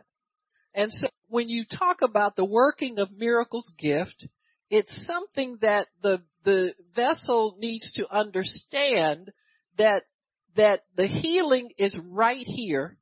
And 0.73 0.91
so 0.91 1.07
when 1.31 1.49
you 1.49 1.65
talk 1.65 2.01
about 2.01 2.35
the 2.35 2.45
working 2.45 2.99
of 2.99 3.11
miracles 3.11 3.69
gift, 3.79 4.27
it's 4.69 4.91
something 5.05 5.57
that 5.61 5.87
the, 6.03 6.21
the 6.45 6.73
vessel 6.95 7.55
needs 7.59 7.91
to 7.93 8.07
understand 8.13 9.31
that, 9.77 10.03
that 10.55 10.81
the 10.95 11.07
healing 11.07 11.71
is 11.77 11.95
right 11.99 12.45
here 12.45 12.97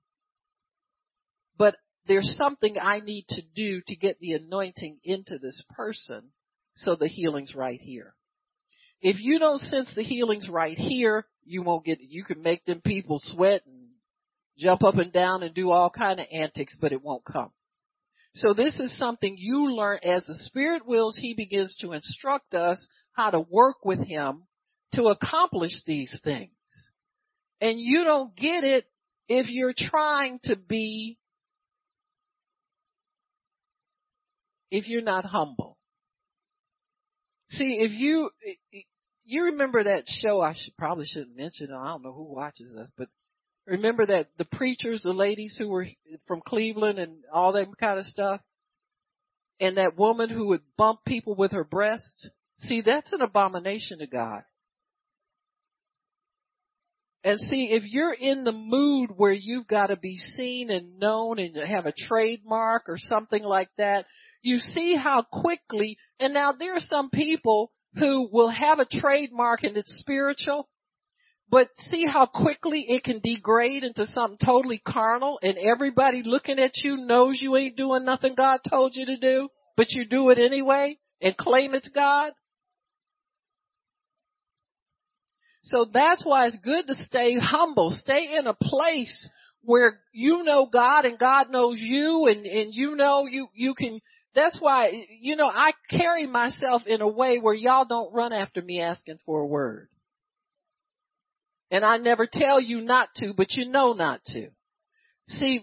but 1.60 1.76
there's 2.08 2.34
something 2.42 2.78
I 2.82 3.02
need 3.02 3.26
to 3.30 3.44
do 3.54 3.82
to 3.86 3.96
get 3.96 4.18
the 4.20 4.32
anointing 4.32 5.00
into 5.04 5.38
this 5.38 5.62
person 5.76 6.32
so 6.76 6.96
the 6.96 7.10
healing's 7.10 7.54
right 7.54 7.80
here. 7.80 8.16
If 9.02 9.18
you 9.20 9.38
don't 9.38 9.62
sense 9.62 9.94
the 9.94 10.04
healing's 10.04 10.50
right 10.50 10.78
here, 10.78 11.28
you 11.46 11.62
won't 11.62 11.86
get, 11.86 12.00
you 12.02 12.24
can 12.24 12.42
make 12.42 12.66
them 12.66 12.82
people 12.84 13.20
sweat 13.22 13.62
and 13.68 13.90
jump 14.58 14.84
up 14.84 14.96
and 14.96 15.12
down 15.12 15.44
and 15.44 15.54
do 15.54 15.70
all 15.70 15.90
kind 15.90 16.20
of 16.20 16.26
antics, 16.32 16.78
but 16.80 16.92
it 16.92 17.04
won't 17.04 17.26
come. 17.26 17.52
So 18.40 18.54
this 18.54 18.80
is 18.80 18.98
something 18.98 19.36
you 19.38 19.76
learn 19.76 20.00
as 20.02 20.24
the 20.26 20.36
Spirit 20.36 20.88
wills, 20.88 21.18
He 21.18 21.34
begins 21.34 21.76
to 21.82 21.92
instruct 21.92 22.54
us 22.54 22.86
how 23.12 23.32
to 23.32 23.42
work 23.42 23.84
with 23.84 24.00
Him 24.00 24.44
to 24.94 25.08
accomplish 25.08 25.74
these 25.86 26.14
things. 26.24 26.52
And 27.60 27.78
you 27.78 28.06
don't 28.06 28.34
get 28.38 28.64
it 28.64 28.86
if 29.28 29.48
you're 29.50 29.74
trying 29.78 30.40
to 30.46 30.56
be, 30.56 31.18
if 34.72 34.88
you're 34.88 35.02
not 35.02 35.26
humble. 35.26 35.78
See, 37.52 37.80
if 37.82 37.92
you, 37.92 38.30
you 39.26 39.44
remember 39.46 39.84
that 39.84 40.06
show, 40.08 40.40
I 40.40 40.54
should, 40.54 40.78
probably 40.78 41.06
shouldn't 41.08 41.36
mention 41.36 41.72
it, 41.72 41.76
I 41.76 41.90
don't 41.90 42.04
know 42.04 42.14
who 42.14 42.34
watches 42.34 42.74
us, 42.78 42.90
but 42.98 43.10
remember 43.70 44.06
that 44.06 44.28
the 44.38 44.46
preachers, 44.46 45.02
the 45.04 45.14
ladies 45.14 45.56
who 45.58 45.70
were 45.70 45.88
from 46.28 46.42
Cleveland 46.46 47.00
and 47.00 47.24
all 47.32 47.54
that 47.54 47.68
kind 47.80 48.00
of 48.00 48.06
stuff? 48.06 48.42
And 49.60 49.78
that 49.78 49.98
woman 49.98 50.30
who 50.30 50.48
would 50.48 50.62
bump 50.78 51.02
people 51.06 51.36
with 51.36 51.52
her 51.52 51.64
breasts? 51.64 52.30
See, 52.60 52.82
that's 52.82 53.14
an 53.14 53.22
abomination 53.22 54.00
to 54.00 54.08
God. 54.08 54.44
And 57.24 57.40
see, 57.40 57.72
if 57.72 57.84
you're 57.86 58.14
in 58.14 58.46
the 58.46 58.54
mood 58.54 59.12
where 59.16 59.34
you've 59.34 59.68
got 59.68 59.88
to 59.88 59.98
be 59.98 60.18
seen 60.38 60.70
and 60.70 61.00
known 61.00 61.38
and 61.38 61.56
have 61.58 61.86
a 61.86 61.94
trademark 62.08 62.84
or 62.88 62.98
something 62.98 63.44
like 63.44 63.70
that, 63.78 64.06
you 64.42 64.60
see 64.60 64.96
how 64.96 65.24
quickly, 65.24 65.98
and 66.20 66.34
now 66.34 66.54
there 66.58 66.76
are 66.76 66.82
some 66.82 67.10
people 67.10 67.72
who 67.96 68.30
will 68.32 68.50
have 68.50 68.80
a 68.80 68.86
trademark 68.86 69.64
and 69.64 69.76
it's 69.76 70.00
spiritual, 70.00 70.70
but 71.52 71.70
see 71.90 72.06
how 72.06 72.28
quickly 72.28 72.86
it 72.88 73.04
can 73.04 73.20
degrade 73.24 73.84
into 73.84 74.06
something 74.14 74.38
totally 74.44 74.78
carnal 74.78 75.40
and 75.42 75.58
everybody 75.58 76.22
looking 76.24 76.60
at 76.60 76.72
you 76.84 76.98
knows 76.98 77.40
you 77.42 77.56
ain't 77.56 77.76
doing 77.76 78.06
nothing 78.06 78.36
God 78.36 78.60
told 78.70 78.92
you 78.96 79.06
to 79.08 79.18
do, 79.18 79.50
but 79.76 79.88
you 79.90 80.06
do 80.06 80.30
it 80.30 80.38
anyway 80.38 80.98
and 81.22 81.36
claim 81.36 81.74
it's 81.74 81.90
God? 81.90 82.34
So 85.64 85.86
that's 85.92 86.24
why 86.24 86.48
it's 86.48 86.58
good 86.64 86.88
to 86.88 87.04
stay 87.04 87.38
humble. 87.38 87.92
Stay 87.92 88.38
in 88.38 88.48
a 88.48 88.54
place 88.54 89.30
where 89.62 90.00
you 90.14 90.44
know 90.44 90.68
God 90.72 91.06
and 91.06 91.20
God 91.20 91.50
knows 91.50 91.80
you 91.80 92.28
and, 92.28 92.46
and 92.46 92.74
you 92.74 92.96
know 92.96 93.26
you, 93.26 93.48
you 93.54 93.74
can, 93.74 94.00
that's 94.36 94.58
why, 94.60 95.06
you 95.20 95.36
know, 95.36 95.48
I 95.48 95.72
carry 95.90 96.28
myself 96.28 96.84
in 96.86 97.02
a 97.02 97.08
way 97.08 97.40
where 97.40 97.54
y'all 97.54 97.86
don't 97.86 98.14
run 98.14 98.34
after 98.34 98.62
me 98.62 98.82
asking 98.82 99.20
for 99.26 99.42
a 99.42 99.48
word. 99.48 99.90
And 101.72 101.86
I 101.86 101.98
never 101.98 102.28
tell 102.32 102.60
you 102.60 102.82
not 102.82 103.10
to, 103.18 103.34
but 103.36 103.54
you 103.54 103.70
know 103.70 103.94
not 103.94 104.24
to. 104.28 104.50
See, 105.30 105.62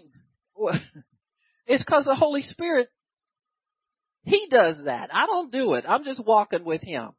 it's 1.67 1.83
cause 1.83 2.05
the 2.05 2.15
Holy 2.15 2.41
Spirit, 2.41 2.89
He 4.23 4.47
does 4.49 4.77
that. 4.85 5.09
I 5.13 5.25
don't 5.25 5.51
do 5.51 5.73
it. 5.73 5.85
I'm 5.87 6.03
just 6.03 6.25
walking 6.25 6.63
with 6.63 6.81
Him 6.81 7.11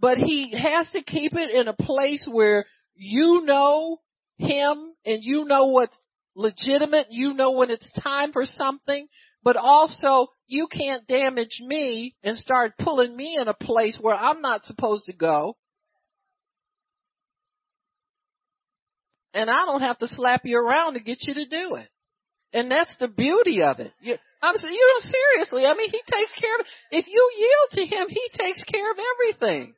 but 0.00 0.18
he 0.18 0.54
has 0.56 0.90
to 0.92 1.02
keep 1.02 1.34
it 1.34 1.50
in 1.50 1.68
a 1.68 1.72
place 1.72 2.26
where 2.30 2.66
you 2.94 3.42
know 3.44 3.98
him 4.38 4.92
and 5.04 5.22
you 5.22 5.44
know 5.44 5.66
what's 5.66 5.98
legitimate, 6.36 7.08
you 7.10 7.34
know 7.34 7.52
when 7.52 7.70
it's 7.70 7.90
time 8.00 8.32
for 8.32 8.44
something, 8.44 9.08
but 9.42 9.56
also 9.56 10.28
you 10.46 10.68
can't 10.68 11.06
damage 11.06 11.60
me 11.60 12.14
and 12.22 12.38
start 12.38 12.74
pulling 12.78 13.16
me 13.16 13.36
in 13.40 13.48
a 13.48 13.54
place 13.54 13.98
where 14.00 14.14
I'm 14.14 14.40
not 14.40 14.64
supposed 14.64 15.06
to 15.06 15.12
go. 15.12 15.56
And 19.34 19.50
I 19.50 19.66
don't 19.66 19.82
have 19.82 19.98
to 19.98 20.08
slap 20.08 20.42
you 20.44 20.58
around 20.58 20.94
to 20.94 21.00
get 21.00 21.18
you 21.22 21.34
to 21.34 21.46
do 21.46 21.76
it. 21.76 21.88
And 22.52 22.70
that's 22.70 22.94
the 22.98 23.08
beauty 23.08 23.62
of 23.62 23.78
it. 23.78 23.92
You, 24.00 24.16
I'm 24.42 24.56
saying, 24.56 24.72
you 24.72 25.00
know 25.04 25.10
seriously. 25.10 25.66
I 25.66 25.74
mean, 25.74 25.90
he 25.90 26.00
takes 26.10 26.32
care 26.40 26.56
of. 26.58 26.66
If 26.90 27.06
you 27.06 27.30
yield 27.36 27.88
to 27.88 27.96
him, 27.96 28.08
he 28.08 28.28
takes 28.32 28.62
care 28.64 28.90
of 28.90 28.96
everything 29.14 29.74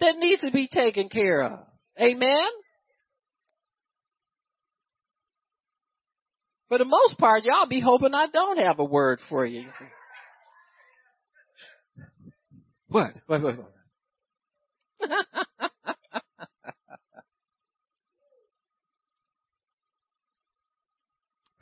that 0.00 0.16
needs 0.18 0.42
to 0.42 0.50
be 0.50 0.68
taken 0.68 1.08
care 1.08 1.42
of. 1.42 1.60
Amen? 2.00 2.48
For 6.68 6.78
the 6.78 6.84
most 6.84 7.18
part, 7.18 7.44
y'all 7.44 7.68
be 7.68 7.80
hoping 7.80 8.14
I 8.14 8.26
don't 8.26 8.58
have 8.58 8.78
a 8.78 8.84
word 8.84 9.20
for 9.28 9.44
you. 9.46 9.66
What? 12.88 13.12
What? 13.26 13.42
What? 13.42 13.58
what? 13.58 13.72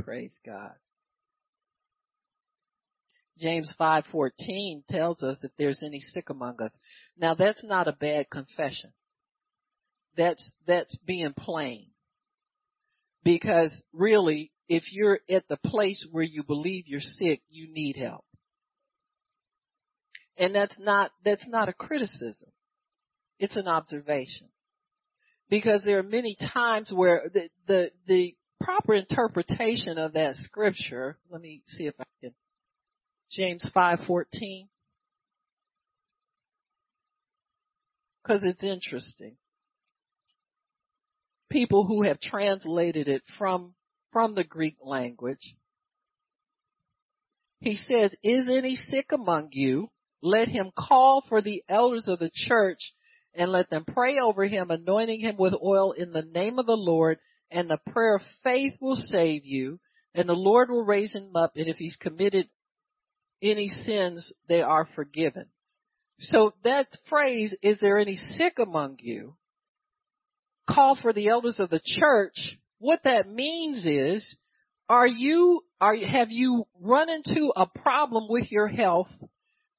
Praise 0.04 0.38
God. 0.44 0.74
James 3.38 3.72
5:14 3.78 4.84
tells 4.88 5.22
us 5.22 5.42
if 5.42 5.50
there's 5.56 5.82
any 5.82 6.00
sick 6.00 6.28
among 6.28 6.60
us. 6.60 6.78
Now 7.16 7.34
that's 7.34 7.64
not 7.64 7.88
a 7.88 7.92
bad 7.92 8.28
confession. 8.30 8.92
That's 10.16 10.54
that's 10.66 10.94
being 11.06 11.32
plain. 11.32 11.90
Because 13.24 13.82
really 13.92 14.52
if 14.68 14.92
you're 14.92 15.20
at 15.28 15.48
the 15.48 15.56
place 15.56 16.06
where 16.10 16.22
you 16.22 16.42
believe 16.44 16.86
you're 16.86 17.00
sick, 17.00 17.42
you 17.48 17.72
need 17.72 17.96
help. 17.96 18.24
And 20.36 20.54
that's 20.54 20.78
not 20.78 21.10
that's 21.24 21.46
not 21.48 21.68
a 21.68 21.72
criticism. 21.72 22.50
It's 23.38 23.56
an 23.56 23.68
observation. 23.68 24.48
Because 25.48 25.82
there 25.82 25.98
are 25.98 26.04
many 26.04 26.36
times 26.52 26.92
where 26.94 27.30
the 27.32 27.48
the, 27.66 27.90
the 28.06 28.36
proper 28.60 28.94
interpretation 28.94 29.98
of 29.98 30.12
that 30.12 30.36
scripture, 30.36 31.18
let 31.30 31.40
me 31.40 31.62
see 31.66 31.86
if 31.86 31.94
I 31.98 32.04
can 32.20 32.34
James 33.30 33.64
5:14 33.74 34.68
cuz 38.26 38.44
it's 38.44 38.62
interesting. 38.62 39.36
People 41.48 41.86
who 41.86 42.02
have 42.02 42.20
translated 42.20 43.08
it 43.08 43.22
from 43.38 43.74
from 44.12 44.34
the 44.34 44.44
Greek 44.44 44.76
language. 44.82 45.56
He 47.60 47.76
says, 47.76 48.14
"Is 48.22 48.48
any 48.48 48.76
sick 48.76 49.12
among 49.12 49.50
you? 49.52 49.90
Let 50.22 50.48
him 50.48 50.72
call 50.76 51.22
for 51.28 51.40
the 51.40 51.62
elders 51.68 52.08
of 52.08 52.18
the 52.18 52.30
church 52.32 52.94
and 53.34 53.52
let 53.52 53.70
them 53.70 53.84
pray 53.84 54.18
over 54.18 54.44
him, 54.46 54.70
anointing 54.70 55.20
him 55.20 55.36
with 55.36 55.54
oil 55.54 55.92
in 55.92 56.12
the 56.12 56.22
name 56.22 56.58
of 56.58 56.66
the 56.66 56.76
Lord, 56.76 57.18
and 57.50 57.68
the 57.68 57.80
prayer 57.92 58.16
of 58.16 58.22
faith 58.42 58.74
will 58.80 58.96
save 58.96 59.44
you, 59.44 59.80
and 60.14 60.28
the 60.28 60.34
Lord 60.34 60.70
will 60.70 60.84
raise 60.84 61.14
him 61.14 61.34
up, 61.34 61.52
and 61.56 61.68
if 61.68 61.76
he's 61.76 61.96
committed 61.96 62.48
any 63.42 63.68
sins, 63.68 64.32
they 64.48 64.62
are 64.62 64.88
forgiven. 64.94 65.46
So 66.20 66.52
that 66.64 66.88
phrase, 67.08 67.54
is 67.62 67.80
there 67.80 67.98
any 67.98 68.16
sick 68.16 68.58
among 68.58 68.98
you? 69.00 69.36
Call 70.68 70.96
for 71.00 71.12
the 71.12 71.28
elders 71.28 71.58
of 71.58 71.70
the 71.70 71.80
church. 71.84 72.34
What 72.78 73.00
that 73.04 73.28
means 73.28 73.86
is, 73.86 74.36
are 74.88 75.06
you, 75.06 75.62
are, 75.80 75.96
have 75.96 76.30
you 76.30 76.66
run 76.80 77.08
into 77.08 77.52
a 77.56 77.66
problem 77.66 78.26
with 78.28 78.50
your 78.50 78.68
health 78.68 79.08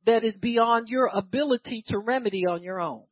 that 0.06 0.24
is 0.24 0.38
beyond 0.38 0.88
your 0.90 1.10
ability 1.14 1.84
to 1.88 2.00
remedy 2.00 2.46
on 2.48 2.64
your 2.64 2.80
own? 2.80 3.04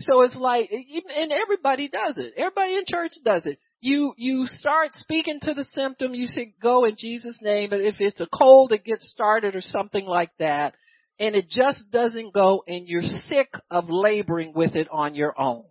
So 0.00 0.22
it's 0.22 0.36
like, 0.36 0.70
and 0.70 1.32
everybody 1.32 1.88
does 1.88 2.16
it. 2.16 2.34
Everybody 2.36 2.74
in 2.74 2.84
church 2.86 3.12
does 3.24 3.46
it 3.46 3.58
you 3.80 4.14
you 4.16 4.46
start 4.46 4.94
speaking 4.94 5.38
to 5.42 5.54
the 5.54 5.64
symptom. 5.74 6.14
You 6.14 6.26
say, 6.26 6.54
"Go 6.60 6.84
in 6.84 6.96
Jesus' 6.96 7.40
name." 7.40 7.70
But 7.70 7.80
if 7.80 8.00
it's 8.00 8.20
a 8.20 8.26
cold 8.26 8.70
that 8.70 8.84
gets 8.84 9.08
started 9.10 9.54
or 9.54 9.60
something 9.60 10.04
like 10.04 10.30
that, 10.38 10.74
and 11.18 11.36
it 11.36 11.48
just 11.48 11.90
doesn't 11.90 12.34
go, 12.34 12.64
and 12.66 12.88
you're 12.88 13.02
sick 13.02 13.52
of 13.70 13.88
laboring 13.88 14.52
with 14.52 14.74
it 14.74 14.88
on 14.90 15.14
your 15.14 15.38
own, 15.40 15.64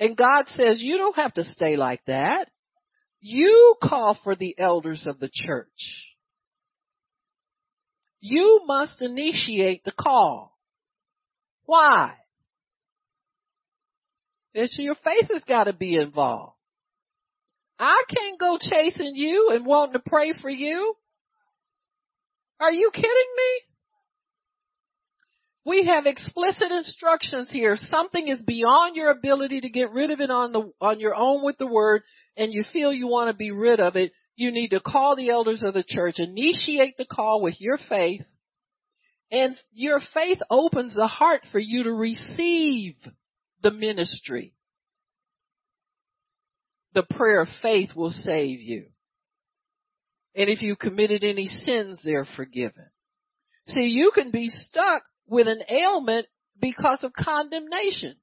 and 0.00 0.16
God 0.16 0.48
says 0.48 0.82
you 0.82 0.96
don't 0.98 1.16
have 1.16 1.34
to 1.34 1.44
stay 1.44 1.76
like 1.76 2.04
that. 2.06 2.48
You 3.20 3.76
call 3.82 4.18
for 4.22 4.34
the 4.34 4.54
elders 4.58 5.06
of 5.06 5.18
the 5.18 5.30
church. 5.32 5.68
You 8.20 8.62
must 8.66 9.00
initiate 9.00 9.84
the 9.84 9.92
call. 9.92 10.58
Why? 11.66 12.14
It's 14.54 14.76
your 14.78 14.94
faith 14.96 15.30
has 15.32 15.44
got 15.44 15.64
to 15.64 15.72
be 15.72 15.96
involved. 15.96 16.54
I 17.78 18.04
can't 18.08 18.38
go 18.38 18.58
chasing 18.58 19.16
you 19.16 19.50
and 19.52 19.66
wanting 19.66 19.94
to 19.94 20.02
pray 20.06 20.32
for 20.40 20.50
you. 20.50 20.94
Are 22.60 22.72
you 22.72 22.90
kidding 22.94 23.10
me? 23.36 23.60
We 25.66 25.86
have 25.86 26.06
explicit 26.06 26.70
instructions 26.70 27.50
here. 27.50 27.76
Something 27.76 28.28
is 28.28 28.42
beyond 28.42 28.96
your 28.96 29.10
ability 29.10 29.62
to 29.62 29.70
get 29.70 29.90
rid 29.90 30.10
of 30.10 30.20
it 30.20 30.30
on 30.30 30.52
the, 30.52 30.72
on 30.80 31.00
your 31.00 31.14
own 31.14 31.44
with 31.44 31.58
the 31.58 31.66
word 31.66 32.02
and 32.36 32.52
you 32.52 32.64
feel 32.72 32.92
you 32.92 33.08
want 33.08 33.30
to 33.30 33.36
be 33.36 33.50
rid 33.50 33.80
of 33.80 33.96
it. 33.96 34.12
You 34.36 34.52
need 34.52 34.68
to 34.68 34.80
call 34.80 35.16
the 35.16 35.30
elders 35.30 35.62
of 35.62 35.74
the 35.74 35.84
church, 35.86 36.16
initiate 36.18 36.96
the 36.96 37.06
call 37.06 37.42
with 37.42 37.60
your 37.60 37.78
faith 37.88 38.22
And 39.30 39.56
your 39.72 40.00
faith 40.12 40.38
opens 40.50 40.94
the 40.94 41.08
heart 41.08 41.42
for 41.50 41.58
you 41.58 41.84
to 41.84 41.92
receive 41.92 42.94
the 43.64 43.72
ministry. 43.72 44.54
The 46.92 47.02
prayer 47.02 47.40
of 47.40 47.48
faith 47.60 47.90
will 47.96 48.10
save 48.12 48.60
you. 48.60 48.84
And 50.36 50.48
if 50.48 50.62
you 50.62 50.76
committed 50.76 51.24
any 51.24 51.46
sins, 51.46 51.98
they're 52.04 52.26
forgiven. 52.36 52.86
See, 53.68 53.86
you 53.86 54.12
can 54.14 54.30
be 54.30 54.48
stuck 54.48 55.02
with 55.26 55.48
an 55.48 55.62
ailment 55.68 56.26
because 56.60 57.02
of 57.02 57.12
condemnation. 57.12 58.16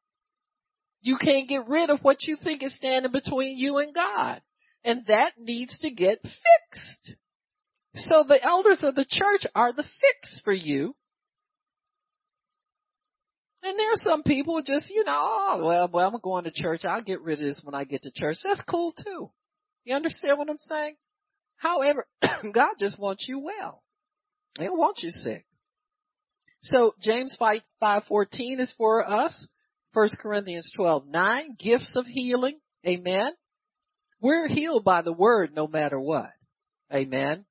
You 1.02 1.18
can't 1.18 1.50
get 1.50 1.68
rid 1.68 1.90
of 1.90 2.00
what 2.02 2.24
you 2.24 2.38
think 2.42 2.64
is 2.64 2.76
standing 2.76 3.12
between 3.12 3.58
you 3.58 3.80
and 3.80 3.94
God. 3.94 4.42
And 4.86 5.06
that 5.08 5.34
needs 5.40 5.78
to 5.80 5.90
get 5.90 6.22
fixed. 6.22 7.16
So 7.96 8.24
the 8.28 8.42
elders 8.42 8.80
of 8.84 8.96
the 8.96 9.06
church 9.10 9.46
are 9.56 9.74
the 9.74 9.84
fix 9.84 10.40
for 10.44 10.54
you. 10.54 10.96
And 13.64 13.78
there 13.78 13.92
are 13.92 14.04
some 14.04 14.24
people 14.24 14.62
just, 14.66 14.90
you 14.90 15.04
know, 15.04 15.20
oh, 15.20 15.64
well, 15.64 15.90
well, 15.92 16.08
I'm 16.08 16.20
going 16.22 16.46
to 16.46 16.52
church. 16.52 16.84
I'll 16.84 17.04
get 17.04 17.22
rid 17.22 17.40
of 17.40 17.46
this 17.46 17.62
when 17.64 17.76
I 17.76 17.84
get 17.84 18.04
to 18.04 18.12
church. 18.12 18.38
That's 18.44 18.64
cool 18.64 18.92
too. 18.92 19.30
You 19.86 19.96
understand 19.96 20.38
what 20.38 20.50
I'm 20.50 20.58
saying? 20.58 20.96
However, 21.58 22.08
God 22.22 22.74
just 22.80 22.98
wants 22.98 23.26
you 23.28 23.40
well. 23.40 23.84
He 24.58 24.66
don't 24.66 24.78
want 24.78 25.00
you 25.02 25.12
sick. 25.12 25.46
So 26.64 26.94
James 27.02 27.36
5, 27.38 27.62
514 27.80 28.60
is 28.60 28.74
for 28.78 29.08
us. 29.08 29.48
1 29.94 30.10
Corinthians 30.22 30.72
12, 30.76 31.08
9, 31.08 31.56
gifts 31.60 31.94
of 31.96 32.06
healing. 32.06 32.60
Amen. 32.86 33.34
We're 34.22 34.48
healed 34.48 34.84
by 34.84 35.02
the 35.02 35.12
word 35.12 35.54
no 35.56 35.68
matter 35.68 36.00
what. 36.00 36.30
Amen. 36.94 37.46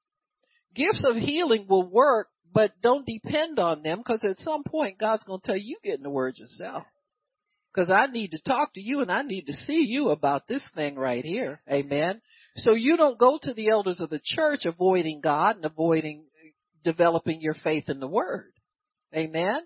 Gifts 0.74 1.02
of 1.04 1.16
healing 1.16 1.66
will 1.68 1.88
work, 1.88 2.28
but 2.52 2.72
don't 2.82 3.06
depend 3.06 3.58
on 3.58 3.82
them 3.82 3.98
because 3.98 4.24
at 4.24 4.40
some 4.40 4.62
point 4.64 4.98
God's 4.98 5.24
going 5.24 5.40
to 5.40 5.46
tell 5.46 5.56
you, 5.56 5.76
get 5.84 5.98
in 5.98 6.02
the 6.02 6.10
word 6.10 6.38
yourself. 6.38 6.84
Because 7.72 7.90
I 7.90 8.06
need 8.06 8.32
to 8.32 8.42
talk 8.42 8.74
to 8.74 8.80
you 8.80 9.00
and 9.00 9.12
I 9.12 9.22
need 9.22 9.46
to 9.46 9.52
see 9.52 9.84
you 9.86 10.08
about 10.08 10.48
this 10.48 10.64
thing 10.74 10.96
right 10.96 11.24
here. 11.24 11.60
Amen. 11.70 12.20
So 12.56 12.72
you 12.72 12.96
don't 12.96 13.18
go 13.18 13.38
to 13.40 13.54
the 13.54 13.68
elders 13.68 14.00
of 14.00 14.10
the 14.10 14.20
church 14.22 14.64
avoiding 14.64 15.20
God 15.20 15.56
and 15.56 15.64
avoiding 15.64 16.24
uh, 16.34 16.50
developing 16.82 17.40
your 17.40 17.54
faith 17.54 17.88
in 17.88 18.00
the 18.00 18.08
word. 18.08 18.52
Amen. 19.14 19.60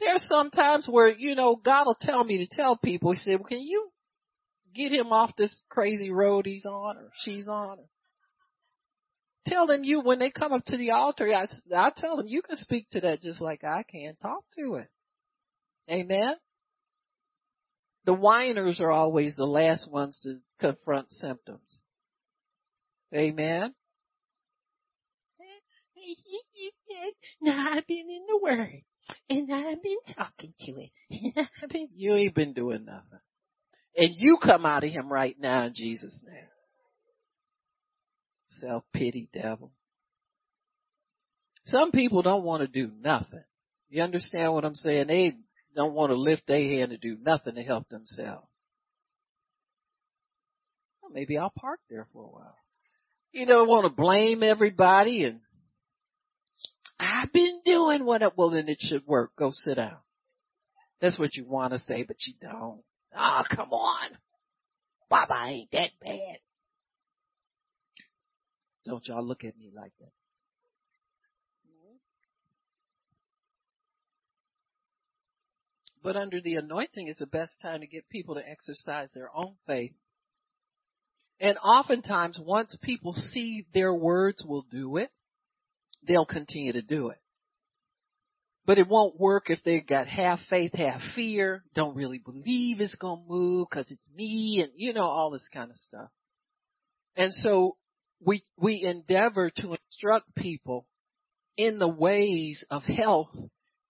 There's 0.00 0.26
some 0.28 0.50
times 0.50 0.86
where, 0.90 1.08
you 1.08 1.36
know, 1.36 1.56
God 1.56 1.86
will 1.86 1.98
tell 2.00 2.22
me 2.24 2.38
to 2.38 2.56
tell 2.56 2.76
people, 2.76 3.12
he 3.12 3.18
said, 3.18 3.38
well, 3.38 3.48
can 3.48 3.60
you 3.60 3.88
get 4.74 4.92
him 4.92 5.12
off 5.12 5.36
this 5.36 5.52
crazy 5.70 6.10
road 6.10 6.44
he's 6.44 6.64
on 6.64 6.96
or 6.96 7.10
she's 7.24 7.46
on? 7.46 7.78
Tell 9.46 9.66
them 9.66 9.84
you, 9.84 10.00
when 10.00 10.18
they 10.18 10.30
come 10.30 10.52
up 10.52 10.64
to 10.66 10.76
the 10.76 10.90
altar, 10.90 11.32
I, 11.32 11.46
I 11.74 11.90
tell 11.96 12.16
them 12.16 12.26
you 12.28 12.42
can 12.42 12.56
speak 12.56 12.88
to 12.90 13.00
that 13.02 13.22
just 13.22 13.40
like 13.40 13.62
I 13.64 13.84
can. 13.84 14.16
Talk 14.20 14.44
to 14.58 14.74
it. 14.76 14.88
Amen. 15.88 16.34
The 18.04 18.14
whiners 18.14 18.80
are 18.80 18.90
always 18.90 19.36
the 19.36 19.44
last 19.44 19.90
ones 19.90 20.18
to 20.24 20.38
confront 20.60 21.10
symptoms. 21.12 21.80
Amen. 23.14 23.74
Now 27.42 27.72
I've 27.72 27.86
been 27.86 28.08
in 28.08 28.24
the 28.28 28.38
Word, 28.42 28.82
and 29.28 29.52
I've 29.52 29.82
been 29.82 30.14
talking 30.16 30.52
to 30.60 30.72
it. 30.72 31.48
Been, 31.72 31.88
you 31.94 32.14
ain't 32.14 32.34
been 32.34 32.52
doing 32.52 32.84
nothing. 32.84 33.20
And 33.96 34.10
you 34.14 34.38
come 34.42 34.66
out 34.66 34.84
of 34.84 34.90
him 34.90 35.12
right 35.12 35.36
now 35.38 35.66
in 35.66 35.74
Jesus' 35.74 36.22
name. 36.26 36.48
Self-pity 38.60 39.28
devil. 39.32 39.72
Some 41.66 41.90
people 41.90 42.22
don't 42.22 42.44
want 42.44 42.62
to 42.62 42.68
do 42.68 42.92
nothing. 43.00 43.44
You 43.88 44.02
understand 44.02 44.52
what 44.52 44.64
I'm 44.64 44.74
saying? 44.74 45.08
They 45.08 45.34
don't 45.74 45.94
want 45.94 46.10
to 46.10 46.16
lift 46.16 46.46
their 46.46 46.62
hand 46.62 46.90
to 46.90 46.96
do 46.96 47.16
nothing 47.20 47.56
to 47.56 47.62
help 47.62 47.88
themselves. 47.88 48.46
Well, 51.02 51.12
maybe 51.12 51.38
I'll 51.38 51.52
park 51.56 51.80
there 51.90 52.06
for 52.12 52.24
a 52.24 52.28
while. 52.28 52.56
You 53.32 53.46
don't 53.46 53.68
want 53.68 53.84
to 53.84 53.90
blame 53.90 54.42
everybody 54.42 55.24
and 55.24 55.40
I've 56.98 57.32
been 57.32 57.60
doing 57.64 58.04
what 58.04 58.22
it, 58.22 58.32
well 58.36 58.50
then 58.50 58.68
it 58.68 58.78
should 58.80 59.06
work. 59.06 59.32
Go 59.38 59.50
sit 59.52 59.76
down. 59.76 59.98
That's 61.00 61.18
what 61.18 61.34
you 61.34 61.44
want 61.44 61.74
to 61.74 61.78
say, 61.80 62.04
but 62.04 62.16
you 62.26 62.34
don't. 62.40 62.80
Ah, 63.14 63.44
oh, 63.44 63.54
come 63.54 63.70
on. 63.72 64.10
Baba 65.10 65.48
ain't 65.48 65.70
that 65.72 65.90
bad. 66.00 66.38
Don't 68.86 69.06
y'all 69.08 69.26
look 69.26 69.44
at 69.44 69.58
me 69.58 69.70
like 69.74 69.92
that. 70.00 70.12
But 76.02 76.14
under 76.14 76.40
the 76.40 76.54
anointing 76.54 77.08
is 77.08 77.16
the 77.18 77.26
best 77.26 77.60
time 77.60 77.80
to 77.80 77.88
get 77.88 78.08
people 78.08 78.36
to 78.36 78.48
exercise 78.48 79.08
their 79.12 79.28
own 79.34 79.56
faith. 79.66 79.90
And 81.40 81.58
oftentimes 81.58 82.38
once 82.40 82.78
people 82.80 83.12
see 83.12 83.66
their 83.74 83.92
words 83.92 84.44
will 84.46 84.64
do 84.70 84.98
it, 84.98 85.10
they'll 86.06 86.24
continue 86.24 86.72
to 86.74 86.82
do 86.82 87.08
it. 87.08 87.18
But 88.64 88.78
it 88.78 88.86
won't 88.86 89.18
work 89.18 89.50
if 89.50 89.64
they 89.64 89.80
got 89.80 90.06
half 90.06 90.38
faith, 90.48 90.74
half 90.74 91.00
fear, 91.16 91.64
don't 91.74 91.96
really 91.96 92.18
believe 92.18 92.80
it's 92.80 92.94
gonna 92.94 93.22
move 93.26 93.68
cause 93.68 93.90
it's 93.90 94.08
me 94.14 94.60
and 94.62 94.72
you 94.76 94.92
know, 94.92 95.06
all 95.06 95.30
this 95.30 95.48
kind 95.52 95.72
of 95.72 95.76
stuff. 95.76 96.10
And 97.16 97.32
so 97.34 97.76
we, 98.26 98.44
we 98.58 98.82
endeavor 98.82 99.50
to 99.56 99.74
instruct 99.74 100.34
people 100.34 100.86
in 101.56 101.78
the 101.78 101.88
ways 101.88 102.62
of 102.70 102.82
health 102.82 103.34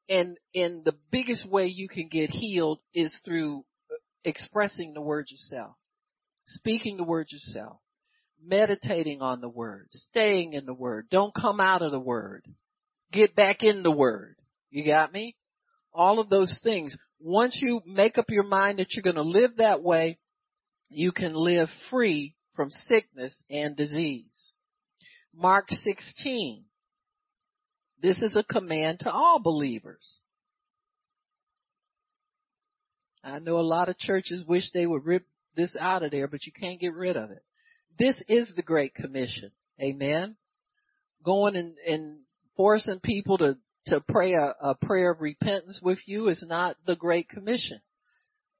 and, 0.09 0.37
and 0.55 0.85
the 0.85 0.95
biggest 1.11 1.49
way 1.49 1.67
you 1.67 1.89
can 1.89 2.09
get 2.09 2.31
healed 2.31 2.79
is 2.95 3.17
through 3.25 3.65
expressing 4.25 4.95
the 4.95 5.01
word 5.01 5.27
yourself, 5.31 5.75
speaking 6.47 6.97
the 6.97 7.03
word 7.03 7.27
yourself 7.31 7.79
meditating 8.45 9.23
on 9.23 9.41
the 9.41 9.49
word, 9.49 9.89
staying 9.91 10.53
in 10.53 10.67
the 10.67 10.75
word. 10.75 11.07
Don't 11.11 11.35
come 11.35 11.61
out 11.61 11.83
of 11.83 11.91
the 11.91 12.01
word. 12.01 12.45
Get 13.13 13.35
back 13.35 13.63
in 13.63 13.83
the 13.83 13.91
word. 13.91 14.37
You 14.71 14.85
got 14.85 15.13
me? 15.13 15.37
All 15.93 16.21
of 16.21 16.29
those 16.29 16.55
things. 16.63 16.97
Once 17.19 17.59
you 17.61 17.81
make 17.87 18.19
up 18.19 18.27
your 18.29 18.45
mind 18.45 18.79
that 18.79 18.93
you're 18.93 19.03
going 19.03 19.17
to 19.17 19.23
live 19.23 19.57
that 19.57 19.83
way, 19.83 20.19
you 20.89 21.13
can 21.13 21.35
live 21.35 21.69
free 21.91 22.36
from 22.57 22.71
sickness 22.89 23.45
and 23.51 23.77
disease. 23.77 24.53
Mark 25.35 25.69
16. 25.71 26.65
This 28.03 28.19
is 28.19 28.35
a 28.35 28.45
command 28.45 29.01
to 29.01 29.13
all 29.13 29.39
believers. 29.39 30.21
I 33.23 33.39
know 33.39 33.59
a 33.59 33.61
lot 33.61 33.89
of 33.89 33.99
churches 33.99 34.45
wish 34.47 34.71
they 34.73 34.87
would 34.87 35.05
rip 35.05 35.27
this 35.57 35.75
out 35.79 36.03
of 36.03 36.11
there, 36.11 36.29
but 36.29 36.47
you 36.47 36.53
can't 36.53 36.81
get 36.81 36.95
rid 36.95 37.17
of 37.17 37.31
it. 37.31 37.43
This 37.99 38.15
is 38.29 38.51
the 38.55 38.63
Great 38.63 38.95
Commission. 38.95 39.51
Amen. 39.81 40.37
Going 41.25 41.57
and, 41.57 41.77
and 41.87 42.19
forcing 42.57 43.01
people 43.01 43.39
to, 43.39 43.57
to 43.87 44.01
pray 44.09 44.35
a, 44.35 44.55
a 44.61 44.75
prayer 44.77 45.11
of 45.11 45.21
repentance 45.21 45.81
with 45.83 45.99
you 46.07 46.29
is 46.29 46.43
not 46.47 46.77
the 46.87 46.97
Great 46.97 47.29
Commission. 47.29 47.81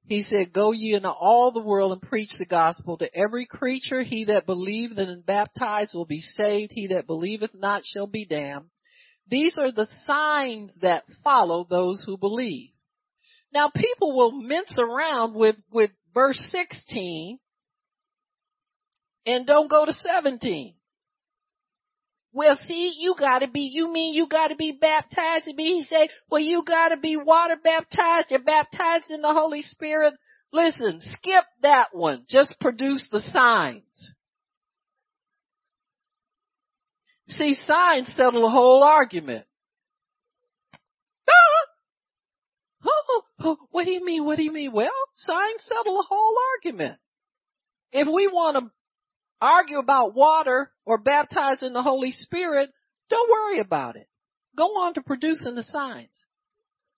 He 0.07 0.23
said, 0.23 0.53
go 0.53 0.71
ye 0.71 0.93
into 0.93 1.09
all 1.11 1.51
the 1.51 1.59
world 1.59 1.91
and 1.91 2.01
preach 2.01 2.29
the 2.39 2.45
gospel 2.45 2.97
to 2.97 3.13
every 3.13 3.45
creature. 3.45 4.03
He 4.03 4.25
that 4.25 4.45
believeth 4.45 4.97
and 4.97 5.25
baptized 5.25 5.93
will 5.93 6.05
be 6.05 6.21
saved. 6.21 6.71
He 6.73 6.87
that 6.87 7.07
believeth 7.07 7.53
not 7.53 7.83
shall 7.85 8.07
be 8.07 8.25
damned. 8.25 8.69
These 9.29 9.57
are 9.57 9.71
the 9.71 9.89
signs 10.05 10.73
that 10.81 11.03
follow 11.25 11.67
those 11.69 12.03
who 12.05 12.17
believe. 12.17 12.69
Now 13.53 13.69
people 13.75 14.15
will 14.15 14.31
mince 14.31 14.79
around 14.79 15.35
with, 15.35 15.57
with 15.71 15.91
verse 16.13 16.41
16 16.51 17.39
and 19.25 19.45
don't 19.45 19.69
go 19.69 19.85
to 19.85 19.91
17. 19.91 20.73
Well, 22.37 22.55
see, 22.67 22.93
you 22.99 23.15
gotta 23.17 23.47
be, 23.47 23.61
you 23.73 23.91
mean 23.91 24.13
you 24.13 24.27
gotta 24.27 24.55
be 24.55 24.77
baptized? 24.79 25.47
And 25.47 25.59
he 25.59 25.87
say, 25.89 26.07
well, 26.29 26.39
you 26.39 26.61
gotta 26.63 26.95
be 26.95 27.17
water 27.17 27.55
baptized. 27.61 28.27
You're 28.29 28.43
baptized 28.43 29.05
in 29.09 29.23
the 29.23 29.33
Holy 29.33 29.63
Spirit. 29.63 30.13
Listen, 30.53 31.01
skip 31.01 31.45
that 31.63 31.87
one. 31.93 32.25
Just 32.29 32.53
produce 32.61 33.07
the 33.11 33.21
signs. 33.21 34.13
See, 37.29 37.55
signs 37.65 38.13
settle 38.15 38.43
the 38.43 38.51
whole 38.51 38.83
argument. 38.83 39.47
Ah! 41.27 41.65
Oh, 42.85 43.21
oh, 43.39 43.57
what 43.71 43.85
do 43.85 43.91
you 43.91 44.05
mean? 44.05 44.25
What 44.25 44.37
do 44.37 44.43
you 44.43 44.51
mean? 44.51 44.73
Well, 44.73 44.91
signs 45.15 45.63
settle 45.63 45.95
the 45.95 46.05
whole 46.07 46.35
argument. 46.55 46.99
If 47.91 48.07
we 48.07 48.27
want 48.27 48.57
to 48.57 48.71
argue 49.41 49.79
about 49.79 50.15
water 50.15 50.71
or 50.85 50.97
baptize 50.97 51.57
in 51.61 51.73
the 51.73 51.83
Holy 51.83 52.11
Spirit, 52.11 52.69
don't 53.09 53.29
worry 53.29 53.59
about 53.59 53.95
it. 53.95 54.07
Go 54.57 54.65
on 54.65 54.93
to 54.95 55.01
producing 55.01 55.55
the 55.55 55.63
signs. 55.63 56.25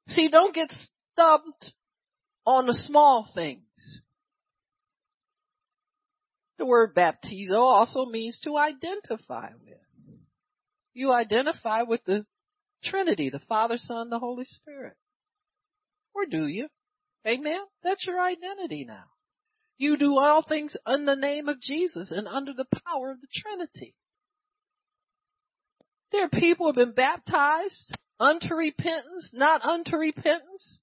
See, 0.08 0.30
don't 0.30 0.56
get 0.56 0.74
stumped 1.14 1.74
on 2.46 2.66
the 2.66 2.74
small 2.74 3.30
things. 3.34 3.62
The 6.58 6.66
word 6.66 6.96
baptizo 6.96 7.58
also 7.58 8.06
means 8.06 8.40
to 8.44 8.58
identify 8.58 9.50
with. 9.66 9.78
You 10.94 11.14
identify 11.14 11.84
with 11.84 12.04
the 12.06 12.26
Trinity, 12.84 13.30
the 13.30 13.40
Father, 13.40 13.78
Son, 13.78 14.10
the 14.10 14.20
Holy 14.20 14.46
Spirit. 14.46 14.96
Or 16.14 16.26
do 16.26 16.48
you? 16.48 16.68
Amen? 17.26 17.62
That's 17.84 18.06
your 18.06 18.20
identity 18.20 18.86
now. 18.86 19.06
You 19.80 19.98
do 19.98 20.20
all 20.20 20.44
things 20.48 20.76
in 20.86 21.06
the 21.06 21.16
name 21.16 21.48
of 21.48 21.62
Jesus 21.62 22.12
and 22.12 22.28
under 22.28 22.52
the 22.54 22.68
power 22.86 23.12
of 23.12 23.22
the 23.22 23.28
Trinity. 23.34 23.96
There 26.12 26.26
are 26.26 26.30
people 26.30 26.66
who 26.66 26.80
have 26.80 26.88
been 26.88 26.94
baptized 26.94 27.96
unto 28.20 28.54
repentance, 28.54 29.32
not 29.34 29.64
unto 29.64 29.96
repentance. 29.96 30.80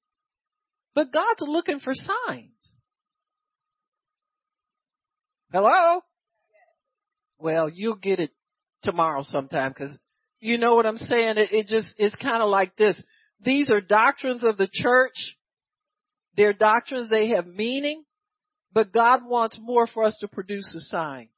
But 0.94 1.12
God's 1.12 1.42
looking 1.42 1.78
for 1.78 1.92
signs. 1.92 2.72
Hello? 5.52 6.00
Well, 7.38 7.68
you'll 7.68 7.96
get 7.96 8.18
it 8.18 8.30
tomorrow 8.82 9.22
sometime 9.22 9.72
because 9.72 9.98
you 10.40 10.56
know 10.56 10.74
what 10.74 10.86
I'm 10.86 10.96
saying? 10.96 11.36
It, 11.36 11.52
it 11.52 11.66
just, 11.66 11.88
it's 11.98 12.14
kind 12.16 12.42
of 12.42 12.48
like 12.48 12.76
this. 12.76 12.96
These 13.42 13.68
are 13.68 13.82
doctrines 13.82 14.42
of 14.42 14.56
the 14.56 14.70
church. 14.72 15.36
They're 16.34 16.54
doctrines, 16.54 17.10
they 17.10 17.28
have 17.28 17.46
meaning, 17.46 18.04
but 18.72 18.92
God 18.92 19.20
wants 19.24 19.58
more 19.60 19.86
for 19.86 20.04
us 20.04 20.16
to 20.20 20.28
produce 20.28 20.70
the 20.72 20.80
signs. 20.80 21.30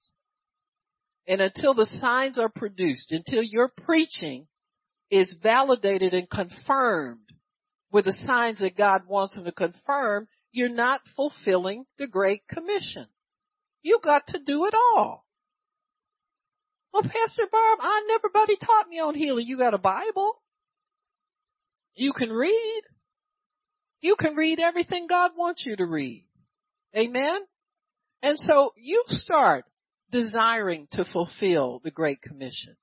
And 1.26 1.40
until 1.40 1.74
the 1.74 1.88
signs 2.00 2.38
are 2.38 2.48
produced, 2.48 3.12
until 3.12 3.42
your 3.42 3.70
preaching 3.84 4.46
is 5.10 5.28
validated 5.42 6.14
and 6.14 6.28
confirmed 6.28 7.20
with 7.92 8.06
the 8.06 8.18
signs 8.24 8.58
that 8.60 8.76
God 8.76 9.02
wants 9.06 9.34
them 9.34 9.44
to 9.44 9.52
confirm, 9.52 10.28
you're 10.52 10.68
not 10.68 11.00
fulfilling 11.16 11.84
the 11.98 12.06
Great 12.06 12.42
Commission. 12.48 13.06
You 13.82 14.00
got 14.02 14.26
to 14.28 14.38
do 14.44 14.66
it 14.66 14.74
all. 14.74 15.26
Well, 16.92 17.02
Pastor 17.02 17.44
Barb, 17.50 17.78
I 17.82 18.06
nobody 18.08 18.56
taught 18.56 18.88
me 18.88 18.98
on 18.98 19.14
healing. 19.14 19.46
You 19.46 19.58
got 19.58 19.74
a 19.74 19.78
Bible. 19.78 20.40
You 21.94 22.12
can 22.12 22.30
read. 22.30 22.82
You 24.00 24.16
can 24.16 24.34
read 24.34 24.60
everything 24.60 25.06
God 25.06 25.32
wants 25.36 25.64
you 25.66 25.76
to 25.76 25.84
read. 25.84 26.24
Amen? 26.96 27.40
And 28.22 28.38
so 28.38 28.72
you 28.76 29.04
start 29.08 29.64
desiring 30.10 30.88
to 30.92 31.04
fulfill 31.04 31.80
the 31.84 31.90
Great 31.90 32.20
Commission. 32.22 32.76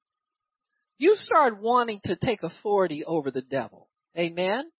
You 0.97 1.15
start 1.17 1.61
wanting 1.61 1.99
to 2.05 2.15
take 2.15 2.43
authority 2.43 3.03
over 3.03 3.31
the 3.31 3.41
devil. 3.41 3.89
Amen? 4.17 4.71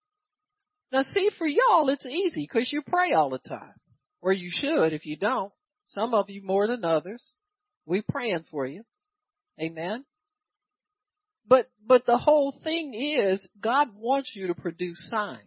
Now 0.92 1.02
see, 1.02 1.30
for 1.36 1.46
y'all, 1.46 1.88
it's 1.88 2.06
easy 2.06 2.48
because 2.50 2.70
you 2.72 2.82
pray 2.82 3.12
all 3.12 3.30
the 3.30 3.38
time. 3.38 3.74
Or 4.22 4.32
you 4.32 4.50
should 4.50 4.92
if 4.92 5.04
you 5.04 5.16
don't. 5.16 5.52
Some 5.88 6.14
of 6.14 6.30
you 6.30 6.42
more 6.42 6.66
than 6.66 6.84
others. 6.84 7.34
We 7.84 8.02
praying 8.02 8.44
for 8.50 8.66
you. 8.66 8.82
Amen. 9.60 10.04
But, 11.46 11.70
but 11.86 12.06
the 12.06 12.18
whole 12.18 12.54
thing 12.64 12.94
is 12.94 13.46
God 13.60 13.88
wants 13.94 14.32
you 14.34 14.48
to 14.48 14.54
produce 14.54 15.04
signs. 15.10 15.40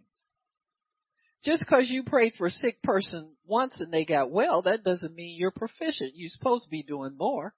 Just 1.44 1.60
because 1.60 1.90
you 1.90 2.02
prayed 2.02 2.34
for 2.36 2.46
a 2.46 2.50
sick 2.50 2.82
person 2.82 3.30
once 3.46 3.80
and 3.80 3.92
they 3.92 4.04
got 4.04 4.30
well, 4.30 4.62
that 4.62 4.84
doesn't 4.84 5.14
mean 5.14 5.36
you're 5.38 5.50
proficient. 5.50 6.12
You're 6.14 6.28
supposed 6.28 6.64
to 6.64 6.70
be 6.70 6.82
doing 6.82 7.16
more. 7.16 7.54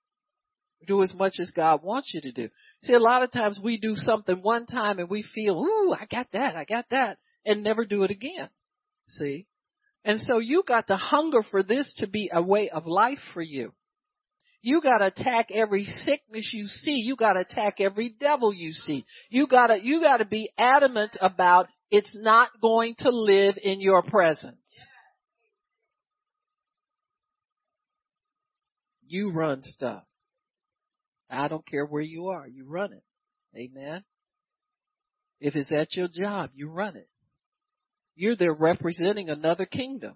Do 0.86 1.02
as 1.02 1.14
much 1.14 1.34
as 1.40 1.50
God 1.50 1.82
wants 1.82 2.12
you 2.14 2.20
to 2.22 2.32
do. 2.32 2.48
See, 2.84 2.92
a 2.92 2.98
lot 2.98 3.22
of 3.22 3.32
times 3.32 3.60
we 3.62 3.78
do 3.78 3.94
something 3.94 4.42
one 4.42 4.66
time 4.66 4.98
and 4.98 5.08
we 5.08 5.24
feel, 5.34 5.60
ooh, 5.60 5.92
I 5.92 6.06
got 6.10 6.28
that, 6.32 6.56
I 6.56 6.64
got 6.64 6.86
that, 6.90 7.18
and 7.44 7.62
never 7.62 7.84
do 7.84 8.02
it 8.04 8.10
again. 8.10 8.48
See? 9.08 9.46
And 10.04 10.20
so 10.20 10.38
you 10.38 10.64
got 10.66 10.88
to 10.88 10.96
hunger 10.96 11.42
for 11.50 11.62
this 11.62 11.92
to 11.98 12.08
be 12.08 12.30
a 12.32 12.42
way 12.42 12.70
of 12.70 12.86
life 12.86 13.20
for 13.32 13.42
you. 13.42 13.72
You 14.60 14.80
gotta 14.80 15.06
attack 15.06 15.50
every 15.52 15.84
sickness 15.84 16.50
you 16.52 16.68
see. 16.68 16.92
You 16.92 17.16
gotta 17.16 17.40
attack 17.40 17.80
every 17.80 18.14
devil 18.20 18.54
you 18.54 18.72
see. 18.72 19.04
You 19.28 19.48
gotta, 19.48 19.78
you 19.82 20.00
gotta 20.00 20.24
be 20.24 20.50
adamant 20.56 21.16
about 21.20 21.66
it's 21.92 22.16
not 22.18 22.48
going 22.62 22.94
to 23.00 23.10
live 23.10 23.58
in 23.62 23.82
your 23.82 24.02
presence. 24.02 24.56
You 29.06 29.30
run 29.30 29.62
stuff. 29.62 30.02
I 31.28 31.48
don't 31.48 31.66
care 31.66 31.84
where 31.84 32.02
you 32.02 32.28
are. 32.28 32.48
You 32.48 32.64
run 32.66 32.94
it. 32.94 33.04
Amen. 33.54 34.04
If 35.38 35.54
it's 35.54 35.70
at 35.70 35.94
your 35.94 36.08
job, 36.08 36.50
you 36.54 36.70
run 36.70 36.96
it. 36.96 37.10
You're 38.14 38.36
there 38.36 38.54
representing 38.54 39.28
another 39.28 39.66
kingdom. 39.66 40.14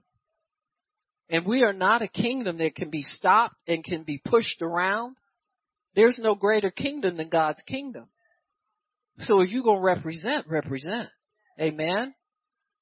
And 1.29 1.45
we 1.45 1.63
are 1.63 1.75
not 1.75 2.01
a 2.01 2.09
kingdom 2.09 2.57
that 2.59 2.75
can 2.75 2.89
be 2.89 3.03
stopped 3.03 3.57
and 3.69 3.85
can 3.85 4.03
be 4.03 4.19
pushed 4.25 4.63
around. 4.63 5.17
There's 5.95 6.19
no 6.23 6.37
greater 6.37 6.71
kingdom 6.71 7.19
than 7.19 7.29
God's 7.29 7.61
kingdom. 7.67 8.07
So 9.19 9.43
if 9.43 9.51
you're 9.51 9.63
going 9.63 9.81
to 9.81 9.85
represent, 9.85 10.47
represent. 10.49 11.11
Amen. 11.61 12.15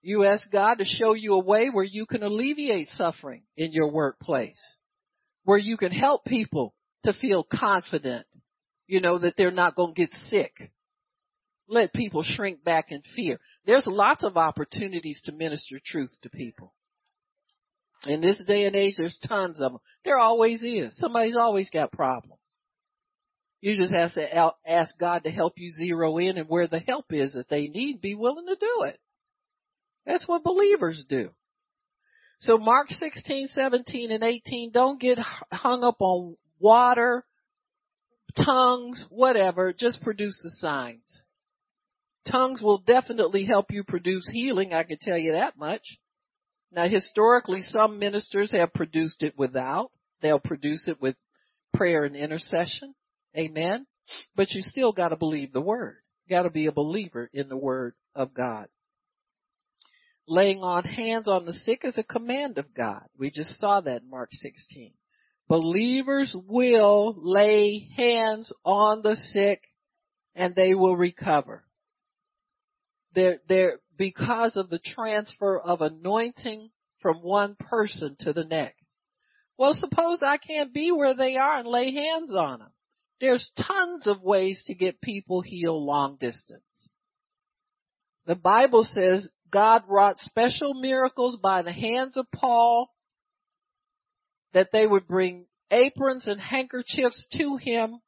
You 0.02 0.24
ask 0.24 0.50
God 0.50 0.74
to 0.78 0.84
show 0.84 1.14
you 1.14 1.34
a 1.34 1.42
way 1.42 1.70
where 1.70 1.84
you 1.84 2.06
can 2.06 2.22
alleviate 2.22 2.88
suffering 2.88 3.42
in 3.56 3.72
your 3.72 3.90
workplace, 3.90 4.60
where 5.44 5.58
you 5.58 5.76
can 5.76 5.92
help 5.92 6.24
people 6.24 6.74
to 7.04 7.12
feel 7.14 7.44
confident, 7.44 8.26
you 8.86 9.00
know, 9.00 9.18
that 9.18 9.34
they're 9.36 9.50
not 9.50 9.76
going 9.76 9.94
to 9.94 10.00
get 10.00 10.10
sick. 10.28 10.72
Let 11.68 11.94
people 11.94 12.22
shrink 12.22 12.62
back 12.62 12.90
in 12.90 13.02
fear. 13.16 13.40
There's 13.64 13.86
lots 13.86 14.24
of 14.24 14.36
opportunities 14.36 15.22
to 15.24 15.32
minister 15.32 15.80
truth 15.82 16.10
to 16.22 16.28
people. 16.28 16.74
In 18.06 18.20
this 18.20 18.42
day 18.46 18.66
and 18.66 18.76
age, 18.76 18.96
there's 18.98 19.18
tons 19.26 19.58
of 19.60 19.72
them. 19.72 19.80
There 20.04 20.18
always 20.18 20.62
is. 20.62 20.94
Somebody's 20.98 21.36
always 21.36 21.70
got 21.70 21.92
problems. 21.92 22.40
You 23.64 23.78
just 23.78 23.94
have 23.94 24.12
to 24.12 24.52
ask 24.68 24.98
God 24.98 25.24
to 25.24 25.30
help 25.30 25.54
you 25.56 25.70
zero 25.70 26.18
in 26.18 26.36
and 26.36 26.46
where 26.50 26.66
the 26.66 26.80
help 26.80 27.06
is 27.08 27.32
that 27.32 27.48
they 27.48 27.66
need, 27.68 28.02
be 28.02 28.14
willing 28.14 28.44
to 28.46 28.56
do 28.56 28.82
it. 28.82 29.00
That's 30.04 30.28
what 30.28 30.44
believers 30.44 31.06
do. 31.08 31.30
So 32.40 32.58
Mark 32.58 32.90
16, 32.90 33.48
17, 33.52 34.10
and 34.10 34.22
18, 34.22 34.70
don't 34.70 35.00
get 35.00 35.16
hung 35.50 35.82
up 35.82 35.96
on 36.00 36.36
water, 36.60 37.24
tongues, 38.36 39.02
whatever. 39.08 39.72
Just 39.72 40.02
produce 40.02 40.38
the 40.42 40.50
signs. 40.56 41.22
Tongues 42.30 42.60
will 42.60 42.82
definitely 42.86 43.46
help 43.46 43.70
you 43.70 43.82
produce 43.82 44.28
healing, 44.30 44.74
I 44.74 44.82
can 44.82 44.98
tell 45.00 45.16
you 45.16 45.32
that 45.32 45.56
much. 45.56 45.98
Now 46.70 46.86
historically, 46.86 47.62
some 47.62 47.98
ministers 47.98 48.52
have 48.52 48.74
produced 48.74 49.22
it 49.22 49.38
without. 49.38 49.90
They'll 50.20 50.38
produce 50.38 50.86
it 50.86 51.00
with 51.00 51.16
prayer 51.72 52.04
and 52.04 52.14
intercession. 52.14 52.94
Amen. 53.36 53.86
But 54.36 54.50
you 54.52 54.62
still 54.62 54.92
gotta 54.92 55.16
believe 55.16 55.52
the 55.52 55.60
word. 55.60 55.96
You 56.26 56.36
gotta 56.36 56.50
be 56.50 56.66
a 56.66 56.72
believer 56.72 57.30
in 57.32 57.48
the 57.48 57.56
word 57.56 57.94
of 58.14 58.34
God. 58.34 58.68
Laying 60.26 60.62
on 60.62 60.84
hands 60.84 61.28
on 61.28 61.44
the 61.44 61.52
sick 61.52 61.80
is 61.84 61.98
a 61.98 62.04
command 62.04 62.58
of 62.58 62.74
God. 62.74 63.04
We 63.18 63.30
just 63.30 63.58
saw 63.58 63.80
that 63.80 64.02
in 64.02 64.10
Mark 64.10 64.30
16. 64.32 64.92
Believers 65.48 66.34
will 66.48 67.14
lay 67.18 67.90
hands 67.96 68.50
on 68.64 69.02
the 69.02 69.16
sick 69.16 69.62
and 70.34 70.54
they 70.54 70.74
will 70.74 70.96
recover. 70.96 71.64
They're, 73.14 73.38
they're, 73.48 73.80
because 73.96 74.56
of 74.56 74.70
the 74.70 74.78
transfer 74.78 75.58
of 75.58 75.82
anointing 75.82 76.70
from 77.00 77.18
one 77.18 77.54
person 77.54 78.16
to 78.20 78.32
the 78.32 78.44
next. 78.44 79.04
Well, 79.58 79.74
suppose 79.74 80.20
I 80.26 80.38
can't 80.38 80.72
be 80.72 80.90
where 80.90 81.14
they 81.14 81.36
are 81.36 81.58
and 81.58 81.68
lay 81.68 81.92
hands 81.92 82.34
on 82.34 82.60
them. 82.60 82.72
There's 83.20 83.50
tons 83.56 84.06
of 84.06 84.22
ways 84.22 84.62
to 84.66 84.74
get 84.74 85.00
people 85.00 85.40
healed 85.40 85.82
long 85.82 86.16
distance. 86.20 86.88
The 88.26 88.34
Bible 88.34 88.84
says 88.84 89.26
God 89.50 89.84
wrought 89.88 90.18
special 90.18 90.74
miracles 90.74 91.38
by 91.42 91.62
the 91.62 91.72
hands 91.72 92.16
of 92.16 92.26
Paul 92.32 92.88
that 94.52 94.70
they 94.72 94.86
would 94.86 95.06
bring 95.06 95.46
aprons 95.70 96.26
and 96.26 96.40
handkerchiefs 96.40 97.26
to 97.32 97.56
him 97.56 98.00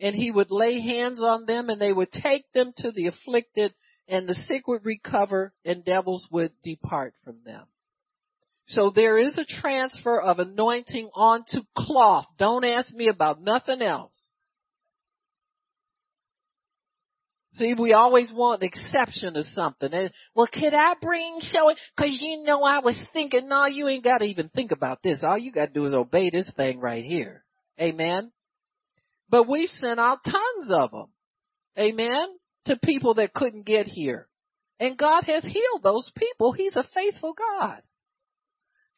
and 0.00 0.14
he 0.14 0.30
would 0.30 0.50
lay 0.50 0.80
hands 0.80 1.20
on 1.20 1.46
them 1.46 1.68
and 1.68 1.80
they 1.80 1.92
would 1.92 2.12
take 2.12 2.44
them 2.52 2.72
to 2.78 2.92
the 2.92 3.06
afflicted 3.06 3.74
and 4.08 4.28
the 4.28 4.34
sick 4.34 4.66
would 4.68 4.84
recover 4.84 5.52
and 5.64 5.84
devils 5.84 6.26
would 6.30 6.52
depart 6.62 7.14
from 7.24 7.38
them. 7.44 7.64
So 8.68 8.90
there 8.90 9.18
is 9.18 9.38
a 9.38 9.60
transfer 9.60 10.20
of 10.20 10.38
anointing 10.38 11.10
onto 11.14 11.60
cloth. 11.76 12.26
Don't 12.38 12.64
ask 12.64 12.92
me 12.92 13.08
about 13.08 13.40
nothing 13.40 13.80
else. 13.80 14.28
See, 17.56 17.74
we 17.78 17.94
always 17.94 18.30
want 18.32 18.62
an 18.62 18.68
exception 18.68 19.34
to 19.34 19.44
something. 19.54 19.92
And, 19.92 20.10
well, 20.34 20.46
could 20.52 20.74
I 20.74 20.94
bring 21.00 21.38
show 21.40 21.70
it? 21.70 21.78
Cause 21.98 22.16
you 22.20 22.42
know 22.42 22.62
I 22.62 22.80
was 22.80 22.96
thinking, 23.12 23.48
no, 23.48 23.64
you 23.66 23.88
ain't 23.88 24.04
gotta 24.04 24.26
even 24.26 24.50
think 24.50 24.72
about 24.72 25.02
this. 25.02 25.20
All 25.22 25.38
you 25.38 25.52
gotta 25.52 25.72
do 25.72 25.86
is 25.86 25.94
obey 25.94 26.28
this 26.30 26.50
thing 26.56 26.80
right 26.80 27.04
here. 27.04 27.44
Amen. 27.80 28.30
But 29.30 29.48
we 29.48 29.68
sent 29.80 29.98
out 29.98 30.24
tons 30.24 30.70
of 30.70 30.90
them. 30.90 31.06
Amen 31.78 32.28
to 32.66 32.78
people 32.82 33.14
that 33.14 33.34
couldn't 33.34 33.66
get 33.66 33.86
here. 33.86 34.28
And 34.78 34.98
God 34.98 35.24
has 35.24 35.44
healed 35.44 35.82
those 35.82 36.10
people. 36.16 36.52
He's 36.52 36.76
a 36.76 36.84
faithful 36.94 37.34
God. 37.34 37.80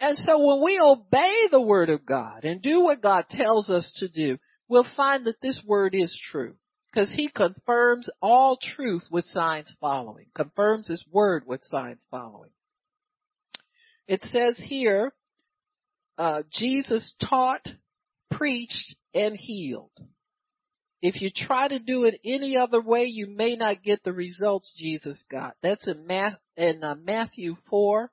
And 0.01 0.17
so 0.19 0.39
when 0.45 0.65
we 0.65 0.81
obey 0.81 1.49
the 1.51 1.61
word 1.61 1.91
of 1.91 2.07
God 2.07 2.45
and 2.45 2.63
do 2.63 2.81
what 2.81 3.03
God 3.03 3.27
tells 3.31 3.71
us 3.71 3.93
to 3.99 4.09
do, 4.09 4.39
we'll 4.69 4.87
find 4.97 5.27
that 5.27 5.41
this 5.41 5.61
word 5.65 5.95
is 5.95 6.17
true. 6.31 6.55
Because 6.99 7.15
he 7.15 7.29
confirms 7.29 8.11
all 8.21 8.59
truth 8.75 9.05
with 9.09 9.25
signs 9.27 9.73
following, 9.81 10.27
confirms 10.35 10.89
his 10.89 11.05
word 11.13 11.45
with 11.47 11.63
signs 11.63 12.05
following. 12.11 12.51
It 14.09 14.21
says 14.23 14.61
here, 14.67 15.13
uh, 16.17 16.43
Jesus 16.53 17.15
taught, 17.23 17.65
preached, 18.33 18.97
and 19.15 19.37
healed. 19.37 19.93
If 21.01 21.23
you 21.23 21.31
try 21.33 21.69
to 21.69 21.79
do 21.79 22.03
it 22.03 22.19
any 22.25 22.57
other 22.57 22.81
way, 22.81 23.05
you 23.05 23.29
may 23.29 23.55
not 23.55 23.85
get 23.85 24.03
the 24.03 24.13
results 24.13 24.75
Jesus 24.77 25.25
got. 25.31 25.55
That's 25.63 25.87
in, 25.87 26.05
Math, 26.05 26.39
in 26.57 26.83
uh, 26.83 26.97
Matthew 26.97 27.59
4, 27.71 28.11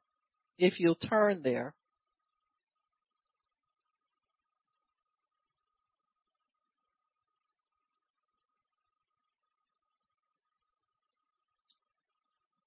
if 0.60 0.80
you'll 0.80 0.94
turn 0.94 1.42
there. 1.42 1.74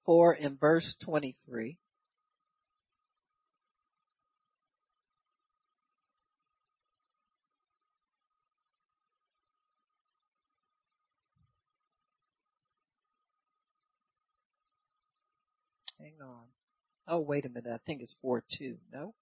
Four 0.09 0.33
in 0.33 0.57
verse 0.57 0.95
twenty-three. 1.03 1.77
Hang 15.99 16.13
on. 16.23 16.45
Oh, 17.07 17.19
wait 17.19 17.45
a 17.45 17.49
minute. 17.49 17.67
I 17.71 17.77
think 17.85 18.01
it's 18.01 18.15
4 18.23 18.43
2. 18.57 18.77
No? 18.91 19.13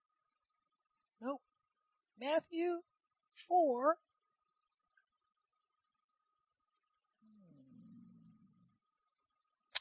Nope. 1.20 1.42
Matthew 2.18 2.80
4. 3.50 3.98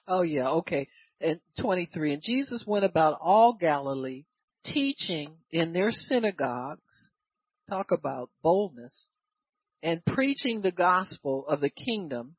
Oh 0.09 0.23
yeah, 0.23 0.49
okay. 0.51 0.89
And 1.21 1.41
23. 1.61 2.15
And 2.15 2.23
Jesus 2.23 2.65
went 2.67 2.85
about 2.85 3.19
all 3.21 3.55
Galilee, 3.55 4.25
teaching 4.65 5.37
in 5.51 5.73
their 5.73 5.91
synagogues, 5.91 6.81
talk 7.69 7.91
about 7.91 8.31
boldness, 8.43 9.09
and 9.83 10.05
preaching 10.05 10.61
the 10.61 10.73
gospel 10.73 11.47
of 11.47 11.61
the 11.61 11.71
kingdom 11.71 12.37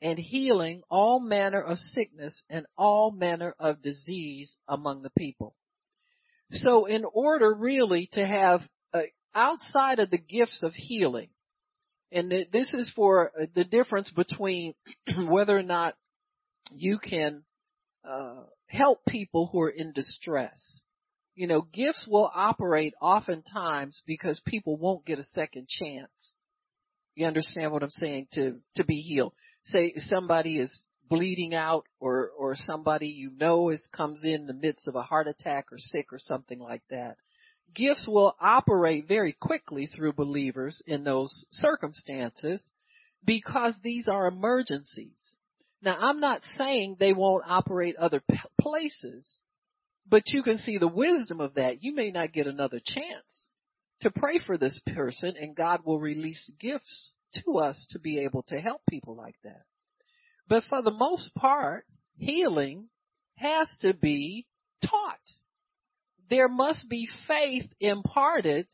and 0.00 0.18
healing 0.18 0.82
all 0.90 1.20
manner 1.20 1.62
of 1.62 1.78
sickness 1.78 2.42
and 2.50 2.66
all 2.76 3.10
manner 3.10 3.54
of 3.58 3.82
disease 3.82 4.56
among 4.68 5.02
the 5.02 5.12
people. 5.16 5.54
So 6.52 6.84
in 6.84 7.04
order 7.04 7.52
really 7.52 8.08
to 8.12 8.26
have 8.26 8.60
uh, 8.92 9.00
outside 9.34 9.98
of 9.98 10.10
the 10.10 10.18
gifts 10.18 10.62
of 10.62 10.72
healing, 10.74 11.30
and 12.12 12.30
this 12.30 12.70
is 12.72 12.92
for 12.94 13.32
uh, 13.40 13.46
the 13.54 13.64
difference 13.64 14.10
between 14.10 14.74
whether 15.28 15.56
or 15.56 15.62
not 15.62 15.94
you 16.70 16.98
can 16.98 17.42
uh, 18.08 18.42
help 18.68 19.04
people 19.06 19.48
who 19.52 19.60
are 19.60 19.70
in 19.70 19.92
distress. 19.92 20.82
You 21.34 21.46
know, 21.46 21.62
gifts 21.62 22.06
will 22.08 22.30
operate 22.32 22.94
oftentimes 23.00 24.02
because 24.06 24.40
people 24.46 24.76
won't 24.76 25.04
get 25.04 25.18
a 25.18 25.24
second 25.24 25.68
chance. 25.68 26.36
You 27.16 27.26
understand 27.26 27.72
what 27.72 27.82
I'm 27.82 27.90
saying? 27.90 28.28
To 28.34 28.56
to 28.76 28.84
be 28.84 28.96
healed 28.96 29.34
say 29.66 29.94
somebody 29.96 30.58
is 30.58 30.72
bleeding 31.08 31.54
out 31.54 31.84
or 32.00 32.30
or 32.38 32.54
somebody 32.56 33.08
you 33.08 33.30
know 33.38 33.70
is 33.70 33.86
comes 33.94 34.20
in 34.22 34.46
the 34.46 34.54
midst 34.54 34.86
of 34.86 34.94
a 34.94 35.02
heart 35.02 35.26
attack 35.26 35.66
or 35.72 35.78
sick 35.78 36.06
or 36.12 36.18
something 36.18 36.58
like 36.58 36.82
that 36.90 37.16
gifts 37.74 38.06
will 38.06 38.34
operate 38.40 39.06
very 39.06 39.32
quickly 39.32 39.86
through 39.86 40.12
believers 40.12 40.82
in 40.86 41.04
those 41.04 41.44
circumstances 41.52 42.70
because 43.24 43.74
these 43.82 44.08
are 44.08 44.26
emergencies 44.26 45.36
now 45.84 45.96
i'm 46.00 46.20
not 46.20 46.40
saying 46.56 46.96
they 46.98 47.12
won't 47.12 47.44
operate 47.46 47.96
other 47.96 48.22
places 48.60 49.38
but 50.08 50.22
you 50.26 50.42
can 50.42 50.58
see 50.58 50.78
the 50.78 50.88
wisdom 50.88 51.40
of 51.40 51.54
that 51.54 51.82
you 51.82 51.94
may 51.94 52.10
not 52.10 52.32
get 52.32 52.46
another 52.46 52.80
chance 52.84 53.50
to 54.00 54.10
pray 54.10 54.38
for 54.44 54.58
this 54.58 54.80
person 54.94 55.34
and 55.40 55.56
god 55.56 55.80
will 55.84 56.00
release 56.00 56.50
gifts 56.58 57.12
to 57.42 57.58
us 57.58 57.86
to 57.90 57.98
be 57.98 58.20
able 58.20 58.42
to 58.44 58.56
help 58.56 58.80
people 58.88 59.16
like 59.16 59.36
that. 59.44 59.62
But 60.48 60.64
for 60.68 60.82
the 60.82 60.90
most 60.90 61.34
part, 61.34 61.84
healing 62.16 62.88
has 63.36 63.68
to 63.80 63.94
be 63.94 64.46
taught. 64.82 65.18
There 66.30 66.48
must 66.48 66.88
be 66.88 67.08
faith 67.26 67.66
imparted 67.80 68.66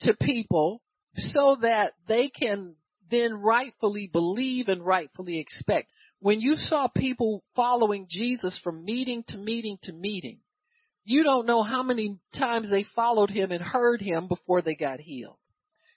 to 0.00 0.16
people 0.20 0.82
so 1.16 1.56
that 1.62 1.94
they 2.06 2.28
can 2.28 2.74
then 3.10 3.34
rightfully 3.34 4.08
believe 4.12 4.68
and 4.68 4.84
rightfully 4.84 5.38
expect. 5.38 5.88
When 6.20 6.40
you 6.40 6.56
saw 6.56 6.88
people 6.88 7.44
following 7.54 8.06
Jesus 8.08 8.58
from 8.64 8.84
meeting 8.84 9.24
to 9.28 9.36
meeting 9.36 9.78
to 9.82 9.92
meeting, 9.92 10.40
you 11.04 11.22
don't 11.22 11.46
know 11.46 11.62
how 11.62 11.82
many 11.82 12.18
times 12.36 12.70
they 12.70 12.84
followed 12.94 13.30
him 13.30 13.52
and 13.52 13.62
heard 13.62 14.00
him 14.00 14.26
before 14.26 14.62
they 14.62 14.74
got 14.74 14.98
healed. 14.98 15.38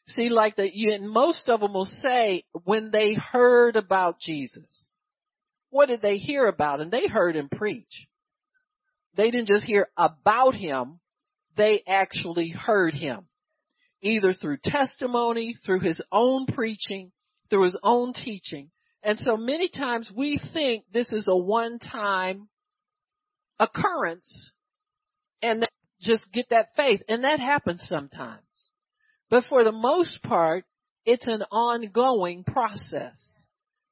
See, 0.10 0.30
like 0.30 0.56
that, 0.58 0.72
and 0.74 1.10
most 1.10 1.48
of 1.50 1.60
them 1.60 1.74
will 1.74 1.90
say 2.04 2.44
when 2.64 2.92
they 2.92 3.14
heard 3.14 3.76
about 3.76 4.20
Jesus, 4.20 4.94
what 5.70 5.88
did 5.88 6.02
they 6.02 6.18
hear 6.18 6.48
about? 6.48 6.80
And 6.82 6.92
they 6.92 7.08
heard 7.08 7.36
him 7.36 7.50
preach. 7.50 8.08
They 9.16 9.32
didn't 9.32 9.48
just 9.48 9.64
hear 9.64 9.88
about 9.98 10.56
him, 10.56 11.00
they 11.58 11.84
actually 11.88 12.50
heard 12.50 12.94
him. 12.94 13.28
Either 14.02 14.34
through 14.34 14.58
testimony, 14.64 15.56
through 15.66 15.82
his 15.82 16.02
own 16.12 16.46
preaching, 16.46 17.12
through 17.50 17.64
his 17.64 17.78
own 17.84 18.14
teaching. 18.14 18.70
And 19.04 19.18
so 19.20 19.38
many 19.38 19.70
times 19.70 20.12
we 20.16 20.40
think 20.54 20.86
this 20.92 21.12
is 21.12 21.26
a 21.28 21.38
one-time 21.38 22.50
occurrence 23.60 24.52
and 25.42 25.68
just 26.02 26.32
get 26.32 26.48
that 26.50 26.70
faith. 26.76 27.02
And 27.08 27.24
that 27.24 27.40
happens 27.40 27.86
sometimes. 27.88 28.42
But 29.30 29.46
for 29.50 29.64
the 29.64 29.72
most 29.72 30.22
part, 30.24 30.66
it's 31.06 31.28
an 31.28 31.44
ongoing 31.52 32.44
process 32.44 33.20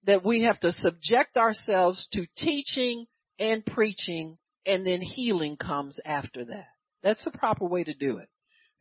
that 0.05 0.25
we 0.25 0.43
have 0.43 0.59
to 0.61 0.71
subject 0.71 1.37
ourselves 1.37 2.07
to 2.13 2.25
teaching 2.37 3.05
and 3.39 3.65
preaching 3.65 4.37
and 4.65 4.85
then 4.85 5.01
healing 5.01 5.57
comes 5.57 5.99
after 6.05 6.45
that. 6.45 6.67
That's 7.03 7.23
the 7.23 7.31
proper 7.31 7.65
way 7.65 7.83
to 7.83 7.93
do 7.93 8.17
it. 8.17 8.27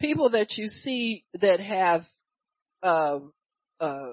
People 0.00 0.30
that 0.30 0.56
you 0.56 0.68
see 0.68 1.24
that 1.40 1.60
have, 1.60 2.04
uh, 2.82 3.20
uh, 3.80 4.12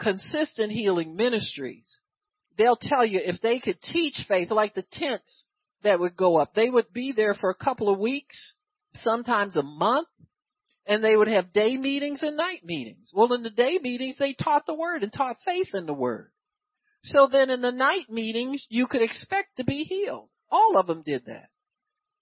consistent 0.00 0.72
healing 0.72 1.16
ministries, 1.16 1.98
they'll 2.56 2.78
tell 2.80 3.04
you 3.04 3.20
if 3.22 3.40
they 3.40 3.60
could 3.60 3.80
teach 3.82 4.24
faith, 4.26 4.50
like 4.50 4.74
the 4.74 4.84
tents 4.92 5.46
that 5.82 6.00
would 6.00 6.16
go 6.16 6.36
up, 6.36 6.54
they 6.54 6.68
would 6.68 6.92
be 6.92 7.12
there 7.12 7.34
for 7.34 7.50
a 7.50 7.54
couple 7.54 7.92
of 7.92 7.98
weeks, 7.98 8.54
sometimes 8.94 9.56
a 9.56 9.62
month, 9.62 10.08
and 10.86 11.04
they 11.04 11.14
would 11.14 11.28
have 11.28 11.52
day 11.52 11.76
meetings 11.76 12.22
and 12.22 12.36
night 12.36 12.64
meetings. 12.64 13.10
Well, 13.14 13.32
in 13.34 13.42
the 13.42 13.50
day 13.50 13.78
meetings, 13.80 14.16
they 14.18 14.32
taught 14.34 14.66
the 14.66 14.74
word 14.74 15.02
and 15.02 15.12
taught 15.12 15.36
faith 15.44 15.68
in 15.74 15.86
the 15.86 15.92
word. 15.92 16.30
So 17.04 17.28
then 17.30 17.50
in 17.50 17.60
the 17.60 17.70
night 17.70 18.10
meetings, 18.10 18.66
you 18.68 18.86
could 18.86 19.02
expect 19.02 19.56
to 19.58 19.64
be 19.64 19.84
healed. 19.84 20.28
All 20.50 20.76
of 20.76 20.86
them 20.86 21.02
did 21.04 21.24
that. 21.26 21.48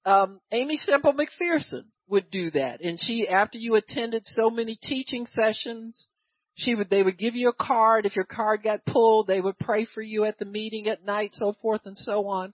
Um, 0.05 0.41
Aimee 0.53 0.79
Semple 0.79 1.15
McPherson 1.15 1.85
would 2.09 2.31
do 2.31 2.51
that. 2.53 2.81
And 2.83 3.01
she, 3.01 3.27
after 3.29 3.59
you 3.59 3.75
attended 3.77 4.25
so 4.27 4.51
many 4.51 4.79
teaching 4.81 5.27
sessions, 5.27 6.09
she 6.57 6.75
would, 6.75 6.91
they 6.91 7.03
would 7.03 7.19
give 7.19 7.35
you 7.35 7.49
a 7.49 7.65
card. 7.65 8.07
If 8.07 8.17
your 8.17 8.25
card 8.25 8.63
got 8.63 8.85
pulled, 8.85 9.27
they 9.27 9.41
would 9.41 9.59
pray 9.59 9.87
for 9.95 10.03
you 10.03 10.25
at 10.25 10.39
the 10.39 10.45
meeting 10.45 10.89
at 10.89 11.05
night, 11.05 11.31
so 11.35 11.55
forth 11.63 11.83
and 11.85 11.97
so 11.97 12.29
on. 12.29 12.53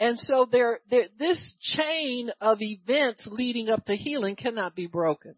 And 0.00 0.18
so 0.18 0.48
there, 0.50 0.80
there, 0.90 1.06
this 1.18 1.38
chain 1.60 2.30
of 2.40 2.58
events 2.60 3.22
leading 3.26 3.68
up 3.68 3.84
to 3.84 3.94
healing 3.94 4.36
cannot 4.36 4.74
be 4.74 4.86
broken 4.86 5.34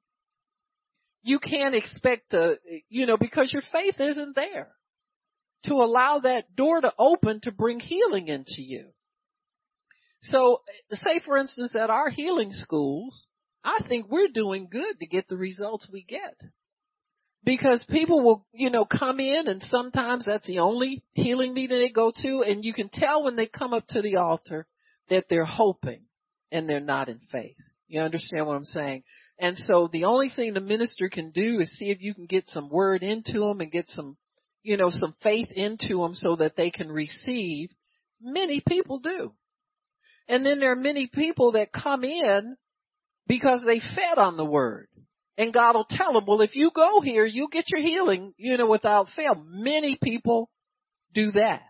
you 1.25 1.39
can't 1.39 1.75
expect 1.75 2.31
to, 2.31 2.59
you 2.91 3.07
know, 3.07 3.17
because 3.17 3.51
your 3.53 3.63
faith 3.73 3.99
isn't 3.99 4.37
there 4.37 4.69
to 5.67 5.73
allow 5.73 6.19
that 6.19 6.55
door 6.55 6.83
to 6.83 6.93
open 6.99 7.41
to 7.41 7.51
bring 7.51 7.81
healing 7.81 8.29
into 8.29 8.59
you. 8.59 8.91
So 10.23 10.61
say 10.93 11.21
for 11.25 11.39
instance 11.39 11.75
at 11.75 11.89
our 11.89 12.11
healing 12.11 12.53
schools, 12.53 13.27
I 13.65 13.81
think 13.89 14.07
we're 14.11 14.29
doing 14.29 14.69
good 14.71 15.01
to 15.01 15.07
get 15.07 15.27
the 15.29 15.37
results 15.37 15.89
we 15.91 16.05
get. 16.07 16.37
Because 17.45 17.85
people 17.91 18.23
will, 18.25 18.47
you 18.53 18.71
know, 18.71 18.87
come 18.87 19.21
in 19.21 19.49
and 19.49 19.63
sometimes 19.69 20.25
that's 20.25 20.47
the 20.47 20.61
only 20.61 21.03
healing 21.13 21.53
meeting 21.53 21.79
they 21.79 21.91
go 21.91 22.11
to 22.23 22.43
and 22.47 22.65
you 22.65 22.73
can 22.73 22.89
tell 22.91 23.25
when 23.25 23.37
they 23.37 23.47
come 23.47 23.75
up 23.75 23.87
to 23.89 24.01
the 24.01 24.17
altar 24.17 24.67
that 25.11 25.27
they're 25.29 25.45
hoping 25.45 26.05
and 26.51 26.69
they're 26.69 26.81
not 26.81 27.09
in 27.09 27.21
faith. 27.31 27.57
You 27.87 28.01
understand 28.01 28.47
what 28.47 28.57
I'm 28.57 28.65
saying? 28.65 29.03
And 29.39 29.57
so 29.57 29.89
the 29.93 30.05
only 30.05 30.31
thing 30.35 30.55
the 30.55 30.61
minister 30.61 31.09
can 31.09 31.33
do 31.33 31.61
is 31.61 31.77
see 31.77 31.91
if 31.91 32.01
you 32.01 32.15
can 32.15 32.27
get 32.27 32.49
some 32.49 32.71
word 32.71 33.03
into 33.03 33.41
them 33.41 33.61
and 33.61 33.71
get 33.71 33.91
some, 33.91 34.17
you 34.63 34.77
know, 34.77 34.91
some 34.91 35.15
faith 35.23 35.51
into 35.51 35.99
them 35.99 36.15
so 36.15 36.37
that 36.37 36.57
they 36.57 36.71
can 36.71 36.91
receive. 36.91 37.71
Many 38.23 38.63
people 38.67 39.01
do. 39.01 39.33
And 40.29 40.47
then 40.47 40.61
there 40.61 40.73
are 40.73 40.77
many 40.77 41.09
people 41.13 41.53
that 41.53 41.73
come 41.73 42.05
in 42.05 42.57
because 43.27 43.63
they 43.67 43.81
fed 43.81 44.17
on 44.17 44.37
the 44.37 44.45
word. 44.45 44.89
And 45.37 45.53
God 45.53 45.75
will 45.75 45.87
tell 45.89 46.13
them, 46.13 46.25
well, 46.27 46.43
if 46.43 46.55
you 46.55 46.71
go 46.75 47.01
here, 47.01 47.25
you 47.25 47.49
get 47.51 47.65
your 47.69 47.81
healing, 47.81 48.35
you 48.37 48.57
know, 48.57 48.69
without 48.69 49.09
fail. 49.17 49.43
Many 49.47 49.99
people 50.01 50.49
do 51.13 51.33
that. 51.33 51.63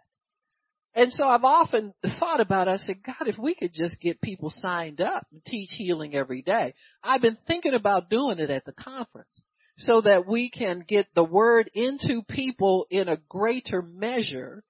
And 0.94 1.12
so 1.12 1.24
I've 1.24 1.44
often 1.44 1.92
thought 2.20 2.40
about 2.40 2.68
it. 2.68 2.72
I 2.72 2.76
said, 2.86 3.02
God, 3.04 3.26
if 3.26 3.36
we 3.36 3.54
could 3.54 3.72
just 3.72 3.98
get 4.00 4.20
people 4.20 4.52
signed 4.58 5.00
up 5.00 5.26
and 5.32 5.44
teach 5.44 5.70
healing 5.72 6.14
every 6.14 6.42
day. 6.42 6.74
I've 7.02 7.22
been 7.22 7.38
thinking 7.48 7.74
about 7.74 8.10
doing 8.10 8.38
it 8.38 8.50
at 8.50 8.64
the 8.64 8.72
conference 8.72 9.42
so 9.78 10.02
that 10.02 10.28
we 10.28 10.50
can 10.50 10.84
get 10.86 11.08
the 11.14 11.24
word 11.24 11.68
into 11.74 12.22
people 12.28 12.86
in 12.90 13.08
a 13.08 13.16
greater 13.28 13.82
measure 13.82 14.62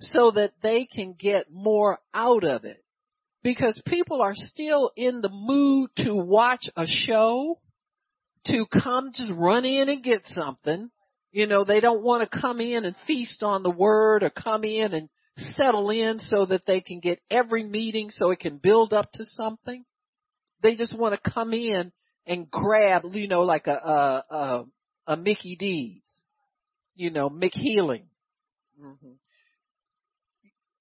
so 0.00 0.32
that 0.32 0.52
they 0.62 0.86
can 0.86 1.14
get 1.18 1.50
more 1.50 1.98
out 2.12 2.44
of 2.44 2.64
it. 2.64 2.84
Because 3.42 3.80
people 3.86 4.20
are 4.20 4.34
still 4.34 4.90
in 4.96 5.22
the 5.22 5.30
mood 5.30 5.88
to 5.98 6.14
watch 6.14 6.68
a 6.76 6.84
show, 6.86 7.58
to 8.46 8.66
come 8.66 9.10
just 9.14 9.30
run 9.30 9.64
in 9.64 9.88
and 9.88 10.02
get 10.02 10.22
something. 10.26 10.90
You 11.32 11.46
know, 11.46 11.64
they 11.64 11.80
don't 11.80 12.02
want 12.02 12.28
to 12.28 12.40
come 12.40 12.60
in 12.60 12.84
and 12.84 12.96
feast 13.06 13.42
on 13.42 13.62
the 13.62 13.70
word 13.70 14.22
or 14.22 14.30
come 14.30 14.64
in 14.64 14.92
and 14.92 15.08
settle 15.56 15.90
in 15.90 16.18
so 16.18 16.46
that 16.46 16.66
they 16.66 16.80
can 16.80 17.00
get 17.00 17.20
every 17.30 17.62
meeting 17.62 18.10
so 18.10 18.30
it 18.30 18.40
can 18.40 18.58
build 18.58 18.92
up 18.92 19.10
to 19.12 19.24
something. 19.36 19.84
They 20.62 20.76
just 20.76 20.96
want 20.96 21.14
to 21.14 21.30
come 21.30 21.52
in 21.52 21.92
and 22.26 22.50
grab, 22.50 23.02
you 23.12 23.28
know, 23.28 23.42
like 23.42 23.66
a, 23.66 23.70
a, 23.70 24.24
a, 24.30 24.64
a 25.06 25.16
Mickey 25.16 25.56
D's, 25.56 26.02
you 26.94 27.10
know, 27.10 27.30
Mick 27.30 27.54
Healing. 27.54 28.04
Mm-hmm. 28.82 29.12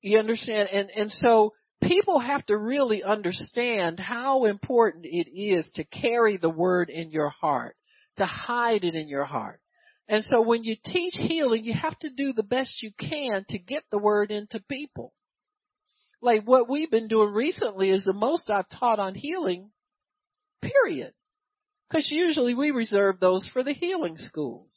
You 0.01 0.19
understand? 0.19 0.69
And, 0.71 0.89
and 0.89 1.11
so 1.11 1.53
people 1.89 2.19
have 2.19 2.45
to 2.45 2.55
really 2.55 3.03
understand 3.03 3.99
how 3.99 4.45
important 4.45 5.05
it 5.05 5.27
is 5.35 5.67
to 5.73 5.83
carry 5.83 6.37
the 6.37 6.49
word 6.49 6.91
in 6.91 7.09
your 7.09 7.29
heart, 7.29 7.75
to 8.17 8.25
hide 8.25 8.83
it 8.83 8.93
in 8.93 9.07
your 9.07 9.25
heart. 9.25 9.59
And 10.07 10.23
so 10.23 10.41
when 10.41 10.63
you 10.63 10.75
teach 10.85 11.15
healing, 11.17 11.63
you 11.63 11.73
have 11.73 11.97
to 11.99 12.11
do 12.11 12.31
the 12.31 12.43
best 12.43 12.83
you 12.83 12.91
can 12.99 13.43
to 13.49 13.57
get 13.57 13.83
the 13.91 13.97
word 13.97 14.29
into 14.29 14.63
people. 14.69 15.13
Like 16.21 16.43
what 16.43 16.69
we've 16.69 16.91
been 16.91 17.07
doing 17.07 17.33
recently 17.33 17.89
is 17.89 18.03
the 18.03 18.13
most 18.13 18.51
I've 18.51 18.69
taught 18.69 18.99
on 18.99 19.15
healing, 19.15 19.71
period. 20.61 21.13
Cause 21.91 22.07
usually 22.11 22.53
we 22.53 22.69
reserve 22.69 23.19
those 23.19 23.49
for 23.51 23.63
the 23.63 23.73
healing 23.73 24.17
schools. 24.17 24.69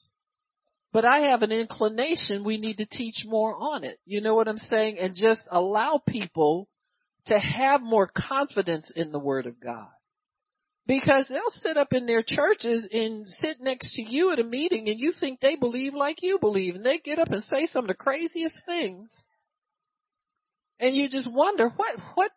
But 0.94 1.04
I 1.04 1.30
have 1.30 1.42
an 1.42 1.52
inclination 1.52 2.42
we 2.44 2.56
need 2.56 2.78
to 2.78 2.86
teach 2.86 3.22
more 3.26 3.54
on 3.54 3.84
it. 3.84 3.98
You 4.06 4.22
know 4.22 4.34
what 4.34 4.48
I'm 4.48 4.58
saying? 4.70 4.98
And 4.98 5.14
just 5.14 5.42
allow 5.50 6.00
people 6.06 6.68
to 7.26 7.38
have 7.38 7.82
more 7.82 8.08
confidence 8.08 8.90
in 8.94 9.12
the 9.12 9.18
word 9.18 9.46
of 9.46 9.60
God. 9.60 9.88
Because 10.86 11.28
they'll 11.28 11.62
sit 11.62 11.76
up 11.76 11.92
in 11.92 12.06
their 12.06 12.24
churches 12.26 12.86
and 12.90 13.26
sit 13.26 13.60
next 13.60 13.94
to 13.94 14.02
you 14.02 14.32
at 14.32 14.40
a 14.40 14.44
meeting 14.44 14.88
and 14.88 14.98
you 14.98 15.12
think 15.18 15.38
they 15.40 15.54
believe 15.54 15.94
like 15.94 16.22
you 16.22 16.38
believe 16.40 16.74
and 16.74 16.84
they 16.84 16.98
get 16.98 17.20
up 17.20 17.30
and 17.30 17.42
say 17.44 17.66
some 17.66 17.84
of 17.84 17.88
the 17.88 17.94
craziest 17.94 18.56
things. 18.66 19.10
And 20.80 20.96
you 20.96 21.08
just 21.08 21.30
wonder 21.30 21.68
what, 21.68 21.96
what, 22.14 22.32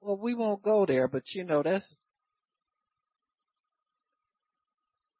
well 0.00 0.18
we 0.22 0.34
won't 0.34 0.62
go 0.62 0.86
there, 0.86 1.08
but 1.08 1.24
you 1.34 1.42
know 1.42 1.64
that's, 1.64 1.96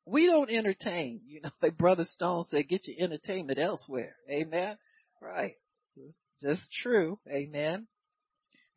we 0.07 0.27
don't 0.27 0.51
entertain, 0.51 1.23
you 1.27 1.41
know, 1.41 1.51
like 1.63 1.77
Brother 1.77 2.05
Stone 2.09 2.45
said, 2.51 2.69
get 2.69 2.87
your 2.87 3.05
entertainment 3.05 3.59
elsewhere. 3.59 4.15
Amen. 4.31 4.77
Right. 5.21 5.57
It's 5.97 6.17
just 6.41 6.63
true. 6.83 7.19
Amen. 7.29 7.89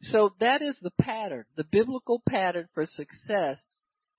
So 0.01 0.33
that 0.39 0.61
is 0.61 0.77
the 0.81 0.91
pattern. 1.01 1.45
The 1.55 1.65
biblical 1.65 2.21
pattern 2.27 2.67
for 2.73 2.85
success 2.85 3.59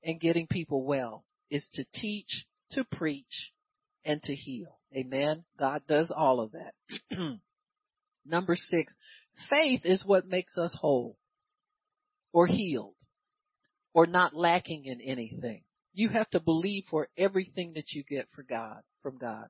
in 0.02 0.18
getting 0.18 0.46
people 0.46 0.84
well 0.84 1.24
is 1.50 1.66
to 1.74 1.84
teach, 1.94 2.46
to 2.72 2.84
preach, 2.84 3.52
and 4.04 4.22
to 4.24 4.34
heal. 4.34 4.78
Amen. 4.94 5.44
God 5.58 5.82
does 5.88 6.12
all 6.14 6.40
of 6.40 6.52
that. 6.52 6.74
Number 8.26 8.56
six, 8.56 8.94
faith 9.48 9.82
is 9.84 10.04
what 10.04 10.26
makes 10.26 10.56
us 10.58 10.76
whole 10.78 11.16
or 12.32 12.46
healed 12.46 12.94
or 13.94 14.06
not 14.06 14.34
lacking 14.34 14.84
in 14.84 15.00
anything. 15.00 15.62
You 15.92 16.10
have 16.10 16.30
to 16.30 16.40
believe 16.40 16.84
for 16.90 17.08
everything 17.16 17.72
that 17.74 17.92
you 17.92 18.04
get 18.04 18.28
for 18.34 18.42
God, 18.42 18.80
from 19.02 19.18
God. 19.18 19.46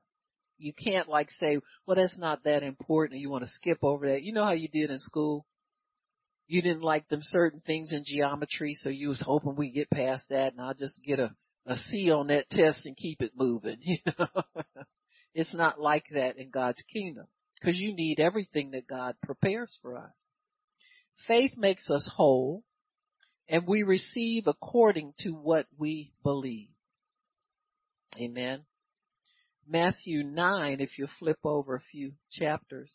You 0.57 0.73
can't 0.73 1.09
like 1.09 1.29
say, 1.39 1.59
well, 1.85 1.95
that's 1.95 2.17
not 2.17 2.43
that 2.43 2.63
important. 2.63 3.19
You 3.19 3.29
want 3.29 3.43
to 3.43 3.49
skip 3.49 3.79
over 3.83 4.09
that. 4.09 4.23
You 4.23 4.33
know 4.33 4.45
how 4.45 4.51
you 4.51 4.67
did 4.67 4.89
in 4.89 4.99
school? 4.99 5.45
You 6.51 6.61
didn't 6.61 6.81
like 6.81 7.07
them 7.07 7.21
certain 7.21 7.61
things 7.65 7.93
in 7.93 8.03
geometry, 8.05 8.75
so 8.75 8.89
you 8.89 9.07
was 9.07 9.23
hoping 9.25 9.55
we 9.55 9.71
get 9.71 9.89
past 9.89 10.25
that 10.29 10.51
and 10.51 10.59
I'll 10.59 10.73
just 10.73 11.01
get 11.01 11.17
a, 11.17 11.33
a 11.65 11.77
C 11.89 12.11
on 12.11 12.27
that 12.27 12.49
test 12.49 12.85
and 12.85 12.97
keep 12.97 13.21
it 13.21 13.31
moving, 13.37 13.77
you 13.81 13.99
know. 14.05 14.43
it's 15.33 15.53
not 15.53 15.79
like 15.79 16.03
that 16.11 16.37
in 16.37 16.49
God's 16.49 16.83
kingdom 16.91 17.27
because 17.55 17.77
you 17.77 17.95
need 17.95 18.19
everything 18.19 18.71
that 18.71 18.85
God 18.85 19.15
prepares 19.23 19.73
for 19.81 19.97
us. 19.97 20.33
Faith 21.25 21.53
makes 21.55 21.89
us 21.89 22.09
whole 22.13 22.65
and 23.47 23.65
we 23.65 23.83
receive 23.83 24.43
according 24.45 25.13
to 25.19 25.29
what 25.29 25.67
we 25.77 26.11
believe. 26.21 26.67
Amen. 28.17 28.65
Matthew 29.65 30.23
9, 30.23 30.81
if 30.81 30.97
you 30.97 31.07
flip 31.17 31.39
over 31.45 31.75
a 31.75 31.81
few 31.93 32.11
chapters. 32.29 32.89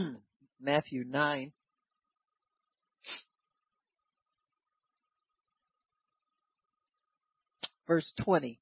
Matthew 0.60 1.04
9. 1.04 1.52
Verse 7.86 8.12
20. 8.22 8.60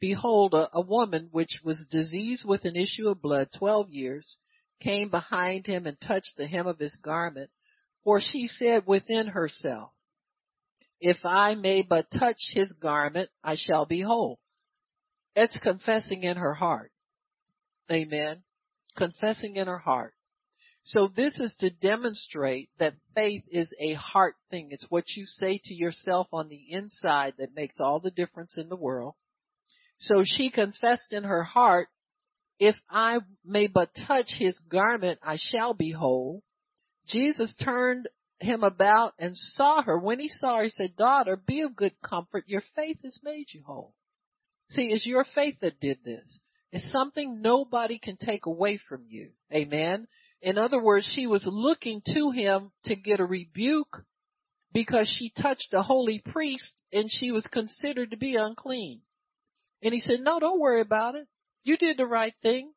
Behold, 0.00 0.54
a, 0.54 0.70
a 0.72 0.80
woman 0.80 1.28
which 1.30 1.60
was 1.62 1.86
diseased 1.90 2.44
with 2.46 2.64
an 2.64 2.76
issue 2.76 3.08
of 3.08 3.20
blood 3.20 3.48
twelve 3.58 3.90
years 3.90 4.38
came 4.80 5.10
behind 5.10 5.66
him 5.66 5.86
and 5.86 6.00
touched 6.00 6.34
the 6.38 6.46
hem 6.46 6.66
of 6.66 6.78
his 6.78 6.96
garment. 7.02 7.50
For 8.02 8.18
she 8.18 8.46
said 8.48 8.86
within 8.86 9.26
herself, 9.26 9.90
if 11.00 11.18
I 11.24 11.54
may 11.54 11.82
but 11.82 12.10
touch 12.10 12.38
his 12.52 12.68
garment, 12.80 13.28
I 13.44 13.56
shall 13.56 13.84
be 13.84 14.00
whole. 14.00 14.38
It's 15.36 15.56
confessing 15.62 16.22
in 16.22 16.38
her 16.38 16.54
heart. 16.54 16.92
Amen. 17.90 18.42
Confessing 18.96 19.56
in 19.56 19.66
her 19.66 19.78
heart. 19.78 20.14
So 20.90 21.06
this 21.06 21.36
is 21.36 21.54
to 21.60 21.70
demonstrate 21.70 22.68
that 22.80 22.94
faith 23.14 23.44
is 23.48 23.72
a 23.78 23.94
heart 23.94 24.34
thing. 24.50 24.70
It's 24.72 24.86
what 24.88 25.04
you 25.14 25.24
say 25.24 25.60
to 25.66 25.74
yourself 25.74 26.26
on 26.32 26.48
the 26.48 26.64
inside 26.68 27.34
that 27.38 27.54
makes 27.54 27.76
all 27.78 28.00
the 28.00 28.10
difference 28.10 28.54
in 28.56 28.68
the 28.68 28.76
world. 28.76 29.14
So 30.00 30.24
she 30.24 30.50
confessed 30.50 31.12
in 31.12 31.22
her 31.22 31.44
heart, 31.44 31.86
if 32.58 32.74
I 32.90 33.18
may 33.44 33.68
but 33.68 33.90
touch 34.08 34.32
his 34.36 34.58
garment, 34.68 35.20
I 35.22 35.36
shall 35.38 35.74
be 35.74 35.92
whole. 35.92 36.42
Jesus 37.06 37.54
turned 37.62 38.08
him 38.40 38.64
about 38.64 39.14
and 39.16 39.36
saw 39.36 39.82
her. 39.82 39.96
When 39.96 40.18
he 40.18 40.28
saw 40.28 40.56
her, 40.56 40.64
he 40.64 40.70
said, 40.70 40.96
daughter, 40.96 41.36
be 41.36 41.60
of 41.60 41.76
good 41.76 41.94
comfort. 42.02 42.48
Your 42.48 42.64
faith 42.74 42.98
has 43.04 43.20
made 43.22 43.46
you 43.52 43.62
whole. 43.64 43.94
See, 44.70 44.88
it's 44.88 45.06
your 45.06 45.24
faith 45.36 45.58
that 45.60 45.78
did 45.78 45.98
this. 46.04 46.40
It's 46.72 46.90
something 46.90 47.40
nobody 47.40 48.00
can 48.00 48.16
take 48.16 48.46
away 48.46 48.80
from 48.88 49.04
you. 49.06 49.30
Amen. 49.54 50.08
In 50.42 50.56
other 50.56 50.82
words, 50.82 51.10
she 51.14 51.26
was 51.26 51.46
looking 51.46 52.02
to 52.14 52.30
him 52.30 52.72
to 52.84 52.96
get 52.96 53.20
a 53.20 53.24
rebuke 53.24 54.04
because 54.72 55.08
she 55.18 55.32
touched 55.40 55.68
a 55.72 55.82
holy 55.82 56.22
priest 56.24 56.82
and 56.92 57.10
she 57.10 57.30
was 57.30 57.46
considered 57.46 58.10
to 58.10 58.16
be 58.16 58.36
unclean. 58.36 59.02
And 59.82 59.92
he 59.92 60.00
said, 60.00 60.20
no, 60.20 60.38
don't 60.38 60.60
worry 60.60 60.80
about 60.80 61.14
it. 61.14 61.26
You 61.62 61.76
did 61.76 61.98
the 61.98 62.06
right 62.06 62.34
thing. 62.42 62.72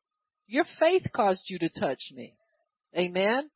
Your 0.46 0.64
faith 0.78 1.06
caused 1.14 1.44
you 1.48 1.58
to 1.60 1.68
touch 1.68 2.10
me. 2.12 2.36
Amen. 2.96 3.50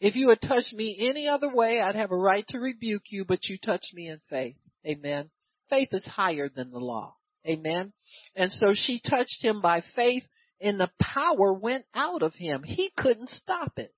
If 0.00 0.14
you 0.14 0.28
had 0.28 0.40
touched 0.40 0.72
me 0.72 0.96
any 1.00 1.26
other 1.26 1.52
way, 1.52 1.80
I'd 1.80 1.96
have 1.96 2.12
a 2.12 2.16
right 2.16 2.46
to 2.48 2.58
rebuke 2.58 3.04
you, 3.10 3.24
but 3.24 3.48
you 3.48 3.58
touched 3.58 3.92
me 3.92 4.08
in 4.08 4.20
faith. 4.30 4.56
Amen. 4.86 5.30
Faith 5.68 5.88
is 5.92 6.04
higher 6.06 6.48
than 6.48 6.70
the 6.70 6.78
law. 6.78 7.16
Amen. 7.46 7.92
And 8.36 8.52
so 8.52 8.72
she 8.74 9.00
touched 9.00 9.42
him 9.42 9.60
by 9.60 9.82
faith 9.96 10.22
and 10.60 10.80
the 10.80 10.90
power 11.00 11.52
went 11.52 11.84
out 11.94 12.22
of 12.22 12.34
him. 12.34 12.62
He 12.64 12.90
couldn't 12.96 13.30
stop 13.30 13.78
it. 13.78 13.94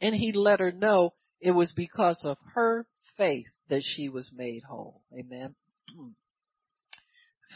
And 0.00 0.14
he 0.14 0.32
let 0.32 0.60
her 0.60 0.72
know 0.72 1.14
it 1.40 1.52
was 1.52 1.72
because 1.72 2.20
of 2.24 2.36
her 2.54 2.86
faith 3.16 3.46
that 3.68 3.82
she 3.82 4.08
was 4.08 4.32
made 4.34 4.62
whole. 4.62 5.02
Amen. 5.12 5.54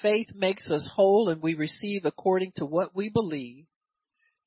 faith 0.02 0.28
makes 0.34 0.70
us 0.70 0.88
whole 0.94 1.28
and 1.28 1.42
we 1.42 1.54
receive 1.54 2.04
according 2.04 2.52
to 2.56 2.64
what 2.64 2.94
we 2.94 3.08
believe. 3.08 3.66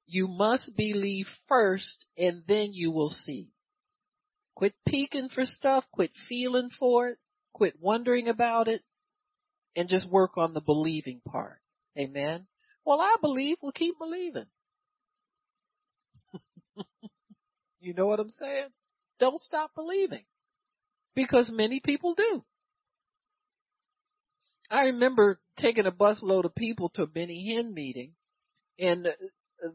You 0.06 0.28
must 0.28 0.72
believe 0.76 1.28
first 1.48 2.06
and 2.18 2.44
then 2.48 2.74
you 2.74 2.92
will 2.92 3.10
see. 3.10 3.50
Quit 4.56 4.74
peeking 4.88 5.30
for 5.30 5.46
stuff, 5.46 5.86
quit 5.92 6.12
feeling 6.30 6.70
for 6.78 7.10
it, 7.10 7.18
quit 7.54 7.76
wondering 7.80 8.28
about 8.28 8.68
it, 8.68 8.82
and 9.76 9.90
just 9.90 10.10
work 10.10 10.38
on 10.38 10.54
the 10.54 10.62
believing 10.62 11.22
part. 11.26 11.60
Amen. 11.98 12.48
Well, 12.86 13.02
I 13.02 13.16
believe. 13.22 13.58
We'll 13.62 13.72
keep 13.72 13.98
believing. 13.98 14.46
you 17.80 17.94
know 17.94 18.08
what 18.08 18.20
I'm 18.20 18.30
saying? 18.30 18.68
Don't 19.20 19.40
stop 19.40 19.72
believing. 19.76 20.26
Because 21.16 21.50
many 21.52 21.80
people 21.80 22.16
do. 22.16 22.44
I 24.70 24.86
remember 24.86 25.40
taking 25.58 25.86
a 25.86 25.92
busload 25.92 26.46
of 26.46 26.56
people 26.56 26.90
to 26.96 27.04
a 27.04 27.08
Benny 27.08 27.54
Hinn 27.54 27.74
meeting 27.74 28.14
and 28.80 29.06
the 29.06 29.16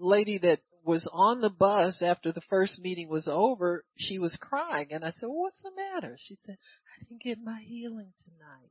lady 0.01 0.39
that 0.39 0.61
was 0.85 1.09
on 1.13 1.41
the 1.41 1.51
bus 1.51 2.03
after 2.03 2.33
the 2.33 2.41
first 2.49 2.81
meeting 2.81 3.09
was 3.09 3.29
over, 3.31 3.85
she 3.97 4.19
was 4.19 4.37
crying 4.41 4.89
and 4.91 5.05
I 5.05 5.11
said, 5.13 5.27
well, 5.27 5.43
what's 5.43 5.63
the 5.63 5.71
matter? 5.77 6.17
She 6.19 6.37
said, 6.45 6.57
I 6.57 7.05
didn't 7.05 7.23
get 7.23 7.39
my 7.43 7.61
healing 7.65 8.13
tonight. 8.25 8.71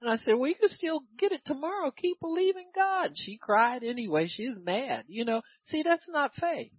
And 0.00 0.10
I 0.10 0.16
said, 0.16 0.34
well, 0.38 0.48
you 0.48 0.54
can 0.54 0.70
still 0.70 1.02
get 1.18 1.32
it 1.32 1.42
tomorrow. 1.44 1.90
Keep 1.90 2.20
believing 2.20 2.68
God. 2.74 3.12
She 3.14 3.36
cried 3.36 3.84
anyway. 3.84 4.28
She's 4.28 4.56
mad. 4.58 5.04
You 5.08 5.26
know, 5.26 5.42
see, 5.64 5.82
that's 5.82 6.08
not 6.08 6.32
faith. 6.40 6.72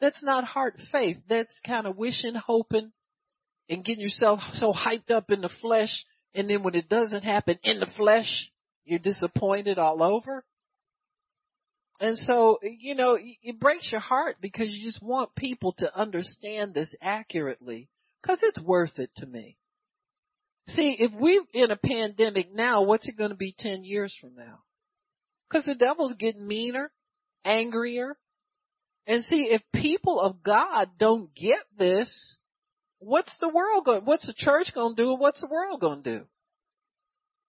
That's 0.00 0.22
not 0.22 0.44
heart 0.44 0.78
faith. 0.92 1.16
That's 1.28 1.58
kind 1.66 1.86
of 1.86 1.96
wishing, 1.96 2.34
hoping, 2.34 2.92
and 3.68 3.84
getting 3.84 4.02
yourself 4.02 4.40
so 4.54 4.72
hyped 4.72 5.10
up 5.10 5.30
in 5.30 5.40
the 5.40 5.50
flesh. 5.60 6.04
And 6.34 6.48
then 6.48 6.62
when 6.62 6.74
it 6.74 6.88
doesn't 6.88 7.24
happen 7.24 7.58
in 7.64 7.80
the 7.80 7.90
flesh, 7.96 8.50
you're 8.84 8.98
disappointed 8.98 9.78
all 9.78 10.02
over. 10.02 10.44
And 12.00 12.16
so, 12.18 12.58
you 12.62 12.94
know, 12.94 13.16
it 13.20 13.60
breaks 13.60 13.90
your 13.92 14.00
heart 14.00 14.36
because 14.40 14.72
you 14.72 14.84
just 14.84 15.02
want 15.02 15.34
people 15.36 15.72
to 15.78 15.96
understand 15.96 16.74
this 16.74 16.92
accurately 17.00 17.88
because 18.20 18.38
it's 18.42 18.60
worth 18.60 18.98
it 18.98 19.10
to 19.16 19.26
me. 19.26 19.56
See, 20.68 20.96
if 20.98 21.12
we're 21.12 21.42
in 21.52 21.70
a 21.70 21.76
pandemic 21.76 22.52
now, 22.52 22.82
what's 22.82 23.08
it 23.08 23.18
going 23.18 23.30
to 23.30 23.36
be 23.36 23.54
10 23.58 23.84
years 23.84 24.16
from 24.20 24.34
now? 24.36 24.60
Because 25.48 25.66
the 25.66 25.74
devil's 25.74 26.14
getting 26.14 26.46
meaner, 26.46 26.90
angrier. 27.44 28.16
And 29.06 29.24
see, 29.24 29.48
if 29.50 29.62
people 29.74 30.20
of 30.20 30.42
God 30.42 30.90
don't 30.98 31.34
get 31.34 31.58
this, 31.76 32.36
what's 33.00 33.36
the 33.40 33.48
world 33.48 33.84
going, 33.84 34.02
what's 34.04 34.26
the 34.26 34.34
church 34.36 34.72
going 34.72 34.94
to 34.94 35.02
do 35.02 35.10
and 35.10 35.20
what's 35.20 35.40
the 35.40 35.48
world 35.48 35.80
going 35.80 36.02
to 36.04 36.18
do? 36.18 36.24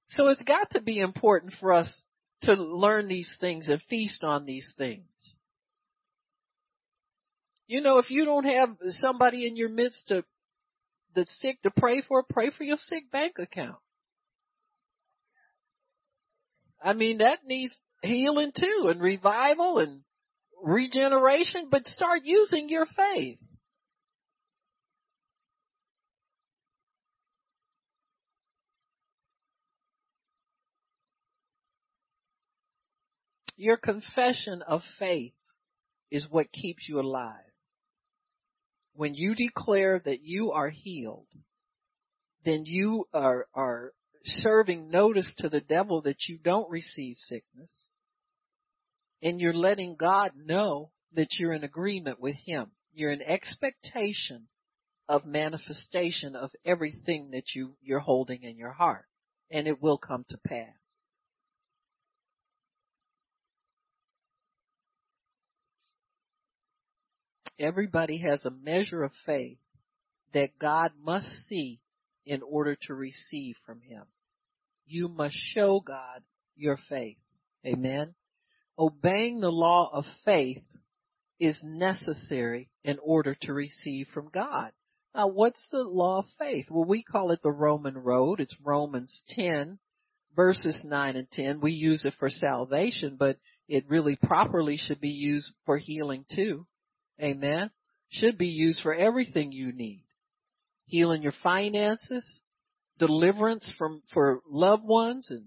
So 0.09 0.27
it's 0.27 0.41
got 0.41 0.71
to 0.71 0.81
be 0.81 0.99
important 0.99 1.53
for 1.59 1.73
us 1.73 2.03
to 2.41 2.53
learn 2.53 3.07
these 3.07 3.33
things 3.39 3.67
and 3.67 3.81
feast 3.89 4.23
on 4.23 4.45
these 4.45 4.69
things. 4.77 5.05
You 7.67 7.81
know, 7.81 7.99
if 7.99 8.09
you 8.11 8.25
don't 8.25 8.45
have 8.45 8.69
somebody 8.89 9.47
in 9.47 9.55
your 9.55 9.69
midst 9.69 10.07
to 10.09 10.25
the 11.15 11.25
sick 11.39 11.61
to 11.63 11.71
pray 11.71 12.01
for, 12.01 12.23
pray 12.23 12.49
for 12.49 12.63
your 12.63 12.77
sick 12.77 13.11
bank 13.11 13.33
account. 13.39 13.77
I 16.81 16.93
mean, 16.93 17.19
that 17.19 17.39
needs 17.45 17.73
healing 18.01 18.51
too 18.57 18.87
and 18.89 19.01
revival 19.01 19.79
and 19.79 20.01
regeneration, 20.61 21.67
but 21.71 21.87
start 21.87 22.21
using 22.23 22.67
your 22.69 22.85
faith. 22.85 23.39
Your 33.55 33.77
confession 33.77 34.61
of 34.67 34.81
faith 34.99 35.33
is 36.11 36.25
what 36.29 36.51
keeps 36.51 36.89
you 36.89 36.99
alive 36.99 37.52
when 38.95 39.15
you 39.15 39.35
declare 39.35 40.01
that 40.05 40.21
you 40.21 40.51
are 40.51 40.69
healed, 40.69 41.27
then 42.45 42.65
you 42.65 43.05
are, 43.13 43.47
are 43.53 43.93
serving 44.23 44.89
notice 44.89 45.31
to 45.37 45.49
the 45.49 45.61
devil 45.61 46.01
that 46.01 46.27
you 46.27 46.37
don't 46.37 46.69
receive 46.69 47.15
sickness. 47.15 47.91
And 49.21 49.39
you're 49.39 49.53
letting 49.53 49.95
God 49.95 50.31
know 50.35 50.91
that 51.13 51.29
you're 51.39 51.53
in 51.53 51.63
agreement 51.63 52.19
with 52.19 52.35
Him. 52.45 52.71
You're 52.93 53.11
in 53.11 53.21
expectation 53.21 54.47
of 55.07 55.25
manifestation 55.25 56.35
of 56.35 56.51
everything 56.65 57.31
that 57.31 57.55
you, 57.55 57.75
you're 57.81 57.99
holding 57.99 58.43
in 58.43 58.57
your 58.57 58.71
heart. 58.71 59.05
And 59.49 59.67
it 59.67 59.81
will 59.81 59.97
come 59.97 60.25
to 60.29 60.37
pass. 60.37 60.82
Everybody 67.59 68.19
has 68.19 68.43
a 68.43 68.51
measure 68.51 69.03
of 69.03 69.11
faith 69.25 69.57
that 70.33 70.57
God 70.59 70.91
must 71.01 71.29
see 71.47 71.79
in 72.25 72.41
order 72.41 72.75
to 72.87 72.93
receive 72.93 73.55
from 73.65 73.81
Him. 73.81 74.03
You 74.85 75.07
must 75.07 75.35
show 75.35 75.79
God 75.79 76.23
your 76.55 76.77
faith. 76.89 77.17
Amen. 77.65 78.15
Obeying 78.77 79.39
the 79.39 79.51
law 79.51 79.89
of 79.93 80.05
faith 80.25 80.63
is 81.39 81.57
necessary 81.63 82.69
in 82.83 82.97
order 82.99 83.35
to 83.41 83.53
receive 83.53 84.07
from 84.13 84.29
God. 84.29 84.71
Now, 85.15 85.27
what's 85.27 85.61
the 85.71 85.83
law 85.83 86.19
of 86.19 86.25
faith? 86.39 86.65
Well, 86.69 86.85
we 86.85 87.03
call 87.03 87.31
it 87.31 87.41
the 87.43 87.51
Roman 87.51 87.97
road. 87.97 88.39
It's 88.39 88.55
Romans 88.63 89.23
10 89.29 89.77
verses 90.35 90.79
9 90.83 91.15
and 91.15 91.29
10. 91.31 91.61
We 91.61 91.71
use 91.71 92.05
it 92.05 92.13
for 92.19 92.29
salvation, 92.29 93.15
but 93.17 93.37
it 93.67 93.85
really 93.89 94.15
properly 94.15 94.77
should 94.77 94.99
be 94.99 95.09
used 95.09 95.51
for 95.65 95.77
healing 95.77 96.25
too. 96.33 96.65
Amen. 97.23 97.71
Should 98.09 98.37
be 98.37 98.47
used 98.47 98.81
for 98.81 98.93
everything 98.93 99.51
you 99.51 99.71
need. 99.71 100.05
Healing 100.85 101.23
your 101.23 101.33
finances, 101.41 102.25
deliverance 102.99 103.71
from, 103.77 104.03
for 104.13 104.41
loved 104.47 104.83
ones 104.83 105.27
and, 105.29 105.45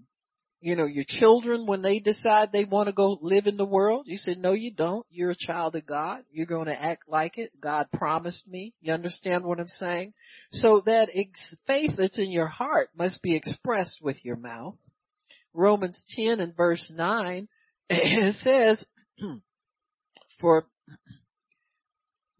you 0.59 0.75
know, 0.75 0.85
your 0.85 1.05
children 1.07 1.67
when 1.67 1.83
they 1.83 1.99
decide 1.99 2.51
they 2.51 2.65
want 2.65 2.87
to 2.87 2.93
go 2.93 3.19
live 3.21 3.45
in 3.45 3.57
the 3.57 3.63
world. 3.65 4.07
You 4.07 4.17
say, 4.17 4.35
no, 4.35 4.53
you 4.53 4.73
don't. 4.73 5.05
You're 5.11 5.31
a 5.31 5.35
child 5.37 5.75
of 5.75 5.85
God. 5.85 6.23
You're 6.31 6.47
going 6.47 6.65
to 6.65 6.81
act 6.81 7.03
like 7.07 7.37
it. 7.37 7.51
God 7.61 7.87
promised 7.93 8.47
me. 8.47 8.73
You 8.81 8.93
understand 8.93 9.45
what 9.45 9.59
I'm 9.59 9.67
saying? 9.67 10.13
So 10.51 10.81
that 10.87 11.09
ex- 11.13 11.55
faith 11.67 11.91
that's 11.95 12.17
in 12.17 12.31
your 12.31 12.47
heart 12.47 12.89
must 12.97 13.21
be 13.21 13.35
expressed 13.35 13.99
with 14.01 14.17
your 14.25 14.35
mouth. 14.35 14.75
Romans 15.53 16.03
10 16.15 16.39
and 16.39 16.55
verse 16.57 16.91
9, 16.93 17.47
it 17.89 18.35
says, 18.43 18.83
for 20.39 20.67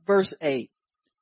verse 0.07 0.33
8. 0.41 0.71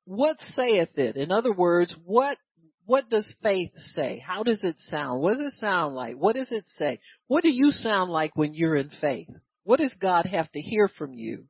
What 0.06 0.36
saith 0.54 0.96
it? 0.96 1.16
In 1.16 1.32
other 1.32 1.52
words, 1.52 1.94
what 2.04 2.38
what 2.86 3.10
does 3.10 3.26
faith 3.42 3.72
say? 3.96 4.22
How 4.24 4.44
does 4.44 4.62
it 4.62 4.76
sound? 4.88 5.20
What 5.20 5.32
does 5.32 5.52
it 5.52 5.60
sound 5.60 5.96
like? 5.96 6.14
What 6.14 6.36
does 6.36 6.52
it 6.52 6.64
say? 6.78 7.00
What 7.26 7.42
do 7.42 7.50
you 7.50 7.72
sound 7.72 8.12
like 8.12 8.36
when 8.36 8.54
you're 8.54 8.76
in 8.76 8.90
faith? 9.00 9.28
What 9.64 9.80
does 9.80 9.92
God 10.00 10.26
have 10.26 10.50
to 10.52 10.60
hear 10.60 10.88
from 10.88 11.12
you 11.12 11.46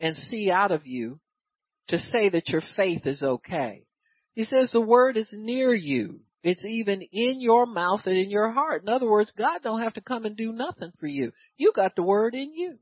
and 0.00 0.16
see 0.28 0.50
out 0.50 0.72
of 0.72 0.86
you 0.86 1.20
to 1.88 1.98
say 1.98 2.30
that 2.30 2.48
your 2.48 2.62
faith 2.76 3.02
is 3.04 3.22
okay? 3.22 3.84
He 4.32 4.44
says 4.44 4.70
the 4.72 4.80
word 4.80 5.18
is 5.18 5.28
near 5.32 5.74
you. 5.74 6.20
It's 6.42 6.64
even 6.64 7.02
in 7.02 7.42
your 7.42 7.66
mouth 7.66 8.00
and 8.06 8.16
in 8.16 8.30
your 8.30 8.50
heart. 8.50 8.82
In 8.82 8.88
other 8.88 9.08
words, 9.08 9.30
God 9.36 9.60
don't 9.62 9.82
have 9.82 9.94
to 9.94 10.00
come 10.00 10.24
and 10.24 10.34
do 10.34 10.52
nothing 10.52 10.92
for 10.98 11.06
you. 11.06 11.32
You 11.58 11.72
got 11.76 11.94
the 11.94 12.02
word 12.02 12.34
in 12.34 12.54
you. 12.54 12.78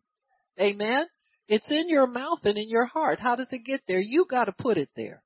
Amen. 0.61 1.07
It's 1.49 1.69
in 1.71 1.89
your 1.89 2.07
mouth 2.07 2.41
and 2.45 2.59
in 2.59 2.69
your 2.69 2.85
heart. 2.85 3.19
How 3.19 3.35
does 3.35 3.49
it 3.51 3.65
get 3.65 3.81
there? 3.89 4.01
You 4.01 4.27
gotta 4.31 4.53
put 4.53 4.77
it 4.77 4.91
there. 4.95 5.23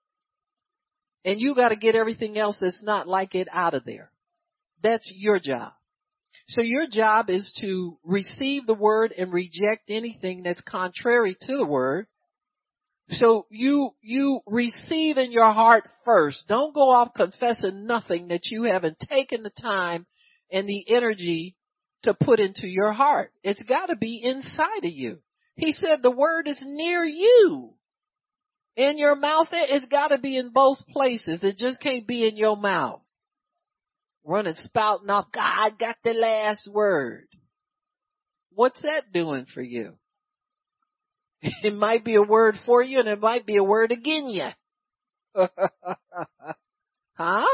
And 1.25 1.41
you 1.41 1.55
gotta 1.55 1.77
get 1.77 1.97
everything 1.97 2.39
else 2.39 2.59
that's 2.61 2.83
not 2.83 3.09
like 3.09 3.35
it 3.35 3.49
out 3.53 3.75
of 3.75 3.85
there. 3.85 4.11
That's 4.83 5.13
your 5.17 5.41
job. 5.41 5.73
So 6.49 6.63
your 6.63 6.87
job 6.91 7.29
is 7.29 7.53
to 7.61 7.99
receive 8.05 8.67
the 8.67 8.75
word 8.75 9.13
and 9.17 9.33
reject 9.33 9.89
anything 9.89 10.43
that's 10.43 10.61
contrary 10.61 11.37
to 11.41 11.57
the 11.57 11.67
word. 11.67 12.07
So 13.11 13.47
you, 13.51 13.91
you 14.01 14.41
receive 14.47 15.19
in 15.19 15.33
your 15.33 15.51
heart 15.53 15.85
first. 16.05 16.45
Don't 16.49 16.75
go 16.75 16.91
off 16.91 17.15
confessing 17.15 17.87
nothing 17.87 18.29
that 18.29 18.47
you 18.47 18.65
haven't 18.65 18.99
taken 19.09 19.43
the 19.43 19.51
time 19.51 20.07
and 20.51 20.69
the 20.69 20.85
energy 20.89 21.57
to 22.05 22.15
put 22.15 22.41
into 22.41 22.67
your 22.67 22.93
heart. 22.93 23.33
It's 23.43 23.63
gotta 23.63 23.97
be 23.97 24.21
inside 24.23 24.85
of 24.85 24.93
you. 24.93 25.19
He 25.57 25.73
said 25.73 26.03
the 26.03 26.11
word 26.11 26.49
is 26.49 26.61
near 26.63 27.05
you. 27.05 27.75
In 28.75 28.97
your 28.97 29.17
mouth, 29.17 29.49
it's 29.53 29.87
gotta 29.87 30.19
be 30.19 30.37
in 30.37 30.51
both 30.51 30.79
places. 30.89 31.45
It 31.45 31.59
just 31.59 31.81
can't 31.81 32.07
be 32.07 32.27
in 32.27 32.37
your 32.37 32.57
mouth. 32.57 33.03
Running 34.25 34.55
spouting 34.65 35.11
off, 35.11 35.27
God 35.33 35.79
got 35.79 35.97
the 36.05 36.15
last 36.15 36.69
word. 36.73 37.27
What's 38.55 38.81
that 38.83 39.13
doing 39.13 39.47
for 39.53 39.63
you? 39.63 39.95
It 41.65 41.75
might 41.75 42.05
be 42.05 42.15
a 42.15 42.23
word 42.23 42.55
for 42.65 42.83
you 42.83 43.01
and 43.01 43.09
it 43.09 43.21
might 43.21 43.45
be 43.45 43.57
a 43.57 43.65
word 43.65 43.91
again 43.91 44.29
you. 44.29 44.49
huh? 47.15 47.47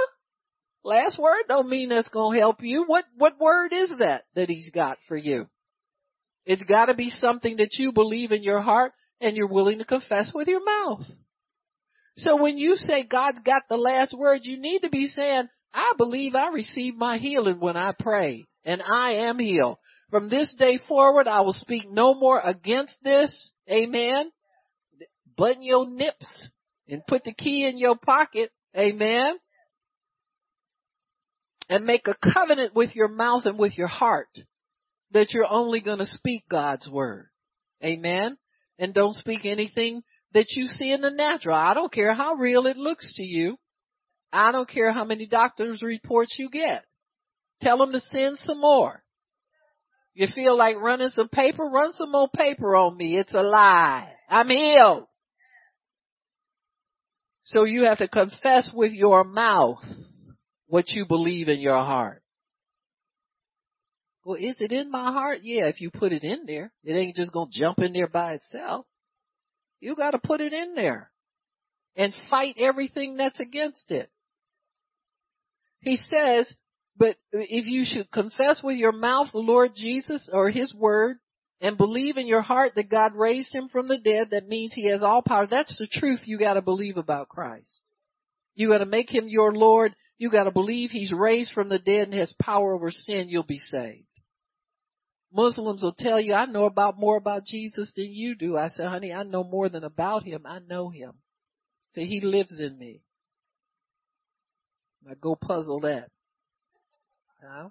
Last 0.84 1.18
word 1.18 1.44
don't 1.48 1.70
mean 1.70 1.88
that's 1.88 2.10
gonna 2.10 2.38
help 2.38 2.58
you. 2.60 2.84
What, 2.86 3.06
what 3.16 3.40
word 3.40 3.72
is 3.72 3.90
that 3.98 4.24
that 4.34 4.50
he's 4.50 4.68
got 4.68 4.98
for 5.08 5.16
you? 5.16 5.48
It's 6.48 6.64
gotta 6.64 6.94
be 6.94 7.10
something 7.10 7.58
that 7.58 7.74
you 7.74 7.92
believe 7.92 8.32
in 8.32 8.42
your 8.42 8.62
heart 8.62 8.92
and 9.20 9.36
you're 9.36 9.52
willing 9.52 9.78
to 9.80 9.84
confess 9.84 10.32
with 10.34 10.48
your 10.48 10.64
mouth. 10.64 11.04
So 12.16 12.40
when 12.42 12.56
you 12.56 12.76
say 12.76 13.04
God's 13.04 13.40
got 13.44 13.64
the 13.68 13.76
last 13.76 14.16
word, 14.16 14.40
you 14.44 14.58
need 14.58 14.78
to 14.80 14.88
be 14.88 15.08
saying, 15.08 15.48
I 15.74 15.92
believe 15.98 16.34
I 16.34 16.48
received 16.48 16.96
my 16.96 17.18
healing 17.18 17.60
when 17.60 17.76
I 17.76 17.92
pray 17.92 18.46
and 18.64 18.82
I 18.82 19.28
am 19.28 19.38
healed. 19.38 19.76
From 20.10 20.30
this 20.30 20.50
day 20.58 20.80
forward, 20.88 21.28
I 21.28 21.42
will 21.42 21.52
speak 21.52 21.86
no 21.86 22.14
more 22.14 22.40
against 22.40 22.94
this. 23.04 23.52
Amen. 23.70 24.30
Button 25.36 25.62
your 25.62 25.86
nips 25.86 26.26
and 26.88 27.06
put 27.06 27.24
the 27.24 27.34
key 27.34 27.66
in 27.66 27.76
your 27.76 27.96
pocket. 27.98 28.50
Amen. 28.74 29.34
and 31.68 31.84
make 31.84 32.06
a 32.08 32.32
covenant 32.32 32.74
with 32.74 32.96
your 32.96 33.08
mouth 33.08 33.44
and 33.44 33.58
with 33.58 33.76
your 33.76 33.88
heart 33.88 34.30
that 35.12 35.32
you're 35.32 35.50
only 35.50 35.80
going 35.80 35.98
to 35.98 36.06
speak 36.06 36.44
God's 36.50 36.88
word. 36.88 37.28
Amen. 37.84 38.36
And 38.78 38.94
don't 38.94 39.14
speak 39.14 39.44
anything 39.44 40.02
that 40.34 40.46
you 40.50 40.66
see 40.66 40.92
in 40.92 41.00
the 41.00 41.10
natural. 41.10 41.56
I 41.56 41.74
don't 41.74 41.92
care 41.92 42.14
how 42.14 42.34
real 42.34 42.66
it 42.66 42.76
looks 42.76 43.14
to 43.16 43.22
you. 43.22 43.56
I 44.32 44.52
don't 44.52 44.68
care 44.68 44.92
how 44.92 45.04
many 45.04 45.26
doctor's 45.26 45.82
reports 45.82 46.36
you 46.38 46.50
get. 46.50 46.84
Tell 47.62 47.78
them 47.78 47.92
to 47.92 48.00
send 48.00 48.38
some 48.44 48.60
more. 48.60 49.02
You 50.14 50.26
feel 50.34 50.56
like 50.56 50.76
running 50.76 51.10
some 51.14 51.28
paper? 51.28 51.64
Run 51.64 51.92
some 51.92 52.12
more 52.12 52.28
paper 52.28 52.76
on 52.76 52.96
me. 52.96 53.16
It's 53.16 53.32
a 53.32 53.42
lie. 53.42 54.08
I'm 54.28 54.48
healed. 54.48 55.04
So 57.44 57.64
you 57.64 57.84
have 57.84 57.98
to 57.98 58.08
confess 58.08 58.68
with 58.74 58.92
your 58.92 59.24
mouth 59.24 59.82
what 60.66 60.88
you 60.88 61.06
believe 61.06 61.48
in 61.48 61.60
your 61.60 61.78
heart. 61.78 62.22
Well, 64.28 64.36
is 64.36 64.56
it 64.60 64.72
in 64.72 64.90
my 64.90 65.10
heart? 65.10 65.38
Yeah, 65.42 65.68
if 65.68 65.80
you 65.80 65.90
put 65.90 66.12
it 66.12 66.22
in 66.22 66.44
there. 66.44 66.70
It 66.84 66.92
ain't 66.92 67.16
just 67.16 67.32
gonna 67.32 67.48
jump 67.50 67.78
in 67.78 67.94
there 67.94 68.08
by 68.08 68.34
itself. 68.34 68.84
You 69.80 69.96
gotta 69.96 70.18
put 70.18 70.42
it 70.42 70.52
in 70.52 70.74
there. 70.74 71.10
And 71.96 72.14
fight 72.28 72.56
everything 72.58 73.16
that's 73.16 73.40
against 73.40 73.90
it. 73.90 74.10
He 75.80 75.96
says, 75.96 76.54
but 76.94 77.16
if 77.32 77.64
you 77.64 77.86
should 77.86 78.10
confess 78.10 78.60
with 78.62 78.76
your 78.76 78.92
mouth 78.92 79.28
the 79.32 79.38
Lord 79.38 79.70
Jesus 79.74 80.28
or 80.30 80.50
His 80.50 80.74
word 80.74 81.16
and 81.62 81.78
believe 81.78 82.18
in 82.18 82.26
your 82.26 82.42
heart 82.42 82.72
that 82.74 82.90
God 82.90 83.14
raised 83.14 83.54
Him 83.54 83.70
from 83.70 83.88
the 83.88 83.96
dead, 83.96 84.32
that 84.32 84.46
means 84.46 84.74
He 84.74 84.90
has 84.90 85.02
all 85.02 85.22
power. 85.22 85.46
That's 85.46 85.78
the 85.78 85.88
truth 85.90 86.20
you 86.26 86.38
gotta 86.38 86.60
believe 86.60 86.98
about 86.98 87.30
Christ. 87.30 87.80
You 88.54 88.68
gotta 88.68 88.84
make 88.84 89.08
Him 89.08 89.26
your 89.26 89.54
Lord. 89.54 89.96
You 90.18 90.30
gotta 90.30 90.50
believe 90.50 90.90
He's 90.90 91.12
raised 91.12 91.52
from 91.52 91.70
the 91.70 91.78
dead 91.78 92.08
and 92.08 92.14
has 92.14 92.34
power 92.38 92.74
over 92.74 92.90
sin. 92.90 93.30
You'll 93.30 93.42
be 93.42 93.56
saved. 93.56 94.04
Muslims 95.32 95.82
will 95.82 95.94
tell 95.96 96.20
you, 96.20 96.32
I 96.32 96.46
know 96.46 96.64
about 96.64 96.98
more 96.98 97.16
about 97.16 97.44
Jesus 97.44 97.92
than 97.94 98.12
you 98.12 98.34
do. 98.34 98.56
I 98.56 98.68
said, 98.68 98.86
honey, 98.86 99.12
I 99.12 99.24
know 99.24 99.44
more 99.44 99.68
than 99.68 99.84
about 99.84 100.24
him. 100.24 100.46
I 100.46 100.60
know 100.60 100.88
him. 100.88 101.12
Say, 101.90 102.04
he 102.04 102.20
lives 102.20 102.58
in 102.58 102.78
me. 102.78 103.02
Now 105.04 105.14
go 105.20 105.36
puzzle 105.36 105.80
that. 105.80 106.10
Huh? 107.42 107.68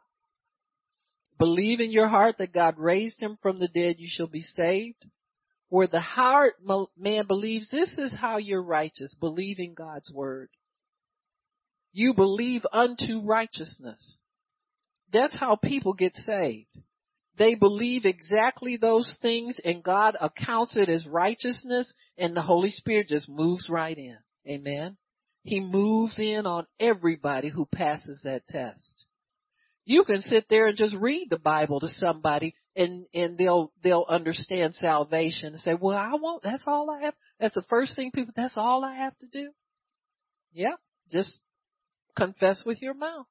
Believe 1.37 1.79
in 1.79 1.91
your 1.91 2.07
heart 2.07 2.37
that 2.39 2.53
God 2.53 2.75
raised 2.77 3.19
him 3.19 3.37
from 3.41 3.59
the 3.59 3.67
dead, 3.67 3.95
you 3.99 4.07
shall 4.09 4.27
be 4.27 4.41
saved. 4.41 5.03
Where 5.69 5.87
the 5.87 5.99
heart 5.99 6.55
man 6.97 7.27
believes, 7.27 7.69
this 7.69 7.91
is 7.97 8.13
how 8.13 8.37
you're 8.37 8.63
righteous, 8.63 9.13
believing 9.19 9.73
God's 9.73 10.11
word. 10.11 10.49
You 11.91 12.13
believe 12.13 12.65
unto 12.71 13.21
righteousness. 13.25 14.17
That's 15.11 15.35
how 15.35 15.57
people 15.57 15.93
get 15.93 16.15
saved. 16.15 16.69
They 17.37 17.55
believe 17.55 18.05
exactly 18.05 18.77
those 18.77 19.13
things 19.21 19.59
and 19.63 19.83
God 19.83 20.17
accounts 20.19 20.75
it 20.75 20.89
as 20.89 21.05
righteousness 21.05 21.91
and 22.17 22.35
the 22.35 22.41
Holy 22.41 22.71
Spirit 22.71 23.07
just 23.07 23.29
moves 23.29 23.69
right 23.69 23.97
in. 23.97 24.17
Amen. 24.47 24.97
He 25.43 25.59
moves 25.59 26.19
in 26.19 26.45
on 26.45 26.65
everybody 26.79 27.49
who 27.49 27.67
passes 27.67 28.21
that 28.23 28.47
test. 28.47 29.05
You 29.85 30.03
can 30.03 30.21
sit 30.21 30.45
there 30.49 30.67
and 30.67 30.77
just 30.77 30.95
read 30.95 31.27
the 31.29 31.37
Bible 31.37 31.79
to 31.79 31.89
somebody 31.97 32.55
and, 32.75 33.05
and 33.13 33.37
they'll, 33.37 33.71
they'll 33.83 34.05
understand 34.09 34.75
salvation 34.75 35.53
and 35.53 35.61
say, 35.61 35.75
well, 35.79 35.97
I 35.97 36.15
won't, 36.15 36.43
that's 36.43 36.65
all 36.65 36.89
I 36.89 37.05
have. 37.05 37.13
That's 37.39 37.55
the 37.55 37.63
first 37.69 37.95
thing 37.95 38.11
people, 38.11 38.33
that's 38.35 38.57
all 38.57 38.83
I 38.83 38.95
have 38.95 39.17
to 39.19 39.27
do. 39.31 39.51
Yeah. 40.51 40.75
Just 41.11 41.39
confess 42.17 42.63
with 42.65 42.81
your 42.81 42.95
mouth. 42.95 43.27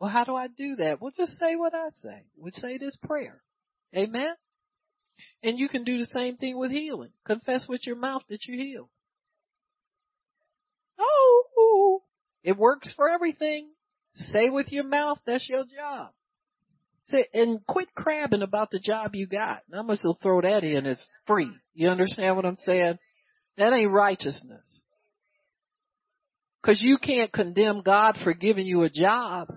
Well, 0.00 0.10
how 0.10 0.24
do 0.24 0.36
I 0.36 0.46
do 0.46 0.76
that? 0.76 1.00
Well, 1.00 1.12
just 1.16 1.36
say 1.38 1.56
what 1.56 1.74
I 1.74 1.88
say. 2.02 2.22
We 2.36 2.50
say 2.52 2.78
this 2.78 2.96
prayer. 3.02 3.42
Amen. 3.96 4.30
And 5.42 5.58
you 5.58 5.68
can 5.68 5.84
do 5.84 5.98
the 5.98 6.06
same 6.06 6.36
thing 6.36 6.58
with 6.58 6.70
healing. 6.70 7.10
Confess 7.26 7.66
with 7.68 7.86
your 7.86 7.96
mouth 7.96 8.22
that 8.28 8.46
you're 8.46 8.56
healed. 8.56 8.88
Oh, 10.98 12.02
it 12.44 12.56
works 12.56 12.92
for 12.94 13.08
everything. 13.08 13.70
Say 14.14 14.50
with 14.50 14.70
your 14.70 14.84
mouth, 14.84 15.18
that's 15.26 15.48
your 15.48 15.64
job. 15.64 16.10
Say, 17.06 17.26
and 17.32 17.64
quit 17.66 17.88
crabbing 17.94 18.42
about 18.42 18.70
the 18.70 18.80
job 18.80 19.14
you 19.14 19.26
got. 19.26 19.62
I'm 19.72 19.86
gonna 19.86 19.98
throw 20.22 20.40
that 20.42 20.62
in 20.62 20.86
as 20.86 20.98
free. 21.26 21.50
You 21.74 21.88
understand 21.88 22.36
what 22.36 22.44
I'm 22.44 22.56
saying? 22.56 22.98
That 23.56 23.72
ain't 23.72 23.90
righteousness. 23.90 24.82
Cause 26.64 26.80
you 26.82 26.98
can't 26.98 27.32
condemn 27.32 27.82
God 27.82 28.18
for 28.22 28.34
giving 28.34 28.66
you 28.66 28.82
a 28.82 28.90
job 28.90 29.48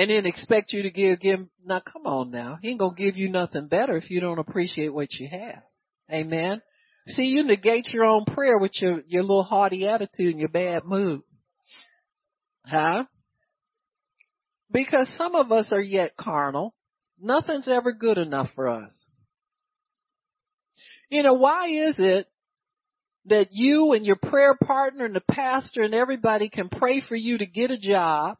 and 0.00 0.08
then 0.08 0.24
expect 0.24 0.72
you 0.72 0.84
to 0.84 0.90
give, 0.90 1.20
give, 1.20 1.40
now 1.62 1.78
come 1.80 2.06
on 2.06 2.30
now. 2.30 2.58
He 2.62 2.70
ain't 2.70 2.78
gonna 2.78 2.94
give 2.96 3.18
you 3.18 3.28
nothing 3.28 3.68
better 3.68 3.98
if 3.98 4.10
you 4.10 4.18
don't 4.18 4.38
appreciate 4.38 4.94
what 4.94 5.12
you 5.12 5.28
have. 5.28 5.62
Amen. 6.10 6.62
See, 7.08 7.24
you 7.24 7.42
negate 7.42 7.88
your 7.92 8.06
own 8.06 8.24
prayer 8.24 8.56
with 8.56 8.72
your, 8.80 9.02
your 9.06 9.20
little 9.20 9.42
haughty 9.42 9.86
attitude 9.86 10.30
and 10.30 10.38
your 10.38 10.48
bad 10.48 10.86
mood. 10.86 11.20
Huh? 12.64 13.04
Because 14.72 15.06
some 15.18 15.34
of 15.34 15.52
us 15.52 15.66
are 15.70 15.82
yet 15.82 16.16
carnal. 16.16 16.74
Nothing's 17.20 17.68
ever 17.68 17.92
good 17.92 18.16
enough 18.16 18.48
for 18.54 18.68
us. 18.68 18.92
You 21.10 21.22
know, 21.24 21.34
why 21.34 21.68
is 21.68 21.96
it 21.98 22.26
that 23.26 23.48
you 23.50 23.92
and 23.92 24.06
your 24.06 24.16
prayer 24.16 24.56
partner 24.64 25.04
and 25.04 25.14
the 25.14 25.20
pastor 25.30 25.82
and 25.82 25.92
everybody 25.92 26.48
can 26.48 26.70
pray 26.70 27.02
for 27.06 27.16
you 27.16 27.36
to 27.36 27.44
get 27.44 27.70
a 27.70 27.76
job 27.76 28.38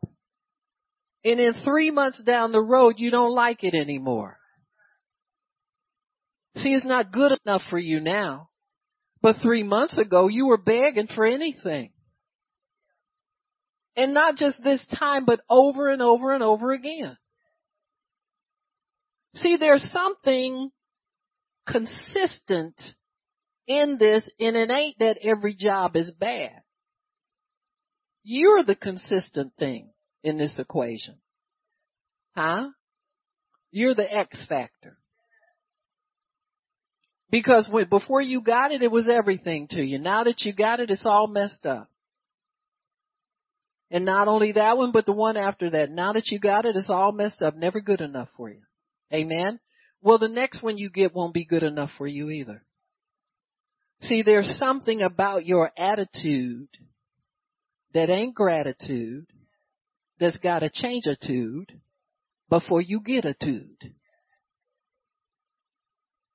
and 1.24 1.38
in 1.38 1.54
three 1.64 1.90
months 1.90 2.22
down 2.22 2.52
the 2.52 2.60
road, 2.60 2.94
you 2.98 3.10
don't 3.10 3.34
like 3.34 3.62
it 3.62 3.74
anymore. 3.74 4.38
See, 6.56 6.70
it's 6.70 6.84
not 6.84 7.12
good 7.12 7.32
enough 7.44 7.62
for 7.68 7.78
you 7.78 8.00
now. 8.00 8.48
But 9.22 9.36
three 9.42 9.62
months 9.62 9.98
ago, 9.98 10.28
you 10.28 10.46
were 10.46 10.56
begging 10.56 11.08
for 11.14 11.26
anything. 11.26 11.92
And 13.96 14.14
not 14.14 14.36
just 14.36 14.62
this 14.62 14.82
time, 14.98 15.26
but 15.26 15.40
over 15.48 15.90
and 15.90 16.00
over 16.00 16.32
and 16.32 16.42
over 16.42 16.72
again. 16.72 17.18
See, 19.34 19.56
there's 19.60 19.84
something 19.92 20.70
consistent 21.68 22.74
in 23.66 23.98
this, 23.98 24.22
and 24.40 24.56
it 24.56 24.70
ain't 24.70 24.98
that 25.00 25.18
every 25.22 25.54
job 25.54 25.96
is 25.96 26.10
bad. 26.10 26.62
You're 28.22 28.64
the 28.64 28.74
consistent 28.74 29.52
thing 29.58 29.90
in 30.22 30.38
this 30.38 30.52
equation? 30.58 31.16
Huh? 32.34 32.68
You're 33.70 33.94
the 33.94 34.12
X 34.12 34.44
factor. 34.48 34.98
Because 37.30 37.66
when, 37.70 37.88
before 37.88 38.20
you 38.20 38.40
got 38.42 38.72
it, 38.72 38.82
it 38.82 38.90
was 38.90 39.08
everything 39.08 39.68
to 39.68 39.82
you. 39.82 39.98
Now 39.98 40.24
that 40.24 40.40
you 40.40 40.52
got 40.52 40.80
it, 40.80 40.90
it's 40.90 41.04
all 41.04 41.28
messed 41.28 41.64
up. 41.64 41.88
And 43.90 44.04
not 44.04 44.28
only 44.28 44.52
that 44.52 44.76
one, 44.78 44.92
but 44.92 45.06
the 45.06 45.12
one 45.12 45.36
after 45.36 45.70
that. 45.70 45.90
Now 45.90 46.12
that 46.12 46.28
you 46.30 46.38
got 46.38 46.64
it, 46.64 46.76
it's 46.76 46.90
all 46.90 47.12
messed 47.12 47.42
up. 47.42 47.56
Never 47.56 47.80
good 47.80 48.00
enough 48.00 48.28
for 48.36 48.48
you. 48.48 48.62
Amen? 49.12 49.58
Well, 50.00 50.18
the 50.18 50.28
next 50.28 50.62
one 50.62 50.78
you 50.78 50.90
get 50.90 51.14
won't 51.14 51.34
be 51.34 51.44
good 51.44 51.62
enough 51.62 51.90
for 51.98 52.06
you 52.06 52.30
either. 52.30 52.64
See, 54.02 54.22
there's 54.22 54.56
something 54.58 55.02
about 55.02 55.44
your 55.44 55.70
attitude 55.76 56.68
that 57.92 58.08
ain't 58.08 58.34
gratitude 58.34 59.26
that's 60.20 60.36
got 60.36 60.60
to 60.60 60.70
change 60.70 61.06
attitude 61.06 61.72
before 62.48 62.80
you 62.80 63.00
get 63.00 63.24
a 63.24 63.34
tude. 63.34 63.94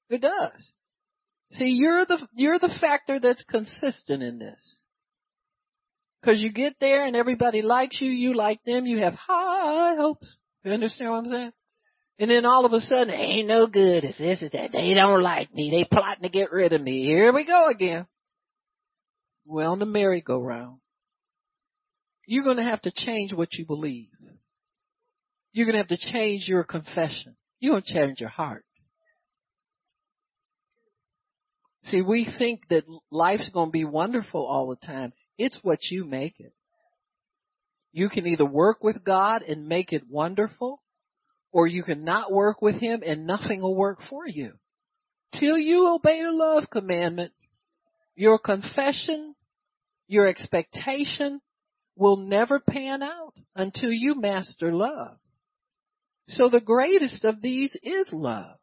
It 0.10 0.22
does. 0.22 0.72
See, 1.52 1.70
you're 1.80 2.06
the, 2.06 2.28
you're 2.34 2.60
the 2.60 2.76
factor 2.82 3.20
that's 3.20 3.44
consistent 3.44 4.24
in 4.24 4.40
this. 4.40 4.78
Cause 6.24 6.40
you 6.40 6.52
get 6.52 6.74
there 6.80 7.06
and 7.06 7.16
everybody 7.16 7.62
likes 7.62 8.02
you, 8.02 8.10
you 8.10 8.34
like 8.34 8.60
them, 8.66 8.88
you 8.88 8.98
have 8.98 9.14
high 9.14 9.95
hopes. 9.95 10.38
You 10.64 10.72
understand 10.72 11.12
what 11.12 11.18
I'm 11.18 11.26
saying? 11.26 11.52
And 12.18 12.32
then 12.32 12.45
all 12.45 12.66
of 12.66 12.74
a 12.74 12.80
sudden, 12.80 13.10
it 13.10 13.18
ain't 13.18 13.48
no 13.48 13.68
good, 13.68 14.03
it's 14.03 14.18
this, 14.18 14.41
it's 14.41 14.53
that, 14.53 14.72
they 14.72 14.94
don't 14.95 15.22
like 15.22 15.53
me, 15.53 15.70
they 15.70 15.84
plotting 15.84 16.24
to 16.24 16.30
get 16.30 16.52
rid 16.52 16.74
of 16.74 16.82
me, 16.82 17.03
here 17.03 17.32
we 17.32 17.45
go 17.45 17.68
again. 17.68 18.07
Well, 19.45 19.74
on 19.74 19.80
the 19.80 19.86
merry-go-round. 19.86 20.80
You're 22.27 22.43
going 22.43 22.57
to 22.57 22.64
have 22.64 22.81
to 22.84 22.91
change 22.91 23.34
what 23.34 23.53
you 23.53 23.65
believe. 23.65 24.10
You're 25.52 25.65
going 25.65 25.73
to 25.73 25.80
have 25.80 25.99
to 25.99 26.11
change 26.11 26.47
your 26.47 26.64
confession. 26.64 27.35
You're 27.60 27.73
going 27.73 27.84
to 27.84 27.93
change 27.93 28.19
your 28.19 28.30
heart. 28.30 28.65
See, 31.85 32.02
we 32.02 32.27
think 32.38 32.61
that 32.69 32.84
life's 33.11 33.49
going 33.53 33.68
to 33.68 33.72
be 33.72 33.85
wonderful 33.85 34.45
all 34.45 34.68
the 34.68 34.88
time. 34.88 35.14
It's 35.38 35.60
what 35.61 35.80
you 35.91 36.03
make 36.03 36.39
it. 36.39 36.53
You 37.93 38.10
can 38.10 38.26
either 38.27 38.45
work 38.45 38.84
with 38.84 39.03
God 39.06 39.43
and 39.43 39.68
make 39.68 39.93
it 39.93 40.03
wonderful, 40.10 40.81
or 41.53 41.68
you 41.68 41.84
can 41.84 42.03
not 42.03 42.31
work 42.31 42.61
with 42.61 42.76
Him 42.81 43.03
and 43.06 43.26
nothing 43.26 43.61
will 43.61 43.76
work 43.76 43.99
for 44.10 44.27
you. 44.27 44.53
Till 45.39 45.57
you 45.57 45.88
obey 45.88 46.22
the 46.22 46.31
love 46.31 46.65
commandment, 46.69 47.31
your 48.15 48.39
confession, 48.39 49.35
your 50.07 50.27
expectation, 50.27 51.39
will 51.96 52.18
never 52.18 52.60
pan 52.60 53.02
out 53.02 53.34
until 53.56 53.92
you 53.92 54.20
master 54.20 54.74
love. 54.74 55.18
So 56.28 56.50
the 56.50 56.60
greatest 56.60 57.24
of 57.24 57.42
these 57.42 57.72
is 57.84 58.08
love. 58.12 58.58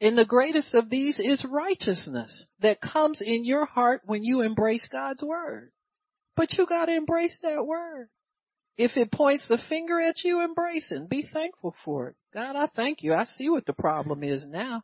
And 0.00 0.18
the 0.18 0.24
greatest 0.24 0.74
of 0.74 0.90
these 0.90 1.18
is 1.18 1.44
righteousness 1.48 2.46
that 2.60 2.80
comes 2.80 3.20
in 3.20 3.44
your 3.44 3.64
heart 3.64 4.02
when 4.04 4.24
you 4.24 4.40
embrace 4.40 4.86
God's 4.90 5.22
word. 5.22 5.70
But 6.36 6.56
you 6.58 6.66
gotta 6.66 6.94
embrace 6.94 7.38
that 7.42 7.64
word. 7.64 8.08
If 8.76 8.96
it 8.96 9.12
points 9.12 9.44
the 9.48 9.58
finger 9.68 10.00
at 10.00 10.24
you, 10.24 10.42
embrace 10.42 10.86
it 10.90 11.08
be 11.08 11.28
thankful 11.32 11.74
for 11.84 12.08
it. 12.08 12.16
God, 12.34 12.56
I 12.56 12.66
thank 12.74 13.02
you. 13.02 13.14
I 13.14 13.24
see 13.38 13.48
what 13.48 13.66
the 13.66 13.74
problem 13.74 14.24
is 14.24 14.44
now. 14.46 14.82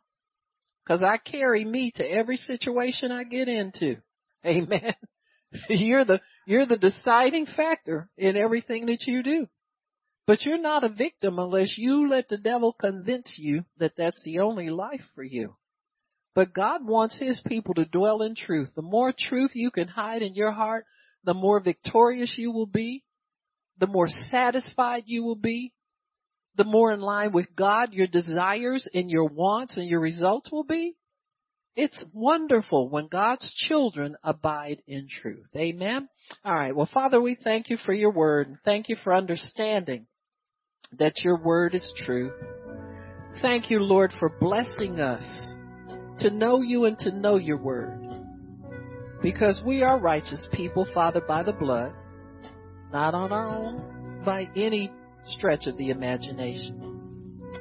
Cause 0.87 1.03
I 1.03 1.17
carry 1.17 1.65
me 1.65 1.91
to 1.95 2.03
every 2.03 2.37
situation 2.37 3.11
I 3.11 3.23
get 3.23 3.47
into. 3.47 3.97
Amen. 4.45 4.95
you're 5.69 6.05
the, 6.05 6.21
you're 6.49 6.65
the 6.65 6.77
deciding 6.77 7.45
factor 7.45 8.09
in 8.17 8.35
everything 8.35 8.87
that 8.87 9.03
you 9.05 9.21
do. 9.21 9.45
But 10.25 10.43
you're 10.43 10.57
not 10.57 10.83
a 10.83 10.89
victim 10.89 11.37
unless 11.37 11.75
you 11.77 12.09
let 12.09 12.27
the 12.27 12.39
devil 12.39 12.73
convince 12.73 13.31
you 13.37 13.65
that 13.77 13.93
that's 13.95 14.19
the 14.23 14.39
only 14.39 14.71
life 14.71 15.03
for 15.13 15.23
you. 15.23 15.57
But 16.33 16.55
God 16.55 16.83
wants 16.83 17.19
his 17.19 17.39
people 17.45 17.75
to 17.75 17.85
dwell 17.85 18.23
in 18.23 18.33
truth. 18.33 18.69
The 18.75 18.81
more 18.81 19.13
truth 19.15 19.51
you 19.53 19.69
can 19.69 19.87
hide 19.87 20.23
in 20.23 20.33
your 20.33 20.51
heart, 20.51 20.85
the 21.23 21.35
more 21.35 21.59
victorious 21.59 22.33
you 22.35 22.51
will 22.51 22.65
be, 22.65 23.03
the 23.77 23.85
more 23.85 24.07
satisfied 24.07 25.03
you 25.05 25.23
will 25.23 25.35
be, 25.35 25.71
the 26.55 26.63
more 26.63 26.91
in 26.91 26.99
line 26.99 27.31
with 27.31 27.55
God 27.55 27.93
your 27.93 28.07
desires 28.07 28.87
and 28.91 29.07
your 29.07 29.25
wants 29.25 29.77
and 29.77 29.87
your 29.87 29.99
results 29.99 30.51
will 30.51 30.63
be. 30.63 30.95
It's 31.75 31.99
wonderful 32.13 32.89
when 32.89 33.07
God's 33.07 33.53
children 33.53 34.15
abide 34.23 34.81
in 34.87 35.07
truth. 35.07 35.47
Amen. 35.55 36.09
All 36.43 36.53
right. 36.53 36.75
Well, 36.75 36.89
Father, 36.91 37.21
we 37.21 37.35
thank 37.41 37.69
you 37.69 37.77
for 37.77 37.93
your 37.93 38.11
word 38.11 38.57
thank 38.65 38.89
you 38.89 38.97
for 39.03 39.13
understanding 39.13 40.07
that 40.97 41.23
your 41.23 41.37
word 41.37 41.75
is 41.75 41.93
truth. 42.05 42.33
Thank 43.41 43.69
you, 43.69 43.79
Lord, 43.79 44.11
for 44.19 44.29
blessing 44.29 44.99
us 44.99 45.23
to 46.19 46.29
know 46.29 46.61
you 46.61 46.85
and 46.85 46.97
to 46.99 47.11
know 47.11 47.37
your 47.37 47.61
word. 47.61 47.99
Because 49.21 49.61
we 49.65 49.83
are 49.83 49.99
righteous 49.99 50.47
people, 50.51 50.87
Father, 50.93 51.21
by 51.21 51.43
the 51.43 51.53
blood, 51.53 51.93
not 52.91 53.13
on 53.13 53.31
our 53.31 53.47
own, 53.47 54.21
by 54.25 54.49
any 54.55 54.91
stretch 55.25 55.67
of 55.67 55.77
the 55.77 55.89
imagination. 55.89 56.88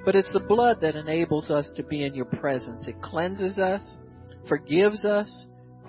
But 0.09 0.17
it's 0.17 0.33
the 0.33 0.41
blood 0.41 0.81
that 0.81 0.97
enables 0.97 1.51
us 1.51 1.69
to 1.77 1.83
be 1.83 2.03
in 2.03 2.15
your 2.15 2.25
presence. 2.25 2.89
It 2.89 3.03
cleanses 3.03 3.59
us, 3.59 3.83
forgives 4.49 5.05
us, 5.05 5.31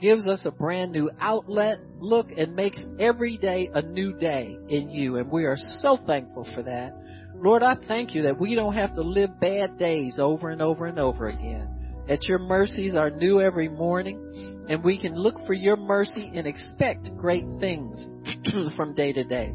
gives 0.02 0.28
us 0.28 0.42
a 0.44 0.52
brand 0.52 0.92
new 0.92 1.10
outlet, 1.22 1.80
look, 2.00 2.28
and 2.36 2.54
makes 2.54 2.84
every 3.00 3.38
day 3.38 3.70
a 3.74 3.82
new 3.82 4.12
day 4.20 4.58
in 4.68 4.90
you. 4.90 5.16
And 5.16 5.32
we 5.32 5.46
are 5.46 5.56
so 5.56 5.98
thankful 6.06 6.46
for 6.54 6.64
that. 6.64 6.94
Lord, 7.34 7.64
I 7.64 7.78
thank 7.88 8.14
you 8.14 8.24
that 8.24 8.38
we 8.38 8.56
don't 8.56 8.74
have 8.74 8.94
to 8.96 9.02
live 9.02 9.40
bad 9.40 9.80
days 9.80 10.18
over 10.20 10.50
and 10.50 10.62
over 10.62 10.86
and 10.86 11.00
over 11.00 11.28
again 11.28 12.04
that 12.10 12.26
your 12.26 12.40
mercies 12.40 12.96
are 12.96 13.10
new 13.10 13.40
every 13.40 13.70
morning 13.70 14.66
and 14.68 14.84
we 14.84 15.00
can 15.00 15.16
look 15.16 15.36
for 15.48 15.54
your 15.54 15.78
mercy 15.78 16.30
and 16.36 16.46
expect 16.46 17.16
great 17.16 17.46
things 17.62 18.06
from 18.76 18.94
day 18.96 19.14
to 19.14 19.24
day. 19.24 19.54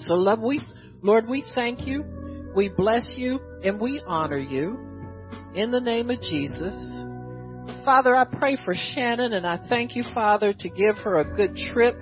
So 0.00 0.12
love 0.12 0.40
we, 0.40 0.60
Lord, 1.02 1.26
we 1.26 1.42
thank 1.54 1.86
you, 1.86 2.04
we 2.58 2.68
bless 2.68 3.06
you, 3.12 3.38
and 3.62 3.78
we 3.78 4.02
honor 4.04 4.36
you 4.36 4.76
in 5.54 5.70
the 5.70 5.78
name 5.78 6.10
of 6.10 6.20
Jesus. 6.20 6.74
Father, 7.84 8.16
I 8.16 8.24
pray 8.24 8.58
for 8.64 8.74
Shannon 8.74 9.32
and 9.32 9.46
I 9.46 9.60
thank 9.68 9.94
you, 9.94 10.02
Father, 10.12 10.52
to 10.52 10.68
give 10.68 10.96
her 11.04 11.18
a 11.18 11.36
good 11.36 11.54
trip 11.72 12.00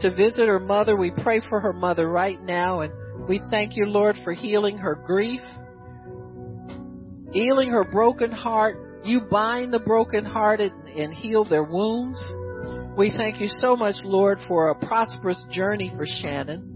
to 0.00 0.14
visit 0.16 0.48
her 0.48 0.58
mother. 0.58 0.96
We 0.96 1.10
pray 1.10 1.42
for 1.50 1.60
her 1.60 1.74
mother 1.74 2.08
right 2.08 2.42
now 2.42 2.80
and 2.80 2.94
we 3.28 3.42
thank 3.50 3.76
you, 3.76 3.84
Lord, 3.84 4.16
for 4.24 4.32
healing 4.32 4.78
her 4.78 4.94
grief, 4.94 5.42
healing 7.32 7.68
her 7.68 7.84
broken 7.84 8.32
heart, 8.32 9.02
you 9.04 9.20
bind 9.20 9.74
the 9.74 9.80
brokenhearted 9.80 10.72
and 10.96 11.12
heal 11.12 11.44
their 11.44 11.62
wounds. 11.62 12.18
We 12.96 13.12
thank 13.14 13.38
you 13.38 13.48
so 13.60 13.76
much, 13.76 13.96
Lord, 14.02 14.38
for 14.48 14.70
a 14.70 14.86
prosperous 14.86 15.44
journey 15.50 15.92
for 15.94 16.06
Shannon. 16.06 16.73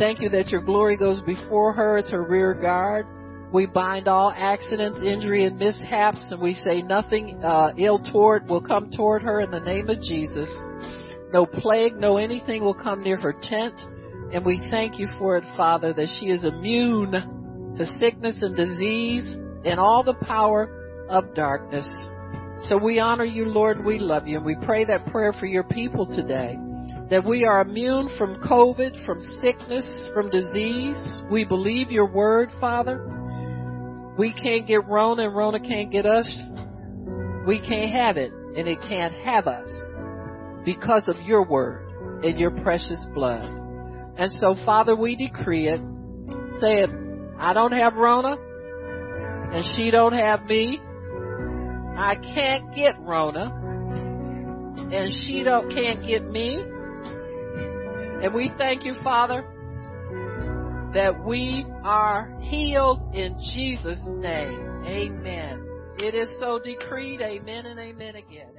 Thank 0.00 0.22
you 0.22 0.30
that 0.30 0.48
your 0.48 0.62
glory 0.62 0.96
goes 0.96 1.20
before 1.20 1.74
her. 1.74 1.98
It's 1.98 2.10
her 2.10 2.22
rear 2.22 2.54
guard. 2.54 3.06
We 3.52 3.66
bind 3.66 4.08
all 4.08 4.32
accidents, 4.34 5.02
injury, 5.02 5.44
and 5.44 5.58
mishaps, 5.58 6.24
and 6.30 6.40
we 6.40 6.54
say 6.54 6.80
nothing 6.80 7.44
uh, 7.44 7.74
ill 7.76 7.98
toward 7.98 8.48
will 8.48 8.62
come 8.62 8.90
toward 8.90 9.20
her 9.20 9.42
in 9.42 9.50
the 9.50 9.60
name 9.60 9.90
of 9.90 10.00
Jesus. 10.00 10.48
No 11.34 11.44
plague, 11.44 11.96
no 11.96 12.16
anything 12.16 12.62
will 12.62 12.72
come 12.72 13.02
near 13.02 13.18
her 13.18 13.34
tent. 13.42 13.78
And 14.32 14.42
we 14.42 14.66
thank 14.70 14.98
you 14.98 15.06
for 15.18 15.36
it, 15.36 15.44
Father, 15.54 15.92
that 15.92 16.08
she 16.18 16.30
is 16.30 16.44
immune 16.44 17.74
to 17.76 17.84
sickness 18.00 18.36
and 18.40 18.56
disease 18.56 19.24
and 19.66 19.78
all 19.78 20.02
the 20.02 20.14
power 20.14 21.06
of 21.10 21.34
darkness. 21.34 21.86
So 22.70 22.78
we 22.82 23.00
honor 23.00 23.26
you, 23.26 23.44
Lord. 23.44 23.84
We 23.84 23.98
love 23.98 24.26
you. 24.26 24.38
And 24.38 24.46
we 24.46 24.56
pray 24.64 24.86
that 24.86 25.12
prayer 25.12 25.34
for 25.38 25.44
your 25.44 25.64
people 25.64 26.06
today. 26.06 26.56
That 27.10 27.24
we 27.26 27.44
are 27.44 27.60
immune 27.60 28.08
from 28.16 28.36
COVID, 28.36 29.04
from 29.04 29.20
sickness, 29.42 29.84
from 30.14 30.30
disease. 30.30 30.96
We 31.30 31.44
believe 31.44 31.90
your 31.90 32.10
word, 32.10 32.50
Father. 32.60 33.04
We 34.16 34.32
can't 34.32 34.66
get 34.66 34.86
Rona 34.86 35.24
and 35.24 35.36
Rona 35.36 35.60
can't 35.60 35.90
get 35.90 36.06
us. 36.06 36.26
We 37.46 37.58
can't 37.58 37.90
have 37.90 38.16
it 38.16 38.32
and 38.32 38.68
it 38.68 38.80
can't 38.82 39.14
have 39.24 39.46
us 39.46 39.68
because 40.64 41.08
of 41.08 41.16
your 41.24 41.44
word 41.44 42.22
and 42.24 42.38
your 42.38 42.50
precious 42.62 43.00
blood. 43.14 43.44
And 44.16 44.30
so, 44.32 44.54
Father, 44.64 44.94
we 44.94 45.16
decree 45.16 45.68
it. 45.68 45.80
Say 46.60 46.82
it. 46.82 46.90
I 47.38 47.52
don't 47.54 47.72
have 47.72 47.94
Rona 47.94 48.36
and 49.52 49.64
she 49.76 49.90
don't 49.90 50.12
have 50.12 50.44
me 50.44 50.80
I 52.00 52.14
can't 52.14 52.74
get 52.74 52.98
Rona, 53.00 53.52
and 54.90 55.12
she 55.26 55.42
don't 55.44 55.70
can't 55.70 56.00
get 56.06 56.24
me. 56.24 56.64
And 58.22 58.34
we 58.34 58.52
thank 58.58 58.84
you, 58.84 58.94
Father, 59.02 59.42
that 60.94 61.24
we 61.24 61.64
are 61.84 62.36
healed 62.40 63.14
in 63.14 63.38
Jesus' 63.54 64.00
name. 64.06 64.84
Amen. 64.84 65.66
It 65.98 66.14
is 66.14 66.28
so 66.40 66.58
decreed. 66.58 67.20
Amen 67.20 67.66
and 67.66 67.78
amen 67.78 68.16
again. 68.16 68.49